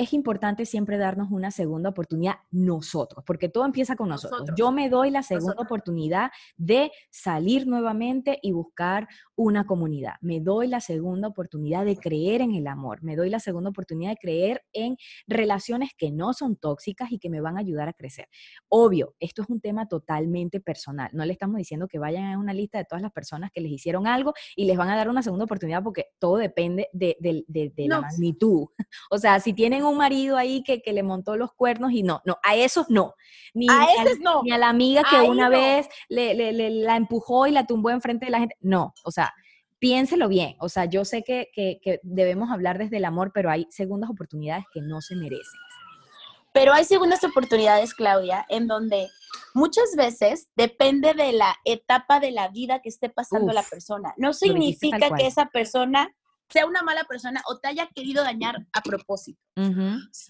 es 0.00 0.14
importante 0.14 0.64
siempre 0.64 0.96
darnos 0.96 1.30
una 1.30 1.50
segunda 1.50 1.90
oportunidad 1.90 2.36
nosotros, 2.50 3.22
porque 3.26 3.50
todo 3.50 3.66
empieza 3.66 3.96
con 3.96 4.08
nosotros. 4.08 4.48
Yo 4.56 4.72
me 4.72 4.88
doy 4.88 5.10
la 5.10 5.22
segunda 5.22 5.60
oportunidad 5.60 6.30
de 6.56 6.90
salir 7.10 7.66
nuevamente 7.66 8.38
y 8.40 8.52
buscar 8.52 9.08
una 9.36 9.66
comunidad. 9.66 10.14
Me 10.22 10.40
doy 10.40 10.68
la 10.68 10.80
segunda 10.80 11.28
oportunidad 11.28 11.84
de 11.84 11.98
creer 11.98 12.40
en 12.40 12.54
el 12.54 12.66
amor. 12.66 13.02
Me 13.02 13.14
doy 13.14 13.28
la 13.28 13.40
segunda 13.40 13.68
oportunidad 13.68 14.12
de 14.12 14.16
creer 14.16 14.62
en 14.72 14.96
relaciones 15.26 15.90
que 15.94 16.10
no 16.10 16.32
son 16.32 16.56
tóxicas 16.56 17.12
y 17.12 17.18
que 17.18 17.28
me 17.28 17.42
van 17.42 17.58
a 17.58 17.60
ayudar 17.60 17.90
a 17.90 17.92
crecer. 17.92 18.26
Obvio, 18.70 19.14
esto 19.20 19.42
es 19.42 19.50
un 19.50 19.60
tema 19.60 19.86
totalmente 19.86 20.60
personal. 20.60 21.10
No 21.12 21.26
le 21.26 21.34
estamos 21.34 21.58
diciendo 21.58 21.88
que 21.88 21.98
vayan 21.98 22.24
a 22.32 22.38
una 22.38 22.54
lista 22.54 22.78
de 22.78 22.86
todas 22.86 23.02
las 23.02 23.12
personas 23.12 23.50
que 23.52 23.60
les 23.60 23.70
hicieron 23.70 24.06
algo 24.06 24.32
y 24.56 24.64
les 24.64 24.78
van 24.78 24.88
a 24.88 24.96
dar 24.96 25.10
una 25.10 25.22
segunda 25.22 25.44
oportunidad 25.44 25.82
porque 25.82 26.06
todo 26.18 26.38
depende 26.38 26.88
de, 26.94 27.16
la 27.86 28.00
magnitud. 28.00 28.68
O 29.12 29.18
sea, 29.18 29.40
si 29.40 29.52
tienen 29.52 29.84
un 29.84 29.89
marido 29.96 30.36
ahí 30.36 30.62
que, 30.62 30.82
le 30.84 31.02
montó 31.02 31.36
los 31.36 31.52
cuernos 31.52 31.92
y 31.92 32.02
no, 32.02 32.20
no, 32.24 32.38
a 32.42 32.56
esos 32.56 32.90
no. 32.90 33.14
Ni 33.54 33.66
a, 33.68 33.86
no. 34.20 34.42
ni 34.42 34.52
a 34.52 34.58
la 34.58 34.68
amiga 34.68 35.02
que 35.08 35.20
una 35.20 35.48
vez 35.48 35.88
le, 36.08 36.52
la 36.52 36.96
empujó 36.96 37.46
y 37.46 37.52
la 37.52 37.66
tumbó 37.66 37.90
enfrente 37.90 38.26
de 38.26 38.30
la 38.30 38.38
gente. 38.40 38.56
No, 38.60 38.94
o 39.04 39.10
sea, 39.10 39.32
piénselo 39.78 40.28
bien. 40.28 40.56
O 40.60 40.68
sea, 40.68 40.84
yo 40.84 41.04
sé 41.04 41.22
que, 41.22 41.48
que 41.54 42.00
debemos 42.02 42.50
hablar 42.50 42.78
desde 42.78 42.98
el 42.98 43.04
amor, 43.04 43.32
pero 43.32 43.50
hay 43.50 43.66
segundas 43.70 44.10
oportunidades 44.10 44.64
que 44.72 44.80
no 44.80 45.00
se 45.00 45.16
merecen. 45.16 45.60
Pero 46.52 46.72
hay 46.72 46.84
segundas 46.84 47.22
oportunidades, 47.22 47.94
Claudia, 47.94 48.44
en 48.48 48.66
donde 48.66 49.08
muchas 49.54 49.94
veces 49.96 50.48
depende 50.56 51.14
de 51.14 51.32
la 51.32 51.56
etapa 51.64 52.18
de 52.18 52.32
la 52.32 52.48
vida 52.48 52.80
que 52.80 52.88
esté 52.88 53.08
pasando 53.08 53.52
la 53.52 53.62
persona. 53.62 54.14
No 54.16 54.32
significa 54.32 55.14
que 55.16 55.26
esa 55.26 55.46
persona 55.46 56.14
sea 56.50 56.66
una 56.66 56.82
mala 56.82 57.04
persona 57.04 57.42
o 57.46 57.58
te 57.58 57.68
haya 57.68 57.86
querido 57.94 58.22
dañar 58.22 58.66
a 58.72 58.80
propósito 58.82 59.40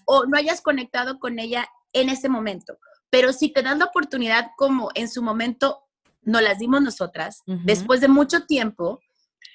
o 0.05 0.25
no 0.25 0.37
hayas 0.37 0.61
conectado 0.61 1.19
con 1.19 1.39
ella 1.39 1.67
en 1.93 2.09
ese 2.09 2.29
momento. 2.29 2.77
Pero 3.09 3.33
si 3.33 3.49
te 3.49 3.61
dan 3.61 3.79
la 3.79 3.85
oportunidad 3.85 4.51
como 4.55 4.89
en 4.95 5.09
su 5.09 5.21
momento 5.21 5.83
nos 6.21 6.41
las 6.41 6.59
dimos 6.59 6.81
nosotras, 6.81 7.41
después 7.45 8.01
de 8.01 8.07
mucho 8.07 8.45
tiempo. 8.45 8.99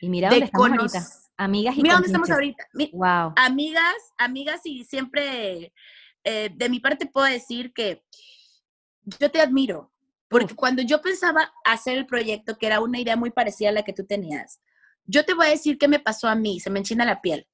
Y 0.01 0.09
mira 0.09 0.29
dónde 0.29 0.47
estamos 0.47 0.71
ahorita. 0.71 1.07
Amigas 1.39 1.77
y 1.77 1.83
Mira 1.83 1.95
dónde 1.95 2.07
estamos 2.09 2.31
ahorita. 2.31 2.65
wow. 2.93 3.33
Amigas, 3.37 3.95
amigas 4.19 4.61
y 4.65 4.85
siempre 4.85 5.73
eh, 6.25 6.51
de 6.53 6.69
mi 6.69 6.81
parte 6.81 7.07
puedo 7.07 7.27
decir 7.27 7.73
que 7.73 8.03
yo 9.05 9.31
te 9.31 9.41
admiro, 9.41 9.93
porque 10.29 10.57
cuando 10.57 10.83
yo 10.83 11.01
pensaba 11.01 11.53
hacer 11.65 11.99
el 11.99 12.07
proyecto, 12.07 12.59
que 12.59 12.67
era 12.67 12.81
una 12.81 12.99
idea 12.99 13.17
muy 13.17 13.31
parecida 13.31 13.69
a 13.69 13.73
la 13.73 13.85
que 13.85 13.93
tú 13.93 14.05
tenías, 14.05 14.61
yo 15.07 15.25
te 15.25 15.35
voy 15.35 15.47
a 15.47 15.51
decir 15.51 15.79
qué 15.79 15.89
me 15.89 15.99
pasó 15.99 16.29
a 16.29 16.35
mí, 16.35 16.61
se 16.61 16.71
me 16.71 16.81
enchina 16.81 17.05
la 17.05 17.21
piel. 17.21 17.47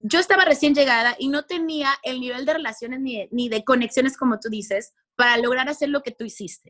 Yo 0.00 0.18
estaba 0.18 0.44
recién 0.44 0.74
llegada 0.74 1.16
y 1.18 1.28
no 1.28 1.44
tenía 1.44 1.90
el 2.02 2.20
nivel 2.20 2.44
de 2.44 2.52
relaciones 2.52 3.00
ni 3.00 3.26
ni 3.30 3.48
de 3.48 3.64
conexiones, 3.64 4.16
como 4.16 4.38
tú 4.38 4.50
dices, 4.50 4.92
para 5.16 5.38
lograr 5.38 5.68
hacer 5.68 5.88
lo 5.88 6.02
que 6.02 6.10
tú 6.10 6.24
hiciste. 6.24 6.68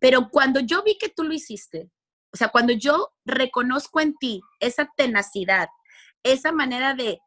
Pero 0.00 0.28
cuando 0.30 0.60
yo 0.60 0.82
vi 0.82 0.98
que 0.98 1.08
tú 1.08 1.22
lo 1.22 1.32
hiciste, 1.32 1.90
o 2.32 2.36
sea, 2.36 2.48
cuando 2.48 2.72
yo 2.72 3.12
reconozco 3.24 4.00
en 4.00 4.14
ti 4.16 4.40
esa 4.58 4.90
tenacidad, 4.96 5.68
esa 6.22 6.50
manera 6.50 6.94
de 6.94 7.20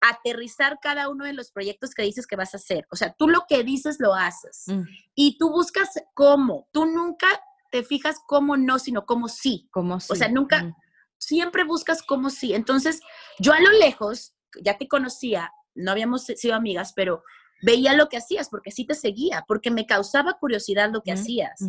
aterrizar 0.00 0.78
cada 0.80 1.08
uno 1.08 1.24
de 1.24 1.32
los 1.32 1.50
proyectos 1.50 1.94
que 1.94 2.02
dices 2.02 2.26
que 2.26 2.36
vas 2.36 2.54
a 2.54 2.58
hacer. 2.58 2.86
O 2.90 2.96
sea, 2.96 3.14
tú 3.14 3.26
lo 3.26 3.44
que 3.48 3.64
dices 3.64 3.96
lo 3.98 4.14
haces. 4.14 4.64
Mm. 4.66 4.82
Y 5.14 5.38
tú 5.38 5.50
buscas 5.50 5.90
cómo. 6.14 6.68
Tú 6.72 6.84
nunca 6.86 7.26
te 7.70 7.82
fijas 7.82 8.16
cómo 8.26 8.56
no, 8.56 8.78
sino 8.78 9.06
cómo 9.06 9.28
sí. 9.28 9.66
Como 9.70 9.98
sí. 10.00 10.08
O 10.12 10.14
sea, 10.14 10.28
nunca, 10.28 10.62
mm. 10.62 10.74
Siempre 11.18 11.64
buscas 11.64 12.02
cómo 12.02 12.30
sí. 12.30 12.54
Entonces, 12.54 13.00
yo 13.38 13.52
a 13.52 13.60
lo 13.60 13.70
lejos, 13.72 14.34
ya 14.62 14.78
te 14.78 14.88
conocía, 14.88 15.52
no 15.74 15.90
habíamos 15.90 16.24
sido 16.24 16.54
amigas, 16.54 16.92
pero 16.94 17.22
veía 17.62 17.94
lo 17.94 18.08
que 18.08 18.18
hacías 18.18 18.48
porque 18.48 18.70
sí 18.70 18.86
te 18.86 18.94
seguía, 18.94 19.44
porque 19.48 19.70
me 19.70 19.86
causaba 19.86 20.38
curiosidad 20.38 20.90
lo 20.92 21.02
que 21.02 21.12
hacías. 21.12 21.60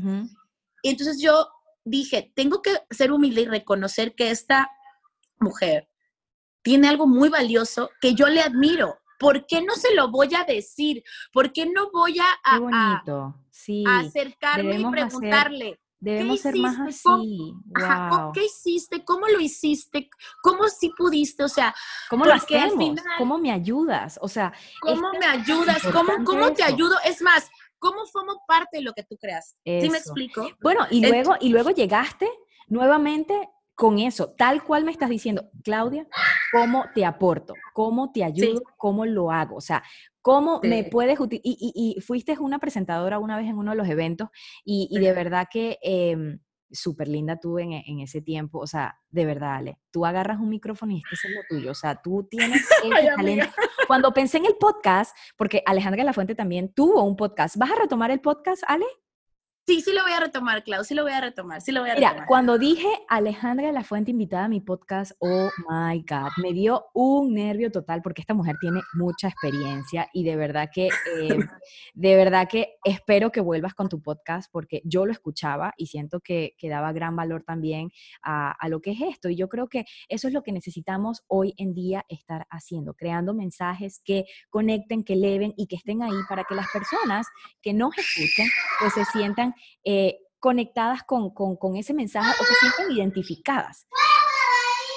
Y 0.84 0.90
entonces 0.90 1.22
yo 1.22 1.48
dije, 1.84 2.32
tengo 2.36 2.62
que 2.62 2.72
ser 2.90 3.12
humilde 3.12 3.42
y 3.42 3.48
reconocer 3.48 4.14
que 4.16 4.32
esta 4.32 4.70
mujer 5.40 5.90
tiene 6.62 6.88
algo 6.90 7.08
muy 7.08 7.30
valioso 7.30 7.92
que 8.02 8.14
yo 8.14 8.28
le 8.28 8.42
admiro. 8.42 8.98
¿Por 9.18 9.46
qué 9.46 9.62
no 9.62 9.76
se 9.76 9.94
lo 9.94 10.12
voy 10.12 10.36
a 10.36 10.44
decir? 10.44 11.04
¿Por 11.32 11.54
qué 11.54 11.66
no 11.66 11.90
voy 11.92 12.18
a, 12.20 12.26
acercarme 14.00 14.80
y 14.80 14.86
preguntarle? 14.86 15.80
Debemos 16.00 16.40
ser 16.40 16.56
más 16.58 16.80
así. 16.80 17.54
¿Qué 18.34 18.46
hiciste? 18.46 19.04
¿Cómo 19.04 19.28
lo 19.28 19.40
hiciste? 19.40 20.10
¿Cómo 20.42 20.68
sí 20.68 20.92
pudiste? 20.98 21.44
O 21.44 21.50
sea, 21.50 21.74
¿cómo 22.10 22.26
lo 22.26 22.34
hacemos? 22.34 23.00
¿Cómo 23.18 23.38
me 23.38 23.52
ayudas? 23.52 24.20
O 24.22 24.28
sea, 24.28 24.54
¿cómo 24.82 25.12
me 25.20 25.26
ayudas? 25.26 25.82
¿Cómo, 25.92 26.24
cómo 26.24 26.54
te 26.54 26.64
ayudo? 26.64 26.96
Es 27.06 27.22
más, 27.22 27.50
¿cómo 27.80 28.06
formo 28.06 28.42
parte 28.48 28.78
de 28.78 28.84
lo 28.84 28.94
que 28.94 29.04
tú 29.04 29.18
creas? 29.18 29.56
¿Sí 29.66 29.90
me 29.90 29.98
explico? 29.98 30.50
Bueno, 30.62 30.86
y 30.90 31.06
luego, 31.06 31.36
y 31.40 31.50
luego 31.50 31.72
llegaste 31.72 32.30
nuevamente 32.68 33.50
con 33.76 34.00
eso, 34.00 34.34
tal 34.38 34.64
cual 34.64 34.86
me 34.86 34.92
estás 34.92 35.10
diciendo, 35.10 35.50
Claudia, 35.64 36.08
¿cómo 36.52 36.86
te 36.96 37.06
aporto? 37.06 37.54
¿Cómo 37.74 38.12
te 38.12 38.24
ayudo? 38.24 38.62
¿Cómo 38.78 39.06
lo 39.06 39.32
hago? 39.32 39.58
O 39.58 39.62
sea, 39.62 39.84
¿cómo 40.22 40.62
me 40.64 40.86
puedes 40.86 41.20
utilizar? 41.20 41.42
Y, 41.46 41.98
fuiste 42.02 42.38
una 42.40 42.60
presentadora 42.60 43.20
una 43.20 43.38
vez 43.38 43.48
en 43.48 43.58
uno 43.58 43.72
de 43.72 43.78
los 43.78 43.88
eventos 43.90 44.30
y, 44.64 44.98
de 44.98 45.14
verdad 45.14 45.48
que 45.52 45.78
eh, 45.84 46.38
súper 46.72 47.08
linda 47.08 47.40
tú 47.40 47.60
en, 47.60 48.00
ese 48.00 48.22
tiempo. 48.22 48.60
O 48.60 48.68
sea, 48.68 48.98
de 49.10 49.26
verdad, 49.26 49.56
Ale, 49.56 49.80
tú 49.92 50.06
agarras 50.06 50.40
un 50.40 50.50
micrófono 50.50 50.94
y 50.94 51.04
este 51.12 51.28
es 51.28 51.36
lo 51.36 51.42
tuyo. 51.50 51.72
O 51.72 51.76
sea, 51.76 52.02
tú 52.02 52.28
tienes 52.30 52.68
talento. 53.18 53.48
Cuando 53.88 54.14
pensé 54.14 54.38
en 54.38 54.46
el 54.46 54.56
podcast, 54.56 55.16
porque 55.38 55.64
Alejandra 55.66 56.02
de 56.02 56.06
la 56.06 56.14
Fuente 56.14 56.36
también 56.36 56.74
tuvo 56.74 57.04
un 57.04 57.16
podcast, 57.16 57.58
¿vas 57.58 57.72
a 57.72 57.76
retomar 57.76 58.12
el 58.12 58.22
podcast, 58.22 58.64
Ale? 58.68 58.86
Sí, 59.68 59.82
sí 59.82 59.94
lo 59.94 60.04
voy 60.04 60.12
a 60.12 60.20
retomar, 60.20 60.64
Clau, 60.64 60.84
sí 60.84 60.94
lo 60.94 61.02
voy 61.02 61.14
a 61.14 61.22
retomar, 61.22 61.60
sí 61.60 61.72
lo 61.72 61.82
voy 61.82 61.90
a 61.90 61.96
retomar. 61.96 62.14
Mira, 62.14 62.28
cuando 62.28 62.60
dije 62.60 62.88
Alejandra 63.10 63.66
de 63.66 63.74
la 63.74 63.84
Fuente 63.84 64.12
invitada 64.12 64.46
a 64.46 64.48
mi 64.48 64.62
podcast, 64.62 65.14
oh 65.18 65.50
my 65.68 66.06
God, 66.08 66.30
me 66.38 66.54
dio 66.54 66.86
un 66.94 67.34
nervio 67.34 67.72
total 67.72 68.04
porque 68.04 68.22
esta 68.22 68.36
mujer 68.36 68.58
tiene 68.62 68.82
mucha 68.94 69.28
experiencia 69.28 70.08
y 70.14 70.24
de 70.24 70.36
verdad 70.36 70.70
que, 70.72 70.90
eh, 70.90 70.90
de 71.96 72.16
verdad 72.16 72.48
que 72.48 72.76
espero 72.84 73.32
que 73.32 73.42
vuelvas 73.42 73.74
con 73.74 73.90
tu 73.90 74.04
podcast 74.04 74.52
porque 74.52 74.84
yo 74.86 75.08
lo 75.08 75.12
escuchaba 75.12 75.74
y 75.78 75.88
siento 75.88 76.20
que, 76.20 76.54
que 76.60 76.70
daba 76.70 76.94
gran 76.94 77.16
valor 77.16 77.42
también 77.42 77.90
a, 78.22 78.52
a 78.52 78.70
lo 78.70 78.82
que 78.82 78.92
es 78.92 79.02
esto 79.02 79.30
y 79.30 79.36
yo 79.36 79.50
creo 79.50 79.68
que 79.68 79.86
eso 80.10 80.28
es 80.28 80.34
lo 80.36 80.44
que 80.44 80.52
necesitamos 80.52 81.24
hoy 81.26 81.56
en 81.58 81.74
día 81.74 82.06
estar 82.08 82.46
haciendo, 82.52 82.94
creando 82.94 83.34
mensajes 83.34 84.00
que 84.06 84.26
conecten, 84.52 85.04
que 85.04 85.14
eleven 85.14 85.56
y 85.58 85.66
que 85.66 85.78
estén 85.78 86.04
ahí 86.04 86.14
para 86.30 86.44
que 86.44 86.54
las 86.54 86.68
personas 86.72 87.26
que 87.64 87.74
nos 87.74 87.98
escuchen 87.98 88.48
pues 88.80 88.94
se 88.94 89.06
sientan 89.06 89.55
eh, 89.84 90.20
conectadas 90.40 91.04
con, 91.04 91.32
ese 91.76 91.94
mensaje 91.94 92.32
o 92.40 92.44
se 92.44 92.54
sienten 92.56 92.96
identificadas. 92.96 93.88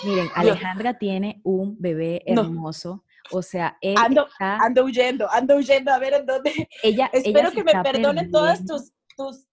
Miren, 0.04 0.30
Alejandra 0.34 0.98
tiene 0.98 1.40
un 1.44 1.76
bebé 1.78 2.22
hermoso. 2.26 3.04
O 3.30 3.42
sea, 3.42 3.76
él 3.80 3.94
ando, 3.98 4.26
ando 4.38 4.84
huyendo, 4.84 5.30
ando 5.30 5.56
huyendo 5.56 5.92
a 5.92 5.98
ver 5.98 6.14
en 6.14 6.26
dónde. 6.26 6.68
Ella, 6.82 7.10
Espero 7.12 7.50
que 7.50 7.64
me 7.64 7.72
perdonen 7.82 8.30
todas 8.30 8.64
tus, 8.64 8.92
tus 9.16 9.46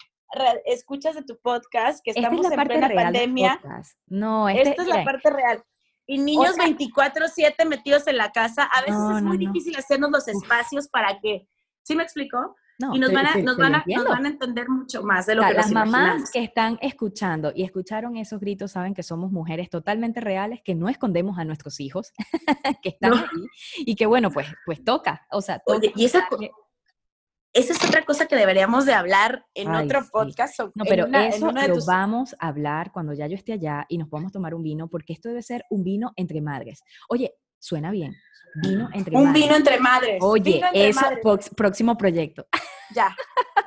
escuchas 0.66 1.16
de 1.16 1.24
tu 1.24 1.38
podcast, 1.40 2.04
que 2.04 2.12
estamos 2.12 2.46
en 2.52 2.68
plena 2.68 2.90
pandemia. 2.90 3.62
No, 4.08 4.50
este, 4.50 4.70
esta 4.70 4.82
es 4.84 4.88
la 4.88 5.04
parte 5.04 5.30
real. 5.30 5.64
Y 6.08 6.20
niños 6.20 6.56
24/7 6.56 7.66
metidos 7.66 8.08
en 8.08 8.18
la 8.18 8.32
casa, 8.32 8.64
a 8.64 8.82
veces 8.82 9.18
es 9.18 9.24
muy 9.24 9.38
difícil 9.38 9.76
hacernos 9.76 10.12
los 10.12 10.28
espacios 10.28 10.88
para 10.88 11.20
que, 11.20 11.48
¿sí 11.84 11.96
me 11.96 12.04
y 12.78 13.00
nos, 13.00 13.12
van 13.14 13.26
a, 13.26 13.36
nos, 13.38 13.58
van 13.58 13.76
a, 13.76 13.84
nos, 13.86 14.06
van 14.06 14.26
a, 14.26 14.30
entender 14.30 14.68
mucho 14.68 15.04
más 15.04 15.26
de 15.26 15.36
lo 15.36 15.44
que 15.44 15.54
Las 15.54 15.72
mamás 15.72 16.30
que 16.32 16.44
están 16.44 16.78
escuchando 16.82 17.54
y 17.56 17.64
escucharon 17.64 18.18
esos 18.18 18.40
gritos 18.40 18.72
saben 18.72 18.94
que 18.94 19.04
somos 19.04 19.32
mujeres 19.32 19.70
totalmente 19.70 20.20
reales, 20.20 20.60
que 20.64 20.76
no 20.76 20.90
escondemos 20.90 21.38
a 21.38 21.46
nuestros 21.46 21.80
hijos, 21.80 22.12
que 22.84 22.90
están 22.90 23.14
ahí 23.14 23.48
y 23.78 23.96
que 23.96 24.06
bueno, 24.06 24.30
pues, 24.32 24.48
pues 24.66 24.84
toca. 24.84 25.26
O 25.32 25.42
sea, 25.42 25.62
Oye, 25.66 25.94
y 25.96 26.06
esa, 26.06 26.28
esa 27.54 27.72
es 27.72 27.86
otra 27.86 28.04
cosa 28.04 28.26
que 28.26 28.36
deberíamos 28.36 28.86
de 28.86 28.94
hablar 28.94 29.46
en 29.54 29.74
otro 29.74 30.02
podcast. 30.12 30.60
No, 30.76 30.84
pero 30.84 31.06
eso 31.06 31.52
lo 31.52 31.86
vamos 31.86 32.36
a 32.40 32.50
hablar 32.50 32.92
cuando 32.92 33.14
ya 33.14 33.28
yo 33.28 33.36
esté 33.36 33.54
allá 33.54 33.86
y 33.88 33.98
nos 33.98 34.10
podamos 34.10 34.34
tomar 34.34 34.54
un 34.54 34.62
vino, 34.62 34.90
porque 34.90 35.14
esto 35.14 35.30
debe 35.30 35.42
ser 35.42 35.64
un 35.70 35.84
vino 35.84 36.12
entre 36.18 36.42
madres. 36.42 36.84
Oye, 37.08 37.34
suena 37.66 37.92
bien. 37.92 38.16
Vino 38.56 38.90
entre 38.94 39.18
un 39.18 39.34
vino 39.34 39.56
entre 39.56 39.80
madres. 39.80 40.18
Oye, 40.22 40.62
eso, 40.74 41.02
próximo 41.56 41.98
proyecto. 41.98 42.48
Ya. 42.94 43.14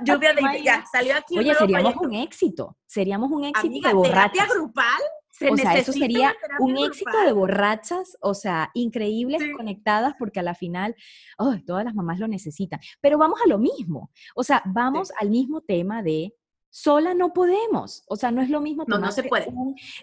Lluvia 0.03 0.33
de 0.33 0.41
ya, 0.65 0.85
salió 0.91 1.17
aquí. 1.17 1.39
Oye, 1.39 1.55
seríamos 1.55 1.97
un 1.97 2.15
éxito. 2.15 2.79
Seríamos 2.87 3.31
un 3.31 3.45
éxito 3.45 3.89
de 3.89 3.95
borrachas. 3.95 4.49
grupal? 4.49 5.03
o 5.51 5.57
sea, 5.57 5.77
eso 5.77 5.93
sería 5.93 6.35
un 6.59 6.77
éxito 6.79 7.21
de 7.25 7.33
borrachas, 7.33 8.17
o 8.21 8.35
sea, 8.35 8.71
increíbles, 8.75 9.43
conectadas, 9.57 10.15
porque 10.19 10.41
a 10.41 10.43
la 10.43 10.55
final, 10.55 10.97
oh, 11.39 11.55
todas 11.67 11.85
las 11.85 11.95
mamás 11.95 12.19
lo 12.19 12.27
necesitan. 12.27 12.81
Pero 13.01 13.19
vamos 13.19 13.41
a 13.45 13.49
lo 13.49 13.59
mismo, 13.59 14.11
o 14.35 14.43
sea, 14.43 14.63
vamos 14.67 15.13
al 15.21 15.31
mismo 15.31 15.61
tema 15.61 16.03
de 16.03 16.35
Sola 16.71 17.15
no 17.15 17.33
podemos, 17.33 18.05
o 18.09 18.17
sea, 18.17 18.31
no 18.31 18.43
es 18.43 18.51
lo 18.51 18.61
mismo. 18.61 18.85
No, 18.87 18.99
no 18.99 19.11
se 19.11 19.23
puede. 19.25 19.47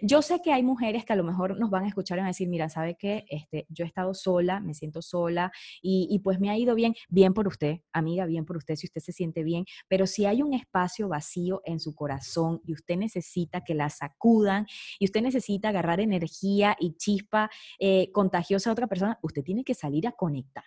yo 0.01 0.21
sé 0.21 0.41
que 0.41 0.51
hay 0.51 0.63
mujeres 0.63 1.05
que 1.05 1.13
a 1.13 1.15
lo 1.15 1.23
mejor 1.23 1.59
nos 1.59 1.69
van 1.69 1.83
a 1.83 1.87
escuchar 1.87 2.17
y 2.17 2.21
van 2.21 2.25
a 2.25 2.29
decir, 2.29 2.47
mira, 2.47 2.69
¿sabe 2.69 2.95
qué? 2.95 3.25
Este, 3.29 3.67
yo 3.69 3.85
he 3.85 3.87
estado 3.87 4.13
sola, 4.15 4.59
me 4.59 4.73
siento 4.73 5.01
sola 5.01 5.51
y, 5.81 6.19
pues 6.23 6.39
me 6.39 6.49
ha 6.49 6.57
ido 6.57 6.73
bien, 6.73 6.95
bien 7.07 7.33
por 7.33 7.47
usted, 7.47 7.81
amiga, 7.93 8.25
bien 8.25 8.45
por 8.45 8.57
usted, 8.57 8.75
si 8.75 8.87
usted 8.87 9.01
se 9.01 9.11
siente 9.11 9.43
bien, 9.43 9.65
pero 9.87 10.07
si 10.07 10.25
hay 10.25 10.41
un 10.41 10.53
espacio 10.53 11.07
vacío 11.07 11.61
en 11.65 11.79
su 11.79 11.93
corazón 11.93 12.61
y 12.65 12.73
usted 12.73 12.97
necesita 12.97 13.63
que 13.63 13.75
la 13.75 13.89
sacudan 13.89 14.65
y 14.99 15.05
usted 15.05 15.21
necesita 15.21 15.69
agarrar 15.69 15.99
energía 15.99 16.75
y 16.79 16.95
chispa 16.95 17.49
eh, 17.79 18.11
contagiosa 18.11 18.69
a 18.69 18.73
otra 18.73 18.87
persona, 18.87 19.19
usted 19.21 19.43
tiene 19.43 19.63
que 19.63 19.75
salir 19.75 20.07
a 20.07 20.13
conectar, 20.13 20.65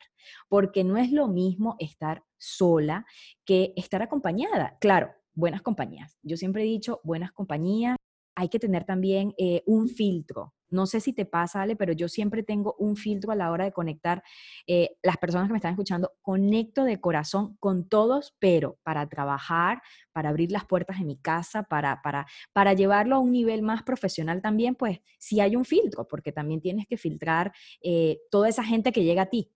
porque 0.49 0.85
no 0.85 0.97
es 0.97 1.11
lo 1.11 1.27
mismo 1.29 1.75
estar 1.81 2.23
sola 2.39 3.05
que 3.45 3.73
estar 3.77 4.01
acompañada. 4.01 4.77
Claro, 4.81 5.13
buenas 5.39 5.63
compañías. 5.63 6.19
Yo 6.23 6.37
siempre 6.37 6.63
he 6.63 6.67
dicho, 6.67 7.01
buenas 7.05 7.33
compañías, 7.33 7.97
hay 8.35 8.49
que 8.49 8.59
tener 8.59 8.85
también 8.85 9.35
eh, 9.39 9.63
un 9.67 9.89
filtro, 9.89 10.55
no 10.71 10.87
sé 10.87 11.01
si 11.01 11.13
te 11.13 11.25
pasa, 11.25 11.63
Ale, 11.63 11.77
pero 11.77 11.93
yo 11.93 12.09
siempre 12.09 12.43
tengo 12.43 12.75
un 12.79 12.97
filtro 12.97 13.33
a 13.33 13.37
la 13.37 13.51
hora 13.51 13.65
de 13.65 13.73
conectar. 13.73 14.23
Eh, 14.67 14.97
las 15.03 15.17
personas 15.17 15.49
que 15.49 15.53
me 15.53 15.59
están 15.59 15.73
escuchando, 15.73 16.13
conecto 16.21 16.85
de 16.85 17.01
corazón 17.01 17.57
con 17.59 17.89
todos, 17.89 18.37
pero 18.39 18.79
para 18.83 19.09
trabajar, 19.09 19.81
para 20.13 20.29
abrir 20.29 20.53
las 20.53 20.67
puertas 20.67 20.99
de 20.99 21.05
mi 21.05 21.17
casa, 21.19 21.63
para, 21.63 22.03
para, 22.03 22.27
para 22.53 22.75
llevarlo 22.75 23.17
a 23.17 23.21
un 23.21 23.33
nivel 23.33 23.63
más 23.63 23.83
profesional 23.83 24.43
también, 24.43 24.75
pues 24.75 25.01
sí 25.19 25.41
hay 25.41 25.57
un 25.57 25.65
filtro, 25.65 26.07
porque 26.07 26.33
también 26.33 26.61
tienes 26.61 26.87
que 26.87 26.99
filtrar 26.99 27.53
eh, 27.81 28.19
toda 28.31 28.49
esa 28.49 28.65
gente 28.65 28.93
que 28.93 29.05
llega 29.05 29.23
a 29.23 29.31
ti. 29.31 29.51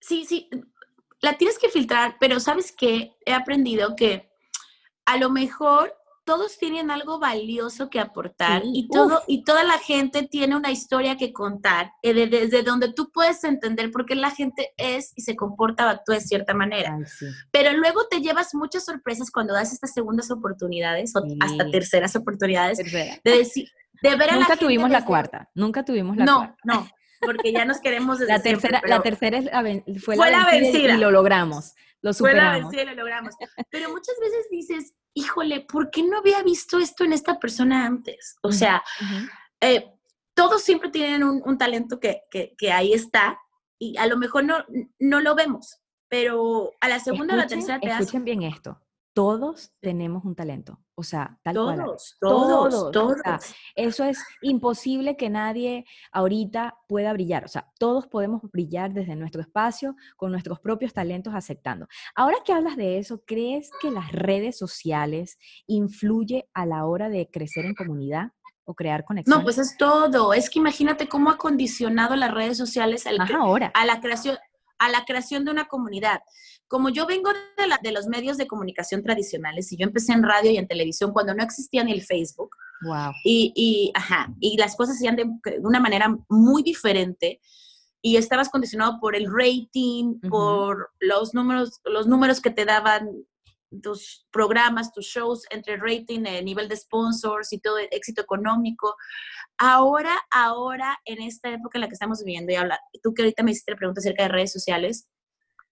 Sí, 0.00 0.26
sí, 0.26 0.50
la 1.22 1.38
tienes 1.38 1.58
que 1.58 1.70
filtrar, 1.70 2.16
pero 2.20 2.40
sabes 2.40 2.72
que 2.72 3.16
he 3.24 3.32
aprendido 3.32 3.96
que 3.96 4.33
a 5.06 5.16
lo 5.18 5.30
mejor 5.30 5.94
todos 6.24 6.58
tienen 6.58 6.90
algo 6.90 7.18
valioso 7.18 7.90
que 7.90 8.00
aportar 8.00 8.62
y, 8.64 8.88
todo, 8.88 9.22
y 9.26 9.44
toda 9.44 9.62
la 9.62 9.78
gente 9.78 10.22
tiene 10.22 10.56
una 10.56 10.70
historia 10.70 11.16
que 11.16 11.32
contar, 11.32 11.92
eh, 12.02 12.14
desde 12.26 12.62
donde 12.62 12.92
tú 12.92 13.10
puedes 13.12 13.44
entender 13.44 13.90
por 13.90 14.06
qué 14.06 14.14
la 14.14 14.30
gente 14.30 14.72
es 14.78 15.12
y 15.16 15.22
se 15.22 15.36
comporta 15.36 15.86
o 15.86 15.90
actúa 15.90 16.16
de 16.16 16.20
cierta 16.22 16.54
manera. 16.54 16.96
Pero 17.50 17.72
luego 17.76 18.06
te 18.08 18.20
llevas 18.20 18.54
muchas 18.54 18.86
sorpresas 18.86 19.30
cuando 19.30 19.52
das 19.52 19.72
estas 19.72 19.92
segundas 19.92 20.30
oportunidades 20.30 21.14
o 21.14 21.22
hasta 21.40 21.70
terceras 21.70 22.16
oportunidades 22.16 22.78
de 22.78 23.20
decir, 23.24 23.68
de 24.02 24.16
ver 24.16 24.30
a 24.30 24.36
Nunca 24.36 24.56
tuvimos 24.56 24.90
la 24.90 25.04
cuarta, 25.04 25.50
nunca 25.54 25.84
tuvimos 25.84 26.16
la 26.16 26.24
cuarta. 26.24 26.56
No, 26.64 26.80
no, 26.80 26.88
porque 27.20 27.52
ya 27.52 27.64
nos 27.64 27.80
queremos 27.80 28.18
desde 28.20 28.32
la 28.32 28.42
tercera, 28.42 28.82
la 28.86 29.02
tercera 29.02 29.42
fue, 30.02 30.16
la, 30.16 30.46
vencida, 30.46 30.94
y 30.94 30.98
lo 30.98 31.10
logramos, 31.10 31.74
lo 32.04 32.12
superamos. 32.12 32.74
Lo 32.74 32.94
logramos. 32.94 33.34
Pero 33.70 33.88
muchas 33.88 34.14
veces 34.20 34.46
dices, 34.50 34.94
híjole, 35.14 35.62
¿por 35.62 35.90
qué 35.90 36.02
no 36.02 36.18
había 36.18 36.42
visto 36.42 36.78
esto 36.78 37.02
en 37.02 37.14
esta 37.14 37.38
persona 37.38 37.86
antes? 37.86 38.36
O 38.42 38.52
sea, 38.52 38.84
eh, 39.58 39.90
todos 40.34 40.62
siempre 40.62 40.90
tienen 40.90 41.22
un, 41.22 41.56
talento 41.56 41.98
que, 41.98 42.20
ahí 42.70 42.92
está 42.92 43.40
y 43.78 43.96
a 43.96 44.06
lo 44.06 44.18
mejor 44.18 44.44
no, 44.44 44.66
no 44.98 45.20
lo 45.20 45.34
vemos, 45.34 45.80
pero 46.08 46.72
a 46.78 46.90
la 46.90 47.00
segunda 47.00 47.32
o 47.32 47.36
la 47.38 47.46
tercera 47.46 47.80
te 47.80 47.88
Escuchen 47.88 48.24
bien 48.24 48.42
esto. 48.42 48.78
Todos 49.14 49.72
tenemos 49.80 50.24
un 50.24 50.34
talento, 50.34 50.80
o 50.96 51.04
sea, 51.04 51.38
tal 51.44 51.54
todos, 51.54 51.74
cual. 51.76 51.86
Todos, 52.20 52.90
todos, 52.90 53.22
todos. 53.22 53.54
eso 53.76 54.04
es 54.04 54.18
imposible 54.42 55.16
que 55.16 55.30
nadie 55.30 55.84
ahorita 56.10 56.76
pueda 56.88 57.12
brillar, 57.12 57.44
o 57.44 57.48
sea, 57.48 57.70
todos 57.78 58.08
podemos 58.08 58.42
brillar 58.50 58.92
desde 58.92 59.14
nuestro 59.14 59.40
espacio 59.40 59.94
con 60.16 60.32
nuestros 60.32 60.58
propios 60.58 60.92
talentos 60.92 61.32
aceptando. 61.32 61.86
Ahora 62.16 62.38
que 62.44 62.52
hablas 62.52 62.76
de 62.76 62.98
eso, 62.98 63.22
¿crees 63.24 63.70
que 63.80 63.92
las 63.92 64.10
redes 64.10 64.58
sociales 64.58 65.38
influye 65.68 66.48
a 66.52 66.66
la 66.66 66.84
hora 66.84 67.08
de 67.08 67.30
crecer 67.30 67.64
en 67.66 67.74
comunidad? 67.74 68.32
o 68.66 68.74
crear 68.74 69.04
conexiones? 69.04 69.38
No, 69.38 69.44
pues 69.44 69.58
es 69.58 69.76
todo. 69.76 70.32
Es 70.32 70.48
que 70.48 70.58
imagínate 70.58 71.06
cómo 71.06 71.30
ha 71.30 71.36
condicionado 71.36 72.16
las 72.16 72.32
redes 72.32 72.56
sociales 72.56 73.06
al 73.06 73.20
ahora. 73.20 73.70
a 73.74 73.84
la 73.84 74.00
creación 74.00 74.38
a 74.78 74.88
la 74.90 75.04
creación 75.04 75.44
de 75.44 75.50
una 75.50 75.66
comunidad. 75.66 76.20
Como 76.68 76.88
yo 76.88 77.06
vengo 77.06 77.32
de, 77.32 77.40
de, 77.82 77.92
los 77.92 78.06
medios 78.06 78.36
de 78.36 78.46
comunicación 78.46 79.02
tradicionales 79.02 79.70
y 79.72 79.76
yo 79.76 79.84
empecé 79.84 80.12
en 80.12 80.22
radio 80.22 80.50
y 80.50 80.56
en 80.56 80.68
televisión 80.68 81.12
cuando 81.12 81.34
no 81.34 81.42
existía 81.42 81.84
ni 81.84 81.92
el 81.92 82.02
Facebook. 82.02 82.50
Wow. 82.82 83.12
Y, 83.24 83.52
y, 83.54 83.92
ajá, 83.94 84.34
y 84.40 84.56
las 84.56 84.76
cosas 84.76 84.98
se 84.98 85.08
hacían 85.08 85.16
de, 85.16 85.58
una 85.60 85.80
manera 85.80 86.16
muy 86.28 86.62
diferente 86.62 87.40
y 88.02 88.16
estabas 88.16 88.50
condicionado 88.50 88.98
por 89.00 89.16
el 89.16 89.26
rating, 89.32 90.20
por 90.28 90.90
los 91.00 91.32
números, 91.32 91.80
los 91.84 92.06
números 92.06 92.40
que 92.40 92.50
te 92.50 92.66
daban 92.66 93.08
tus 93.82 94.26
programas, 94.30 94.92
tus 94.92 95.06
shows, 95.06 95.44
entre 95.50 95.76
rating, 95.76 96.24
el 96.26 96.44
nivel 96.44 96.68
de 96.68 96.76
sponsors 96.76 97.52
y 97.52 97.58
todo 97.58 97.78
el 97.78 97.88
éxito 97.90 98.22
económico. 98.22 98.94
Ahora, 99.58 100.18
ahora, 100.30 100.98
en 101.04 101.22
esta 101.22 101.50
época 101.50 101.78
en 101.78 101.82
la 101.82 101.88
que 101.88 101.94
estamos 101.94 102.22
viviendo 102.24 102.52
y 102.52 102.56
habla, 102.56 102.78
tú 103.02 103.14
que 103.14 103.22
ahorita 103.22 103.42
me 103.42 103.52
hiciste 103.52 103.72
la 103.72 103.78
pregunta 103.78 104.00
acerca 104.00 104.24
de 104.24 104.28
redes 104.30 104.52
sociales, 104.52 105.08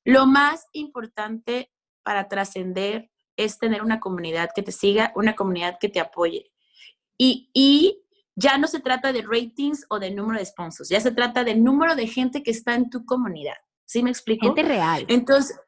lo 0.04 0.26
más 0.26 0.66
importante 0.72 1.70
para 2.02 2.28
trascender 2.28 3.10
es 3.36 3.58
tener 3.58 3.82
una 3.82 4.00
comunidad 4.00 4.50
que 4.54 4.62
te 4.62 4.72
siga, 4.72 5.12
una 5.14 5.34
comunidad 5.34 5.78
que 5.80 5.88
te 5.88 6.00
apoye. 6.00 6.52
Y, 7.18 7.50
y 7.52 8.04
ya 8.34 8.58
no 8.58 8.66
se 8.66 8.80
trata 8.80 9.12
de 9.12 9.22
ratings 9.22 9.86
o 9.88 9.98
de 9.98 10.10
número 10.10 10.38
de 10.38 10.46
sponsors, 10.46 10.88
ya 10.88 11.00
se 11.00 11.12
trata 11.12 11.44
del 11.44 11.62
número 11.62 11.94
de 11.94 12.06
gente 12.06 12.42
que 12.42 12.50
está 12.50 12.74
en 12.74 12.90
tu 12.90 13.04
comunidad. 13.04 13.56
¿Sí 13.84 14.02
me 14.02 14.10
explico? 14.10 14.46
Gente 14.46 14.62
real. 14.62 15.04
Entonces, 15.08 15.58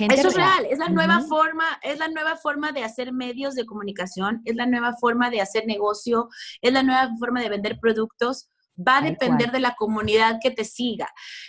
eso 0.00 0.28
es 0.28 0.34
real, 0.34 0.66
es 0.70 0.78
la 0.78 0.88
nueva 0.88 1.20
forma, 1.20 1.64
es 1.82 1.98
la 1.98 2.08
nueva 2.08 2.36
forma 2.36 2.72
de 2.72 2.84
hacer 2.84 3.12
medios 3.12 3.54
de 3.54 3.66
comunicación, 3.66 4.42
es 4.44 4.56
la 4.56 4.66
nueva 4.66 4.94
forma 5.00 5.30
de 5.30 5.40
hacer 5.40 5.66
negocio, 5.66 6.28
es 6.60 6.72
la 6.72 6.82
nueva 6.82 7.10
forma 7.18 7.40
de 7.40 7.48
vender 7.48 7.78
productos. 7.80 8.48
Va 8.80 8.98
a 8.98 9.02
depender 9.02 9.50
de 9.50 9.58
la 9.58 9.74
comunidad 9.74 10.38
que 10.40 10.52
te 10.52 10.64
siga. 10.64 11.08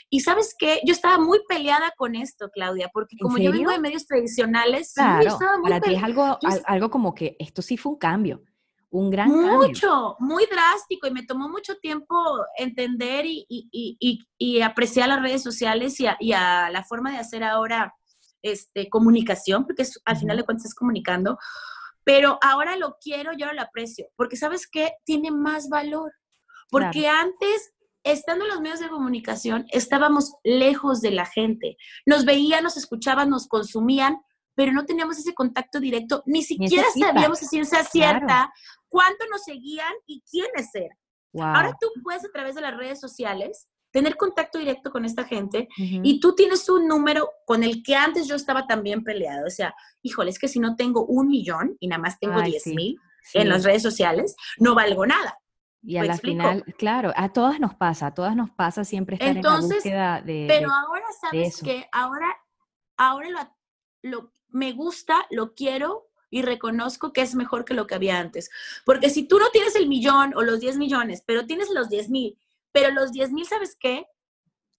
Y 0.09 0.21
sabes 0.21 0.55
qué, 0.57 0.81
yo 0.83 0.93
estaba 0.93 1.19
muy 1.19 1.39
peleada 1.47 1.93
con 1.95 2.15
esto, 2.15 2.49
Claudia, 2.51 2.89
porque 2.91 3.17
como 3.21 3.37
yo 3.37 3.51
vengo 3.51 3.69
de 3.69 3.77
medios 3.77 4.07
tradicionales, 4.07 4.93
claro, 4.95 5.27
estaba 5.27 5.59
muy 5.59 5.69
para 5.69 5.79
ti 5.79 5.93
es 5.93 6.01
algo, 6.01 6.39
algo 6.65 6.89
como 6.89 7.13
que 7.13 7.35
esto 7.37 7.61
sí 7.61 7.77
fue 7.77 7.91
un 7.91 7.99
cambio 7.99 8.41
un 8.91 9.09
gran 9.09 9.29
mucho, 9.29 10.15
muy 10.19 10.45
drástico 10.47 11.07
y 11.07 11.11
me 11.11 11.23
tomó 11.23 11.47
mucho 11.47 11.77
tiempo 11.77 12.15
entender 12.57 13.25
y, 13.25 13.45
y, 13.47 14.27
y, 14.37 14.61
apreciar 14.61 15.09
las 15.09 15.21
redes 15.21 15.43
sociales 15.43 15.99
y 15.99 16.33
a, 16.33 16.69
la 16.71 16.83
forma 16.83 17.11
de 17.11 17.17
hacer 17.17 17.43
ahora 17.43 17.93
este, 18.41 18.89
comunicación, 18.89 19.65
porque 19.65 19.85
al 20.05 20.17
final 20.17 20.37
de 20.37 20.43
cuentas 20.43 20.67
es 20.67 20.75
comunicando, 20.75 21.37
pero 22.03 22.39
ahora 22.41 22.75
lo 22.75 22.97
quiero, 23.01 23.33
yo 23.33 23.51
lo 23.53 23.61
aprecio, 23.61 24.07
porque 24.15 24.37
sabes 24.37 24.67
que 24.67 24.93
tiene 25.05 25.31
más 25.31 25.69
valor, 25.69 26.13
porque 26.69 27.07
antes 27.07 27.73
estando 28.03 28.45
en 28.45 28.51
los 28.51 28.61
medios 28.61 28.79
de 28.79 28.89
comunicación, 28.89 29.65
estábamos 29.71 30.33
lejos 30.43 31.01
de 31.01 31.11
la 31.11 31.25
gente. 31.25 31.77
Nos 32.05 32.25
veían, 32.25 32.63
nos 32.63 32.77
escuchaban, 32.77 33.29
nos 33.29 33.47
consumían, 33.47 34.17
pero 34.55 34.71
no 34.71 34.85
teníamos 34.85 35.17
ese 35.17 35.33
contacto 35.33 35.79
directo, 35.79 36.23
ni 36.25 36.43
siquiera 36.43 36.87
sabíamos 36.97 37.41
a 37.41 37.45
ciencia 37.45 37.83
cierta 37.83 38.51
cuánto 38.87 39.25
nos 39.27 39.43
seguían 39.43 39.93
y 40.05 40.21
quiénes 40.29 40.73
eran. 40.73 40.97
Ahora 41.33 41.77
tú 41.79 41.87
puedes 42.03 42.25
a 42.25 42.31
través 42.31 42.55
de 42.55 42.61
las 42.61 42.75
redes 42.75 42.99
sociales 42.99 43.68
tener 43.91 44.17
contacto 44.17 44.57
directo 44.57 44.91
con 44.91 45.05
esta 45.05 45.23
gente 45.23 45.67
y 45.77 46.19
tú 46.19 46.35
tienes 46.35 46.69
un 46.69 46.87
número 46.87 47.29
con 47.45 47.63
el 47.63 47.81
que 47.83 47.95
antes 47.95 48.27
yo 48.27 48.35
estaba 48.35 48.67
también 48.67 49.03
peleado. 49.03 49.47
O 49.47 49.49
sea, 49.49 49.73
híjole, 50.01 50.29
es 50.29 50.39
que 50.39 50.47
si 50.47 50.59
no 50.59 50.75
tengo 50.75 51.05
un 51.05 51.27
millón 51.27 51.75
y 51.79 51.87
nada 51.87 52.01
más 52.01 52.19
tengo 52.19 52.41
10 52.41 52.67
mil 52.67 52.97
en 53.33 53.49
las 53.49 53.63
redes 53.63 53.81
sociales, 53.81 54.35
no 54.57 54.75
valgo 54.75 55.05
nada. 55.05 55.37
Y 55.81 55.97
a 55.97 56.03
la 56.03 56.17
final, 56.17 56.63
claro, 56.77 57.13
a 57.15 57.29
todas 57.31 57.59
nos 57.59 57.73
pasa, 57.73 58.07
a 58.07 58.13
todas 58.13 58.35
nos 58.35 58.51
pasa 58.51 58.83
siempre 58.83 59.15
estar 59.15 59.29
en 59.29 59.41
la 59.41 59.59
búsqueda 59.59 60.21
de. 60.21 60.45
Pero 60.47 60.69
ahora 60.71 61.05
sabes 61.21 61.61
que 61.61 61.87
ahora, 61.91 62.27
ahora 62.97 63.55
lo, 64.01 64.33
me 64.49 64.73
gusta, 64.73 65.25
lo 65.29 65.53
quiero 65.53 66.09
y 66.29 66.41
reconozco 66.41 67.13
que 67.13 67.21
es 67.21 67.33
mejor 67.33 67.65
que 67.65 67.73
lo 67.73 67.87
que 67.87 67.95
había 67.95 68.19
antes. 68.19 68.49
Porque 68.85 69.09
si 69.09 69.23
tú 69.23 69.39
no 69.39 69.49
tienes 69.51 69.75
el 69.75 69.87
millón 69.87 70.33
o 70.35 70.41
los 70.41 70.59
10 70.59 70.77
millones, 70.77 71.23
pero 71.25 71.45
tienes 71.45 71.69
los 71.69 71.89
10 71.89 72.09
mil 72.09 72.37
pero 72.71 72.91
los 72.91 73.11
10 73.11 73.31
mil, 73.31 73.45
¿sabes 73.45 73.75
qué? 73.79 74.05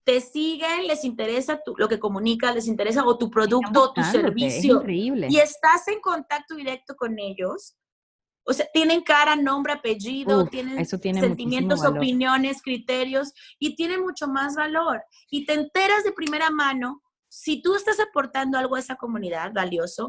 Te 0.04 0.20
siguen, 0.20 0.86
les 0.86 1.04
interesa 1.04 1.60
lo 1.76 1.88
que 1.88 1.98
comunicas, 1.98 2.54
les 2.54 2.66
interesa 2.66 3.04
o 3.04 3.18
tu 3.18 3.30
producto 3.30 3.82
o 3.82 3.92
tu 3.92 4.02
servicio. 4.02 4.76
increíble. 4.76 5.28
Y 5.30 5.38
estás 5.38 5.86
en 5.88 6.00
contacto 6.00 6.54
directo 6.54 6.96
con 6.96 7.18
ellos. 7.18 7.76
O 8.42 8.52
sea, 8.52 8.66
tienen 8.72 9.02
cara, 9.02 9.36
nombre, 9.36 9.74
apellido, 9.74 10.46
tienen 10.46 10.84
sentimientos, 10.86 11.84
opiniones, 11.84 12.62
criterios 12.62 13.32
y 13.58 13.76
tienen 13.76 14.00
mucho 14.00 14.26
más 14.26 14.56
valor. 14.56 15.02
Y 15.30 15.44
te 15.44 15.52
enteras 15.52 16.04
de 16.04 16.12
primera 16.12 16.50
mano 16.50 17.02
si 17.28 17.62
tú 17.62 17.76
estás 17.76 18.00
aportando 18.00 18.58
algo 18.58 18.74
a 18.74 18.80
esa 18.80 18.96
comunidad 18.96 19.52
valioso 19.52 20.08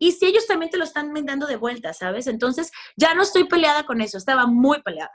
y 0.00 0.12
si 0.12 0.26
ellos 0.26 0.46
también 0.48 0.70
te 0.70 0.78
lo 0.78 0.84
están 0.84 1.14
dando 1.24 1.46
de 1.46 1.56
vuelta, 1.56 1.92
¿sabes? 1.92 2.26
Entonces, 2.26 2.72
ya 2.96 3.14
no 3.14 3.22
estoy 3.22 3.44
peleada 3.44 3.86
con 3.86 4.00
eso, 4.00 4.18
estaba 4.18 4.46
muy 4.46 4.82
peleada. 4.82 5.12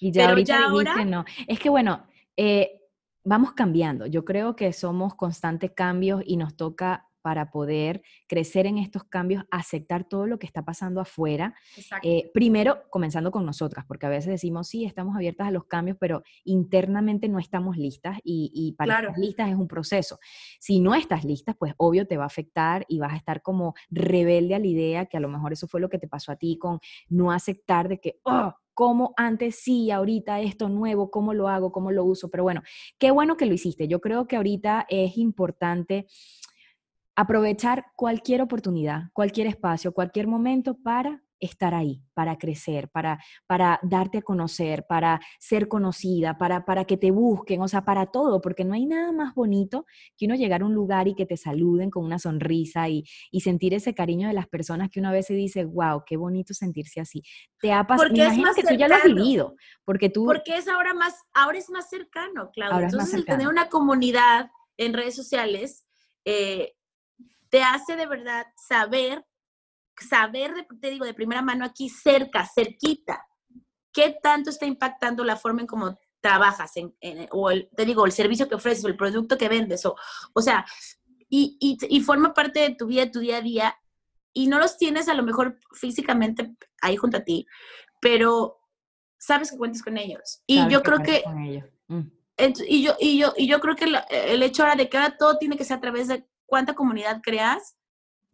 Y 0.00 0.12
ya 0.12 0.28
ahorita 0.28 0.64
ahora... 0.64 1.04
no. 1.04 1.24
Es 1.46 1.58
que 1.58 1.68
bueno, 1.68 2.06
eh, 2.36 2.80
vamos 3.24 3.52
cambiando. 3.52 4.06
Yo 4.06 4.24
creo 4.24 4.56
que 4.56 4.72
somos 4.72 5.14
constantes 5.14 5.72
cambios 5.72 6.22
y 6.24 6.36
nos 6.36 6.56
toca 6.56 7.08
para 7.24 7.50
poder 7.50 8.02
crecer 8.28 8.66
en 8.66 8.76
estos 8.76 9.04
cambios, 9.04 9.44
aceptar 9.50 10.04
todo 10.04 10.26
lo 10.26 10.38
que 10.38 10.44
está 10.46 10.62
pasando 10.62 11.00
afuera. 11.00 11.54
Eh, 12.02 12.30
primero, 12.34 12.82
comenzando 12.90 13.30
con 13.30 13.46
nosotras, 13.46 13.86
porque 13.88 14.04
a 14.04 14.10
veces 14.10 14.30
decimos, 14.32 14.68
sí, 14.68 14.84
estamos 14.84 15.16
abiertas 15.16 15.48
a 15.48 15.50
los 15.50 15.64
cambios, 15.64 15.96
pero 15.98 16.22
internamente 16.44 17.26
no 17.30 17.38
estamos 17.38 17.78
listas 17.78 18.18
y, 18.22 18.74
para 18.76 18.98
estar 18.98 19.18
listas 19.18 19.48
es 19.48 19.54
un 19.54 19.66
proceso. 19.66 20.18
Si 20.60 20.80
no 20.80 20.94
estás 20.94 21.24
lista, 21.24 21.54
pues 21.54 21.72
obvio 21.78 22.06
te 22.06 22.18
va 22.18 22.24
a 22.24 22.26
afectar 22.26 22.84
y 22.90 22.98
vas 22.98 23.14
a 23.14 23.16
estar 23.16 23.40
como 23.40 23.74
rebelde 23.88 24.54
a 24.54 24.58
la 24.58 24.66
idea, 24.66 25.06
que 25.06 25.16
a 25.16 25.20
lo 25.20 25.30
mejor 25.30 25.54
eso 25.54 25.66
fue 25.66 25.80
lo 25.80 25.88
que 25.88 25.98
te 25.98 26.08
pasó 26.08 26.30
a 26.30 26.36
ti 26.36 26.58
con 26.58 26.78
no 27.08 27.32
aceptar 27.32 27.88
de 27.88 28.00
que, 28.00 28.20
oh, 28.24 28.52
cómo 28.74 29.14
antes 29.16 29.56
sí, 29.56 29.90
ahorita 29.90 30.40
esto 30.40 30.68
nuevo, 30.68 31.10
cómo 31.10 31.32
lo 31.32 31.48
hago, 31.48 31.72
cómo 31.72 31.90
lo 31.90 32.04
uso. 32.04 32.30
Pero 32.30 32.42
bueno, 32.42 32.62
qué 32.98 33.10
bueno 33.10 33.36
que 33.36 33.46
lo 33.46 33.54
hiciste. 33.54 33.88
Yo 33.88 34.00
creo 34.00 34.26
que 34.26 34.36
ahorita 34.36 34.86
es 34.88 35.16
importante 35.16 36.06
aprovechar 37.16 37.86
cualquier 37.96 38.42
oportunidad, 38.42 39.04
cualquier 39.12 39.46
espacio, 39.46 39.92
cualquier 39.92 40.26
momento 40.26 40.76
para 40.76 41.23
estar 41.44 41.74
ahí, 41.74 42.02
para 42.14 42.38
crecer, 42.38 42.88
para, 42.88 43.18
para 43.46 43.78
darte 43.82 44.18
a 44.18 44.22
conocer, 44.22 44.86
para 44.86 45.20
ser 45.38 45.68
conocida, 45.68 46.38
para, 46.38 46.64
para 46.64 46.84
que 46.84 46.96
te 46.96 47.10
busquen, 47.10 47.60
o 47.60 47.68
sea, 47.68 47.84
para 47.84 48.06
todo, 48.06 48.40
porque 48.40 48.64
no 48.64 48.74
hay 48.74 48.86
nada 48.86 49.12
más 49.12 49.34
bonito 49.34 49.86
que 50.16 50.26
uno 50.26 50.34
llegar 50.34 50.62
a 50.62 50.66
un 50.66 50.74
lugar 50.74 51.08
y 51.08 51.14
que 51.14 51.26
te 51.26 51.36
saluden 51.36 51.90
con 51.90 52.04
una 52.04 52.18
sonrisa 52.18 52.88
y, 52.88 53.04
y 53.30 53.40
sentir 53.40 53.74
ese 53.74 53.94
cariño 53.94 54.28
de 54.28 54.34
las 54.34 54.48
personas 54.48 54.90
que 54.90 55.00
una 55.00 55.12
vez 55.12 55.26
se 55.26 55.34
dice, 55.34 55.64
wow, 55.64 56.02
qué 56.06 56.16
bonito 56.16 56.54
sentirse 56.54 57.00
así. 57.00 57.22
Te 57.60 57.72
ha 57.72 57.86
pasado, 57.86 58.10
que 58.10 58.62
tú 58.62 58.74
ya 58.74 58.88
lo 58.88 58.94
has 58.94 59.04
vivido, 59.04 59.56
porque 59.84 60.08
tú... 60.08 60.26
Porque 60.26 60.56
es 60.56 60.68
ahora 60.68 60.94
más, 60.94 61.14
ahora 61.32 61.58
es 61.58 61.70
más 61.70 61.88
cercano, 61.88 62.50
Claudia. 62.52 62.86
Entonces, 62.86 63.14
el 63.14 63.24
tener 63.24 63.48
una 63.48 63.68
comunidad 63.68 64.50
en 64.76 64.92
redes 64.92 65.14
sociales 65.14 65.86
eh, 66.24 66.74
te 67.48 67.62
hace 67.62 67.96
de 67.96 68.06
verdad 68.06 68.46
saber, 68.56 69.24
saber, 69.98 70.66
te 70.80 70.90
digo, 70.90 71.04
de 71.04 71.14
primera 71.14 71.42
mano 71.42 71.64
aquí 71.64 71.88
cerca, 71.88 72.46
cerquita, 72.46 73.24
qué 73.92 74.16
tanto 74.22 74.50
está 74.50 74.66
impactando 74.66 75.24
la 75.24 75.36
forma 75.36 75.60
en 75.60 75.66
cómo 75.66 75.98
trabajas, 76.20 76.72
en, 76.76 76.94
o 77.32 77.50
el, 77.50 77.68
te 77.76 77.84
digo, 77.84 78.06
el 78.06 78.12
servicio 78.12 78.48
que 78.48 78.54
ofreces, 78.54 78.84
o 78.84 78.88
el 78.88 78.96
producto 78.96 79.36
que 79.36 79.48
vendes, 79.48 79.84
o, 79.84 79.94
o 80.32 80.40
sea, 80.40 80.64
y, 81.28 81.56
y, 81.60 81.76
y, 81.88 82.00
forma 82.00 82.32
parte 82.32 82.60
de 82.60 82.74
tu 82.74 82.86
vida, 82.86 83.04
de 83.04 83.10
tu 83.10 83.20
día 83.20 83.38
a 83.38 83.42
día, 83.42 83.76
y 84.32 84.46
no 84.46 84.58
los 84.58 84.76
tienes 84.76 85.08
a 85.08 85.14
lo 85.14 85.22
mejor 85.22 85.58
físicamente 85.72 86.54
ahí 86.80 86.96
junto 86.96 87.18
a 87.18 87.24
ti, 87.24 87.46
pero 88.00 88.58
sabes 89.18 89.50
que 89.50 89.56
cuentes 89.56 89.82
con 89.82 89.96
ellos. 89.96 90.42
Y 90.46 90.68
yo 90.68 90.82
creo 90.82 90.98
que... 91.02 91.22
Mm. 91.88 92.02
Y 92.66 92.82
yo, 92.82 92.96
y, 92.98 93.16
yo, 93.16 93.32
y 93.36 93.46
yo 93.46 93.60
creo 93.60 93.76
que 93.76 93.84
el 94.10 94.42
hecho 94.42 94.64
ahora 94.64 94.74
de 94.74 94.88
que 94.88 94.96
ahora 94.96 95.16
todo 95.16 95.38
tiene 95.38 95.56
que 95.56 95.64
ser 95.64 95.76
a 95.76 95.80
través 95.80 96.08
de 96.08 96.26
cuánta 96.46 96.74
comunidad 96.74 97.20
creas, 97.22 97.76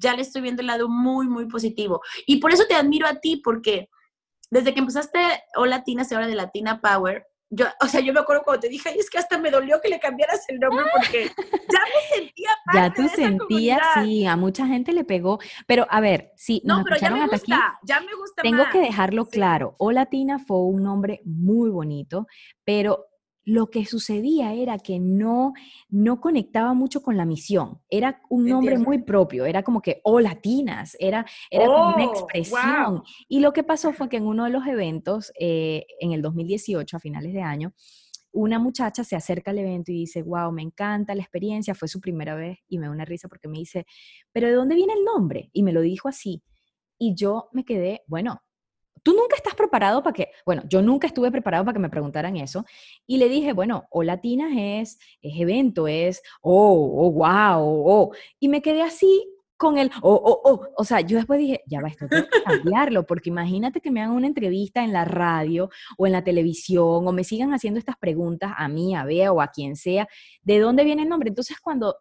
ya 0.01 0.17
le 0.17 0.23
estoy 0.23 0.43
viendo 0.43 0.63
el 0.63 0.67
lado 0.67 0.89
muy, 0.89 1.29
muy 1.29 1.47
positivo. 1.47 2.01
Y 2.27 2.39
por 2.39 2.53
eso 2.53 2.65
te 2.67 2.75
admiro 2.75 3.07
a 3.07 3.17
ti, 3.17 3.37
porque 3.37 3.89
desde 4.51 4.75
que 4.75 4.81
empezaste 4.81 5.19
O 5.57 5.67
Latina, 5.67 6.05
se 6.05 6.15
habla 6.15 6.27
de 6.27 6.35
Latina 6.35 6.81
Power, 6.81 7.27
yo, 7.53 7.67
o 7.83 7.87
sea, 7.87 8.01
yo 8.01 8.13
me 8.13 8.21
acuerdo 8.21 8.45
cuando 8.45 8.61
te 8.61 8.69
dije, 8.69 8.97
es 8.97 9.11
que 9.11 9.19
hasta 9.19 9.37
me 9.37 9.51
dolió 9.51 9.81
que 9.81 9.89
le 9.89 9.99
cambiaras 9.99 10.49
el 10.49 10.61
nombre 10.61 10.87
porque 10.97 11.25
ya 11.25 11.81
me 11.81 12.17
sentía 12.17 12.49
parte 12.65 12.79
Ya 12.79 12.95
tú 12.95 13.09
sentías, 13.09 13.81
sí, 13.95 14.25
a 14.25 14.37
mucha 14.37 14.69
gente 14.69 14.93
le 14.93 15.03
pegó, 15.03 15.41
pero 15.67 15.85
a 15.91 16.01
ver, 16.01 16.33
sí, 16.37 16.63
no, 16.65 16.85
pero 16.85 16.97
ya 16.97 17.11
me 17.11 17.27
gusta, 17.27 17.81
ya 17.83 18.01
me 18.01 18.15
gusta 18.15 18.43
Tengo 18.43 18.63
que 18.71 18.79
dejarlo 18.79 19.27
claro, 19.27 19.75
O 19.79 19.91
Latina 19.91 20.39
fue 20.39 20.59
un 20.59 20.85
nombre 20.85 21.23
muy 21.25 21.71
bonito, 21.71 22.29
pero 22.65 23.10
lo 23.51 23.69
que 23.69 23.85
sucedía 23.85 24.55
era 24.55 24.79
que 24.79 25.01
no, 25.01 25.55
no 25.89 26.21
conectaba 26.21 26.73
mucho 26.73 27.03
con 27.03 27.17
la 27.17 27.25
misión. 27.25 27.81
Era 27.91 28.23
un 28.31 28.47
nombre 28.47 28.79
muy 28.79 29.03
propio, 29.03 29.45
era 29.45 29.65
como 29.65 29.83
que, 29.83 30.01
oh, 30.05 30.21
latinas, 30.21 30.97
era, 31.01 31.27
era 31.51 31.67
como 31.67 31.89
una 31.97 32.07
oh, 32.07 32.13
expresión. 32.13 33.03
Y 33.29 33.41
lo 33.41 33.53
que 33.53 33.65
pasó 33.65 33.93
fue 33.93 34.09
que 34.09 34.19
en 34.19 34.27
uno 34.27 34.45
de 34.45 34.51
los 34.51 34.65
eventos, 34.69 35.33
eh, 35.39 35.85
en 35.99 36.13
el 36.13 36.23
2018, 36.23 36.97
a 36.97 37.01
finales 37.01 37.33
de 37.33 37.43
año, 37.43 37.75
una 38.31 38.61
muchacha 38.61 39.03
se 39.03 39.17
acerca 39.17 39.51
al 39.51 39.59
evento 39.59 39.91
y 39.91 39.97
dice, 39.97 40.23
wow, 40.23 40.53
me 40.53 40.63
encanta 40.63 41.17
la 41.17 41.23
experiencia, 41.23 41.75
fue 41.75 41.89
su 41.89 42.01
primera 42.01 42.37
vez 42.37 42.61
y 42.69 42.79
me 42.79 42.87
da 42.87 42.93
una 42.93 43.05
risa 43.05 43.27
porque 43.27 43.49
me 43.49 43.59
dice, 43.59 43.85
pero 44.31 44.47
¿de 44.47 44.55
dónde 44.55 44.77
viene 44.77 44.93
el 44.93 45.05
nombre? 45.05 45.51
Y 45.53 45.65
me 45.65 45.73
lo 45.73 45.81
dijo 45.81 46.09
así. 46.09 46.45
Y 46.99 47.17
yo 47.17 47.49
me 47.53 47.65
quedé, 47.65 48.03
bueno, 48.07 48.43
tú 49.03 49.13
nunca 49.13 49.37
estás 49.37 49.55
preparado 49.55 50.03
para 50.03 50.15
que, 50.15 50.29
bueno, 50.45 50.63
yo 50.69 50.83
nunca 50.83 51.07
estuve 51.07 51.31
preparado 51.31 51.65
para 51.65 51.75
que 51.75 51.81
me 51.81 51.91
preguntaran 51.91 52.37
eso. 52.37 52.65
Y 53.07 53.19
le 53.19 53.29
dije, 53.29 53.53
bueno, 53.53 53.87
o 53.91 54.03
latinas 54.03 54.53
es, 54.57 54.99
es 55.23 55.41
evento, 55.41 55.89
es, 55.89 56.23
oh, 56.43 57.07
oh, 57.07 57.13
wow, 57.13 57.63
oh. 57.63 58.13
Y 58.39 58.49
me 58.49 58.63
quedé 58.63 58.83
así 58.83 59.29
con 59.57 59.77
el, 59.77 59.91
oh, 60.03 60.15
oh, 60.15 60.41
oh. 60.45 60.69
O 60.77 60.85
sea, 60.85 61.01
yo 61.01 61.19
después 61.19 61.39
dije, 61.39 61.63
ya 61.67 61.81
va, 61.83 61.89
esto 61.89 62.09
tengo 62.09 62.27
que 62.29 62.43
cambiarlo, 62.43 63.07
porque 63.07 63.29
imagínate 63.29 63.81
que 63.81 63.91
me 63.91 64.01
hagan 64.01 64.17
una 64.17 64.27
entrevista 64.27 64.83
en 64.83 64.93
la 64.93 65.05
radio 65.05 65.69
o 65.99 66.07
en 66.07 66.13
la 66.13 66.25
televisión 66.25 67.07
o 67.07 67.13
me 67.13 67.25
sigan 67.25 67.53
haciendo 67.53 67.79
estas 67.79 67.97
preguntas 67.99 68.53
a 68.57 68.69
mí, 68.69 68.95
a 68.95 69.05
Bea 69.05 69.33
o 69.33 69.41
a 69.41 69.49
quien 69.49 69.77
sea, 69.77 70.09
¿de 70.43 70.59
dónde 70.59 70.85
viene 70.85 71.03
el 71.03 71.09
nombre? 71.09 71.29
Entonces, 71.29 71.59
cuando 71.61 71.97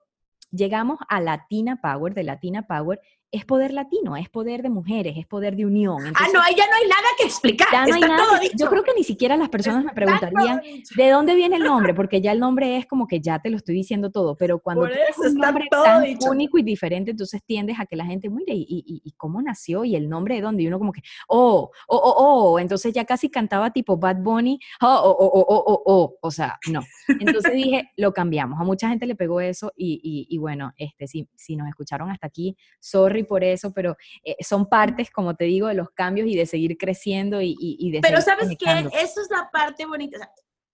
llegamos 0.52 1.00
a 1.10 1.22
Latina 1.22 1.80
Power, 1.82 2.14
de 2.14 2.24
Latina 2.24 2.66
Power, 2.66 3.00
es 3.32 3.46
poder 3.46 3.74
latino, 3.74 4.18
es 4.18 4.28
poder 4.28 4.64
de 4.64 4.70
mujeres, 4.70 5.16
es 5.16 5.28
poder 5.28 5.56
de 5.56 5.66
unión. 5.66 5.98
ah, 6.16 6.28
no, 6.34 6.42
ahí 6.42 6.56
ya 6.56 6.66
no 6.66 6.76
hay 6.82 6.88
nada 6.88 7.08
que 7.18 7.26
explicar. 7.26 7.68
Ya 7.72 7.86
no 7.86 7.94
hay 7.94 8.02
nada 8.02 8.42
Yo 8.56 8.68
creo 8.70 8.84
que 8.84 8.94
ni 8.96 9.04
siquiera 9.04 9.38
las 9.38 9.50
personas 9.50 9.86
me 9.86 9.94
preguntarían 9.94 10.62
de 10.96 11.10
dónde 11.10 11.36
viene 11.36 11.58
el 11.58 11.64
nombre, 11.64 11.94
porque 11.96 12.22
ya 12.22 12.32
el 12.32 12.40
nombre 12.40 12.78
es 12.78 12.88
como 12.88 13.08
que 13.08 13.22
ya 13.22 13.40
te 13.40 13.52
lo 13.52 13.58
estoy 13.58 13.76
diciendo 13.76 14.10
todo, 14.10 14.36
pero 14.36 14.60
cuando 14.60 14.88
tienes 14.88 15.18
un 15.18 15.36
nombre 15.36 15.66
tan 15.70 16.04
único 16.28 16.58
y 16.58 16.64
diferente, 16.64 17.12
entonces 17.12 17.44
tiendes 17.46 17.80
a 17.80 17.86
que 17.86 17.96
la 17.96 18.06
gente, 18.06 18.30
mire, 18.30 18.54
¿y, 18.54 18.66
y, 18.68 19.02
y 19.04 19.12
cómo 19.12 19.42
nació? 19.42 19.86
¿Y 19.86 19.96
el 19.96 20.10
nombre 20.10 20.36
de 20.36 20.42
dónde? 20.42 20.64
Y 20.64 20.68
uno 20.68 20.80
como 20.80 20.92
que, 20.92 21.02
oh, 21.28 21.70
oh, 21.88 21.98
oh, 21.98 22.16
oh, 22.18 22.60
entonces 22.60 22.94
ya 22.94 23.06
casi 23.06 23.30
cantaba 23.30 23.72
tipo 23.72 23.98
Bad 23.98 24.18
Bunny, 24.18 24.60
oh, 24.82 24.88
oh, 24.88 25.18
oh, 25.20 25.32
oh, 25.34 25.46
oh, 25.48 25.64
oh, 25.68 25.84
oh. 25.86 26.18
o 26.20 26.32
sea, 26.32 26.58
no. 26.72 26.82
Entonces 27.08 27.54
dije, 27.54 27.92
lo 27.96 28.12
cambiamos. 28.12 28.60
A 28.60 28.64
mucha 28.64 28.90
gente 28.90 29.06
le 29.06 29.16
pegó 29.16 29.40
eso 29.40 29.72
y, 29.76 30.28
y 30.28 30.38
bueno, 30.40 30.74
este, 30.78 31.08
si, 31.08 31.28
si 31.36 31.56
nos 31.56 31.68
escucharon 31.68 32.10
hasta 32.10 32.26
aquí, 32.26 32.58
sorry 32.80 33.19
por 33.24 33.44
eso, 33.44 33.72
pero 33.74 33.98
eh, 34.24 34.36
son 34.42 34.68
partes, 34.68 35.10
como 35.12 35.36
te 35.36 35.46
digo, 35.46 35.68
de 35.68 35.74
los 35.74 35.92
cambios 35.92 36.28
y 36.28 36.36
de 36.36 36.46
seguir 36.46 36.78
creciendo 36.78 37.42
y, 37.42 37.56
y, 37.60 37.92
de 37.92 38.02
Pero 38.02 38.22
sabes 38.22 38.50
que 38.58 38.90
eso 38.94 39.22
es 39.22 39.30
la 39.30 39.50
parte 39.52 39.86
bonita. 39.86 40.32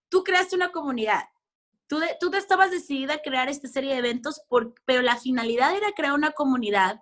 tú 0.09 0.23
creaste 0.23 0.55
una 0.55 0.71
comunidad. 0.71 1.23
Tú, 1.87 1.99
tú 2.19 2.31
te 2.31 2.37
estabas 2.37 2.71
decidida 2.71 3.15
a 3.15 3.21
crear 3.21 3.47
esta 3.47 3.67
serie 3.67 3.93
de 3.93 3.99
eventos, 3.99 4.41
por, 4.49 4.73
pero 4.85 5.01
la 5.01 5.17
finalidad 5.17 5.75
era 5.75 5.91
crear 5.95 6.13
una 6.13 6.31
comunidad 6.31 6.99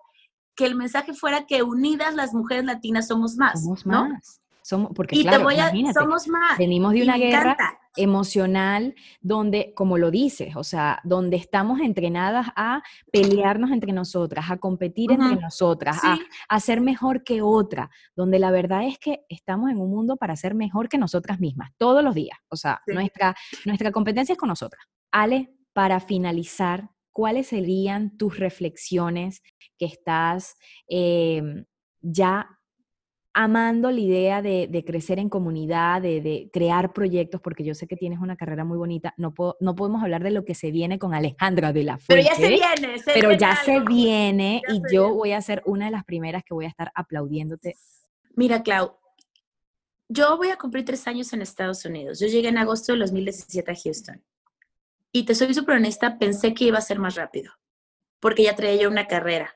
que 0.55 0.65
el 0.65 0.75
mensaje 0.75 1.13
fuera 1.13 1.45
que 1.45 1.63
unidas 1.63 2.15
las 2.15 2.33
mujeres 2.33 2.65
latinas 2.65 3.07
somos 3.07 3.37
más. 3.37 3.63
Somos 3.63 3.85
más. 3.85 4.42
Somos, 4.63 4.91
porque 4.95 5.17
y 5.17 5.23
voy 5.23 5.57
a, 5.57 5.71
somos 5.93 6.27
más. 6.27 6.57
Venimos 6.57 6.93
de 6.93 7.03
una 7.03 7.17
guerra 7.17 7.57
emocional 7.95 8.95
donde, 9.21 9.73
como 9.75 9.97
lo 9.97 10.09
dices, 10.09 10.55
o 10.55 10.63
sea, 10.63 10.99
donde 11.03 11.37
estamos 11.37 11.79
entrenadas 11.81 12.47
a 12.55 12.81
pelearnos 13.11 13.71
entre 13.71 13.91
nosotras, 13.91 14.45
a 14.49 14.57
competir 14.57 15.11
entre 15.11 15.35
nosotras, 15.35 15.99
a, 16.49 16.59
ser 16.59 16.81
mejor 16.81 17.23
que 17.23 17.41
otra, 17.41 17.91
donde 18.15 18.39
la 18.39 18.51
verdad 18.51 18.87
es 18.87 18.97
que 18.97 19.25
estamos 19.29 19.69
en 19.69 19.79
un 19.79 19.91
mundo 19.91 20.15
para 20.15 20.35
ser 20.35 20.55
mejor 20.55 20.89
que 20.89 20.97
nosotras 20.97 21.39
mismas, 21.39 21.71
todos 21.77 22.03
los 22.03 22.15
días. 22.15 22.37
O 22.49 22.55
sea, 22.55 22.81
nuestra, 22.87 23.35
nuestra 23.65 23.91
competencia 23.91 24.33
es 24.33 24.39
con 24.39 24.49
nosotras. 24.49 24.83
Ale, 25.11 25.53
para 25.73 25.99
finalizar, 25.99 26.89
¿cuáles 27.11 27.47
serían 27.47 28.17
tus 28.17 28.39
reflexiones 28.39 29.43
que 29.77 29.85
estás 29.85 30.55
eh, 30.87 31.65
ya 32.01 32.47
amando 33.33 33.89
la 33.89 33.99
idea 33.99 34.41
de, 34.41 34.83
crecer 34.85 35.19
en 35.19 35.29
comunidad, 35.29 36.01
de, 36.01 36.49
crear 36.53 36.93
proyectos, 36.93 37.41
porque 37.41 37.63
yo 37.63 37.73
sé 37.73 37.87
que 37.87 37.95
tienes 37.95 38.19
una 38.19 38.35
carrera 38.35 38.63
muy 38.63 38.77
bonita. 38.77 39.13
No, 39.17 39.33
no 39.59 39.75
podemos 39.75 40.03
hablar 40.03 40.23
de 40.23 40.31
lo 40.31 40.45
que 40.45 40.55
se 40.55 40.71
viene 40.71 40.99
con 40.99 41.13
Alejandra 41.13 41.73
de 41.73 41.83
la 41.83 41.97
Fuente. 41.97 42.07
Pero 42.07 42.21
ya 42.23 42.35
se 42.35 42.49
viene. 42.49 43.01
pero 43.05 43.31
ya 43.33 43.55
se 43.55 43.79
viene 43.81 44.61
y 44.69 44.81
yo 44.91 45.13
voy 45.13 45.31
a 45.31 45.41
ser 45.41 45.63
una 45.65 45.85
de 45.85 45.91
las 45.91 46.05
primeras 46.05 46.43
que 46.43 46.53
voy 46.53 46.65
a 46.65 46.69
estar 46.69 46.91
aplaudiéndote. 46.93 47.75
Mira, 48.35 48.61
Clau, 48.61 48.97
yo 50.07 50.37
voy 50.37 50.49
a 50.49 50.57
cumplir 50.57 50.85
tres 50.85 51.07
años 51.07 51.33
en 51.33 51.41
Estados 51.41 51.83
Unidos. 51.85 52.19
Yo 52.19 52.27
llegué 52.27 52.49
en 52.49 52.57
agosto 52.59 52.93
de 52.93 52.99
2017 52.99 53.71
a 53.71 53.75
Houston. 53.75 54.23
Y 55.11 55.23
te 55.25 55.35
soy 55.35 55.53
súper 55.53 55.75
honesta, 55.75 56.17
pensé 56.17 56.53
que 56.53 56.65
iba 56.65 56.77
a 56.77 56.81
ser 56.81 56.97
más 56.97 57.15
rápido, 57.15 57.51
porque 58.19 58.43
ya 58.43 58.55
traía 58.55 58.81
yo 58.81 58.89
una 58.89 59.07
carrera. 59.07 59.55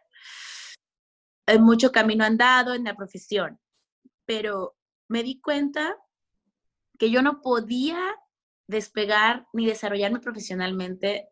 Hay 1.48 1.58
mucho 1.58 1.92
camino 1.92 2.24
andado 2.24 2.76
en 2.76 2.84
la 2.84 2.96
profesión 2.96 3.60
pero 4.28 4.76
me 5.10 5.24
di 5.24 5.42
cuenta 5.42 5.98
que 7.00 7.10
yo 7.10 7.24
no 7.24 7.42
podía 7.42 8.00
despegar 8.68 9.48
ni 9.54 9.66
desarrollarme 9.66 10.20
profesionalmente 10.20 11.30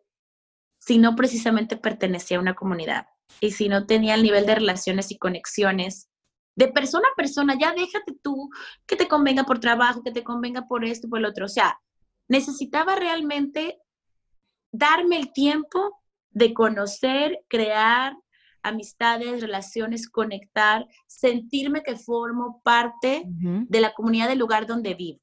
si 0.79 0.97
no 0.97 1.15
precisamente 1.15 1.77
pertenecía 1.77 2.37
a 2.37 2.41
una 2.41 2.55
comunidad 2.55 3.07
y 3.41 3.51
si 3.51 3.69
no 3.69 3.85
tenía 3.85 4.15
el 4.15 4.23
nivel 4.23 4.45
de 4.45 4.55
relaciones 4.55 5.11
y 5.11 5.17
conexiones 5.17 6.09
de 6.55 6.69
persona 6.69 7.07
a 7.09 7.15
persona, 7.15 7.57
ya 7.59 7.73
déjate 7.73 8.15
tú 8.23 8.49
que 8.85 8.95
te 8.95 9.09
convenga 9.09 9.43
por 9.43 9.59
trabajo, 9.59 10.03
que 10.03 10.11
te 10.11 10.23
convenga 10.23 10.67
por 10.67 10.85
esto, 10.85 11.09
por 11.09 11.19
el 11.19 11.25
otro. 11.25 11.45
O 11.45 11.49
sea, 11.49 11.77
necesitaba 12.29 12.95
realmente 12.95 13.77
darme 14.71 15.17
el 15.17 15.33
tiempo 15.33 16.01
de 16.29 16.53
conocer, 16.53 17.43
crear 17.49 18.15
amistades, 18.65 19.41
relaciones, 19.41 20.09
conectar, 20.09 20.87
sentirme 21.07 21.83
que 21.83 21.95
formo 21.95 22.61
parte 22.63 23.23
de 23.25 23.79
la 23.79 23.93
comunidad 23.93 24.27
del 24.27 24.39
lugar 24.39 24.65
donde 24.65 24.93
vivo. 24.93 25.19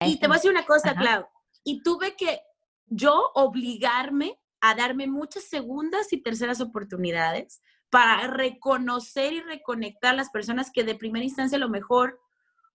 Y 0.00 0.18
te 0.18 0.26
voy 0.26 0.34
a 0.34 0.38
decir 0.38 0.50
una 0.50 0.66
cosa, 0.66 0.94
Clau, 0.94 1.26
y 1.64 1.82
tuve 1.82 2.14
que 2.16 2.40
yo 2.86 3.30
obligarme 3.34 4.38
a 4.60 4.74
darme 4.74 5.06
muchas 5.06 5.44
segundas 5.44 6.12
y 6.12 6.22
terceras 6.22 6.60
oportunidades 6.60 7.60
para 7.90 8.26
reconocer 8.26 9.32
y 9.32 9.40
reconectar 9.40 10.14
las 10.14 10.30
personas 10.30 10.70
que 10.70 10.84
de 10.84 10.94
primera 10.94 11.24
instancia 11.24 11.56
a 11.56 11.60
lo 11.60 11.68
mejor 11.68 12.20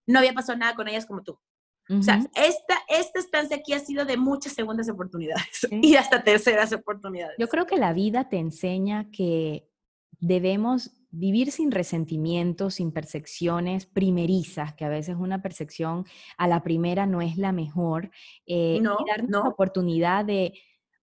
no 0.06 0.18
había 0.18 0.32
pasado 0.32 0.58
nada 0.58 0.74
con 0.74 0.88
ellas 0.88 1.06
como 1.06 1.22
tú. 1.22 1.38
O 1.90 2.02
sea, 2.02 2.20
esta, 2.34 2.78
esta 2.88 3.18
estancia 3.18 3.56
aquí 3.56 3.72
ha 3.72 3.80
sido 3.80 4.04
de 4.04 4.16
muchas 4.16 4.52
segundas 4.52 4.88
oportunidades 4.88 5.66
y 5.70 5.96
hasta 5.96 6.22
terceras 6.22 6.72
oportunidades. 6.72 7.36
Yo 7.38 7.48
creo 7.48 7.66
que 7.66 7.76
la 7.76 7.92
vida 7.92 8.28
te 8.28 8.38
enseña 8.38 9.10
que 9.10 9.68
debemos 10.20 10.92
vivir 11.10 11.52
sin 11.52 11.70
resentimientos, 11.72 12.74
sin 12.74 12.92
percepciones 12.92 13.86
primerizas, 13.86 14.74
que 14.74 14.84
a 14.84 14.88
veces 14.88 15.16
una 15.18 15.42
percepción 15.42 16.06
a 16.38 16.48
la 16.48 16.62
primera 16.62 17.06
no 17.06 17.20
es 17.20 17.36
la 17.36 17.52
mejor, 17.52 18.10
eh, 18.46 18.80
No, 18.84 18.96
y 18.96 19.04
darnos 19.04 19.32
la 19.42 19.48
no. 19.48 19.50
oportunidad 19.50 20.24
de 20.24 20.54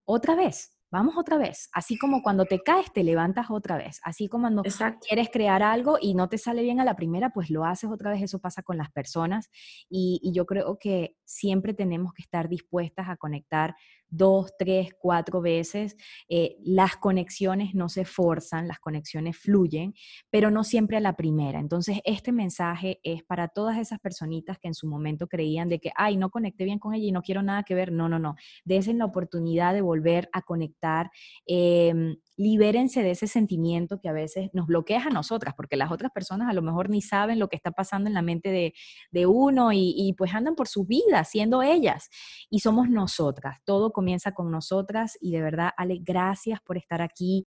otra 0.06 0.36
vez, 0.36 0.76
vamos 0.92 1.16
otra 1.18 1.38
vez, 1.38 1.70
así 1.74 1.98
como 1.98 2.24
cuando 2.24 2.46
te 2.46 2.62
caes 2.64 2.92
te 2.92 3.04
levantas 3.04 3.52
otra 3.52 3.78
vez, 3.78 4.00
así 4.04 4.28
como 4.28 4.44
cuando 4.44 4.64
Exacto. 4.64 5.08
quieres 5.08 5.30
crear 5.32 5.62
algo 5.62 5.98
y 6.02 6.16
no 6.16 6.30
te 6.30 6.40
sale 6.40 6.64
bien 6.64 6.80
a 6.80 6.86
la 6.86 6.96
primera, 6.96 7.30
pues 7.32 7.52
lo 7.52 7.64
haces 7.66 7.92
otra 7.92 8.10
vez, 8.12 8.24
eso 8.24 8.40
pasa 8.40 8.64
con 8.64 8.78
las 8.78 8.92
personas 8.92 9.50
y, 9.90 10.20
y 10.24 10.34
yo 10.34 10.46
creo 10.48 10.78
que 10.80 11.18
siempre 11.26 11.74
tenemos 11.76 12.14
que 12.14 12.24
estar 12.24 12.50
dispuestas 12.50 13.10
a 13.10 13.18
conectar 13.18 13.76
dos, 14.10 14.54
tres, 14.58 14.94
cuatro 15.00 15.42
veces. 15.42 15.96
Eh, 16.28 16.58
las 16.64 16.98
conexiones 16.98 17.74
no 17.76 17.90
se 17.90 18.06
forzan, 18.06 18.68
las 18.68 18.80
conexiones 18.80 19.38
fluyen, 19.38 19.94
pero 20.30 20.52
no 20.52 20.64
siempre 20.64 20.98
a 20.98 21.00
la 21.00 21.14
primera. 21.14 21.60
Entonces, 21.60 22.00
este 22.04 22.32
mensaje 22.32 23.00
es 23.04 23.24
para 23.24 23.48
todas 23.48 23.78
esas 23.78 24.00
personitas 24.00 24.58
que 24.60 24.68
en 24.68 24.74
su 24.74 24.88
momento 24.88 25.28
creían 25.28 25.70
de 25.70 25.80
que, 25.80 25.92
ay, 25.96 26.18
no 26.18 26.30
conecté 26.30 26.66
bien 26.66 26.80
con 26.80 26.94
ella 26.94 27.06
y 27.06 27.12
no 27.12 27.22
quiero 27.22 27.44
nada 27.44 27.64
que 27.64 27.76
ver. 27.76 27.92
No, 27.92 28.10
no, 28.10 28.20
no. 28.20 28.36
Desen 28.66 28.98
la 28.98 29.06
oportunidad 29.06 29.74
de 29.74 29.82
volver 29.82 30.30
a 30.34 30.42
conectar. 30.42 31.12
Eh, 31.48 32.16
libérense 32.40 33.04
de 33.04 33.12
ese 33.12 33.28
sentimiento 33.28 34.00
que 34.00 34.08
a 34.08 34.14
veces 34.14 34.50
nos 34.54 34.68
bloquea 34.68 35.04
a 35.04 35.10
nosotras, 35.10 35.54
porque 35.58 35.76
las 35.76 35.92
otras 35.92 36.10
personas 36.12 36.50
a 36.50 36.54
lo 36.54 36.62
mejor 36.62 36.90
ni 36.90 37.02
saben 37.02 37.38
lo 37.38 37.50
que 37.50 37.58
está 37.58 37.72
pasando 37.72 38.08
en 38.08 38.14
la 38.14 38.22
mente 38.22 38.50
de, 38.50 38.74
de 39.12 39.26
uno 39.26 39.74
y, 39.74 39.94
y, 39.96 40.14
pues 40.14 40.34
andan 40.34 40.56
por 40.56 40.70
su 40.70 40.86
vida 40.86 41.26
siendo 41.26 41.62
ellas. 41.62 42.10
Y 42.50 42.62
somos 42.62 42.90
nosotras, 42.90 43.60
todo 43.66 43.92
comienza 43.92 44.32
con 44.32 44.52
nosotras 44.52 45.18
y 45.20 45.32
de 45.32 45.42
verdad, 45.42 45.72
Ale, 45.76 46.00
gracias 46.02 46.62
por 46.62 46.78
estar 46.78 47.02
aquí. 47.02 47.46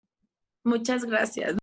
Muchas 0.63 1.05
gracias. 1.05 1.58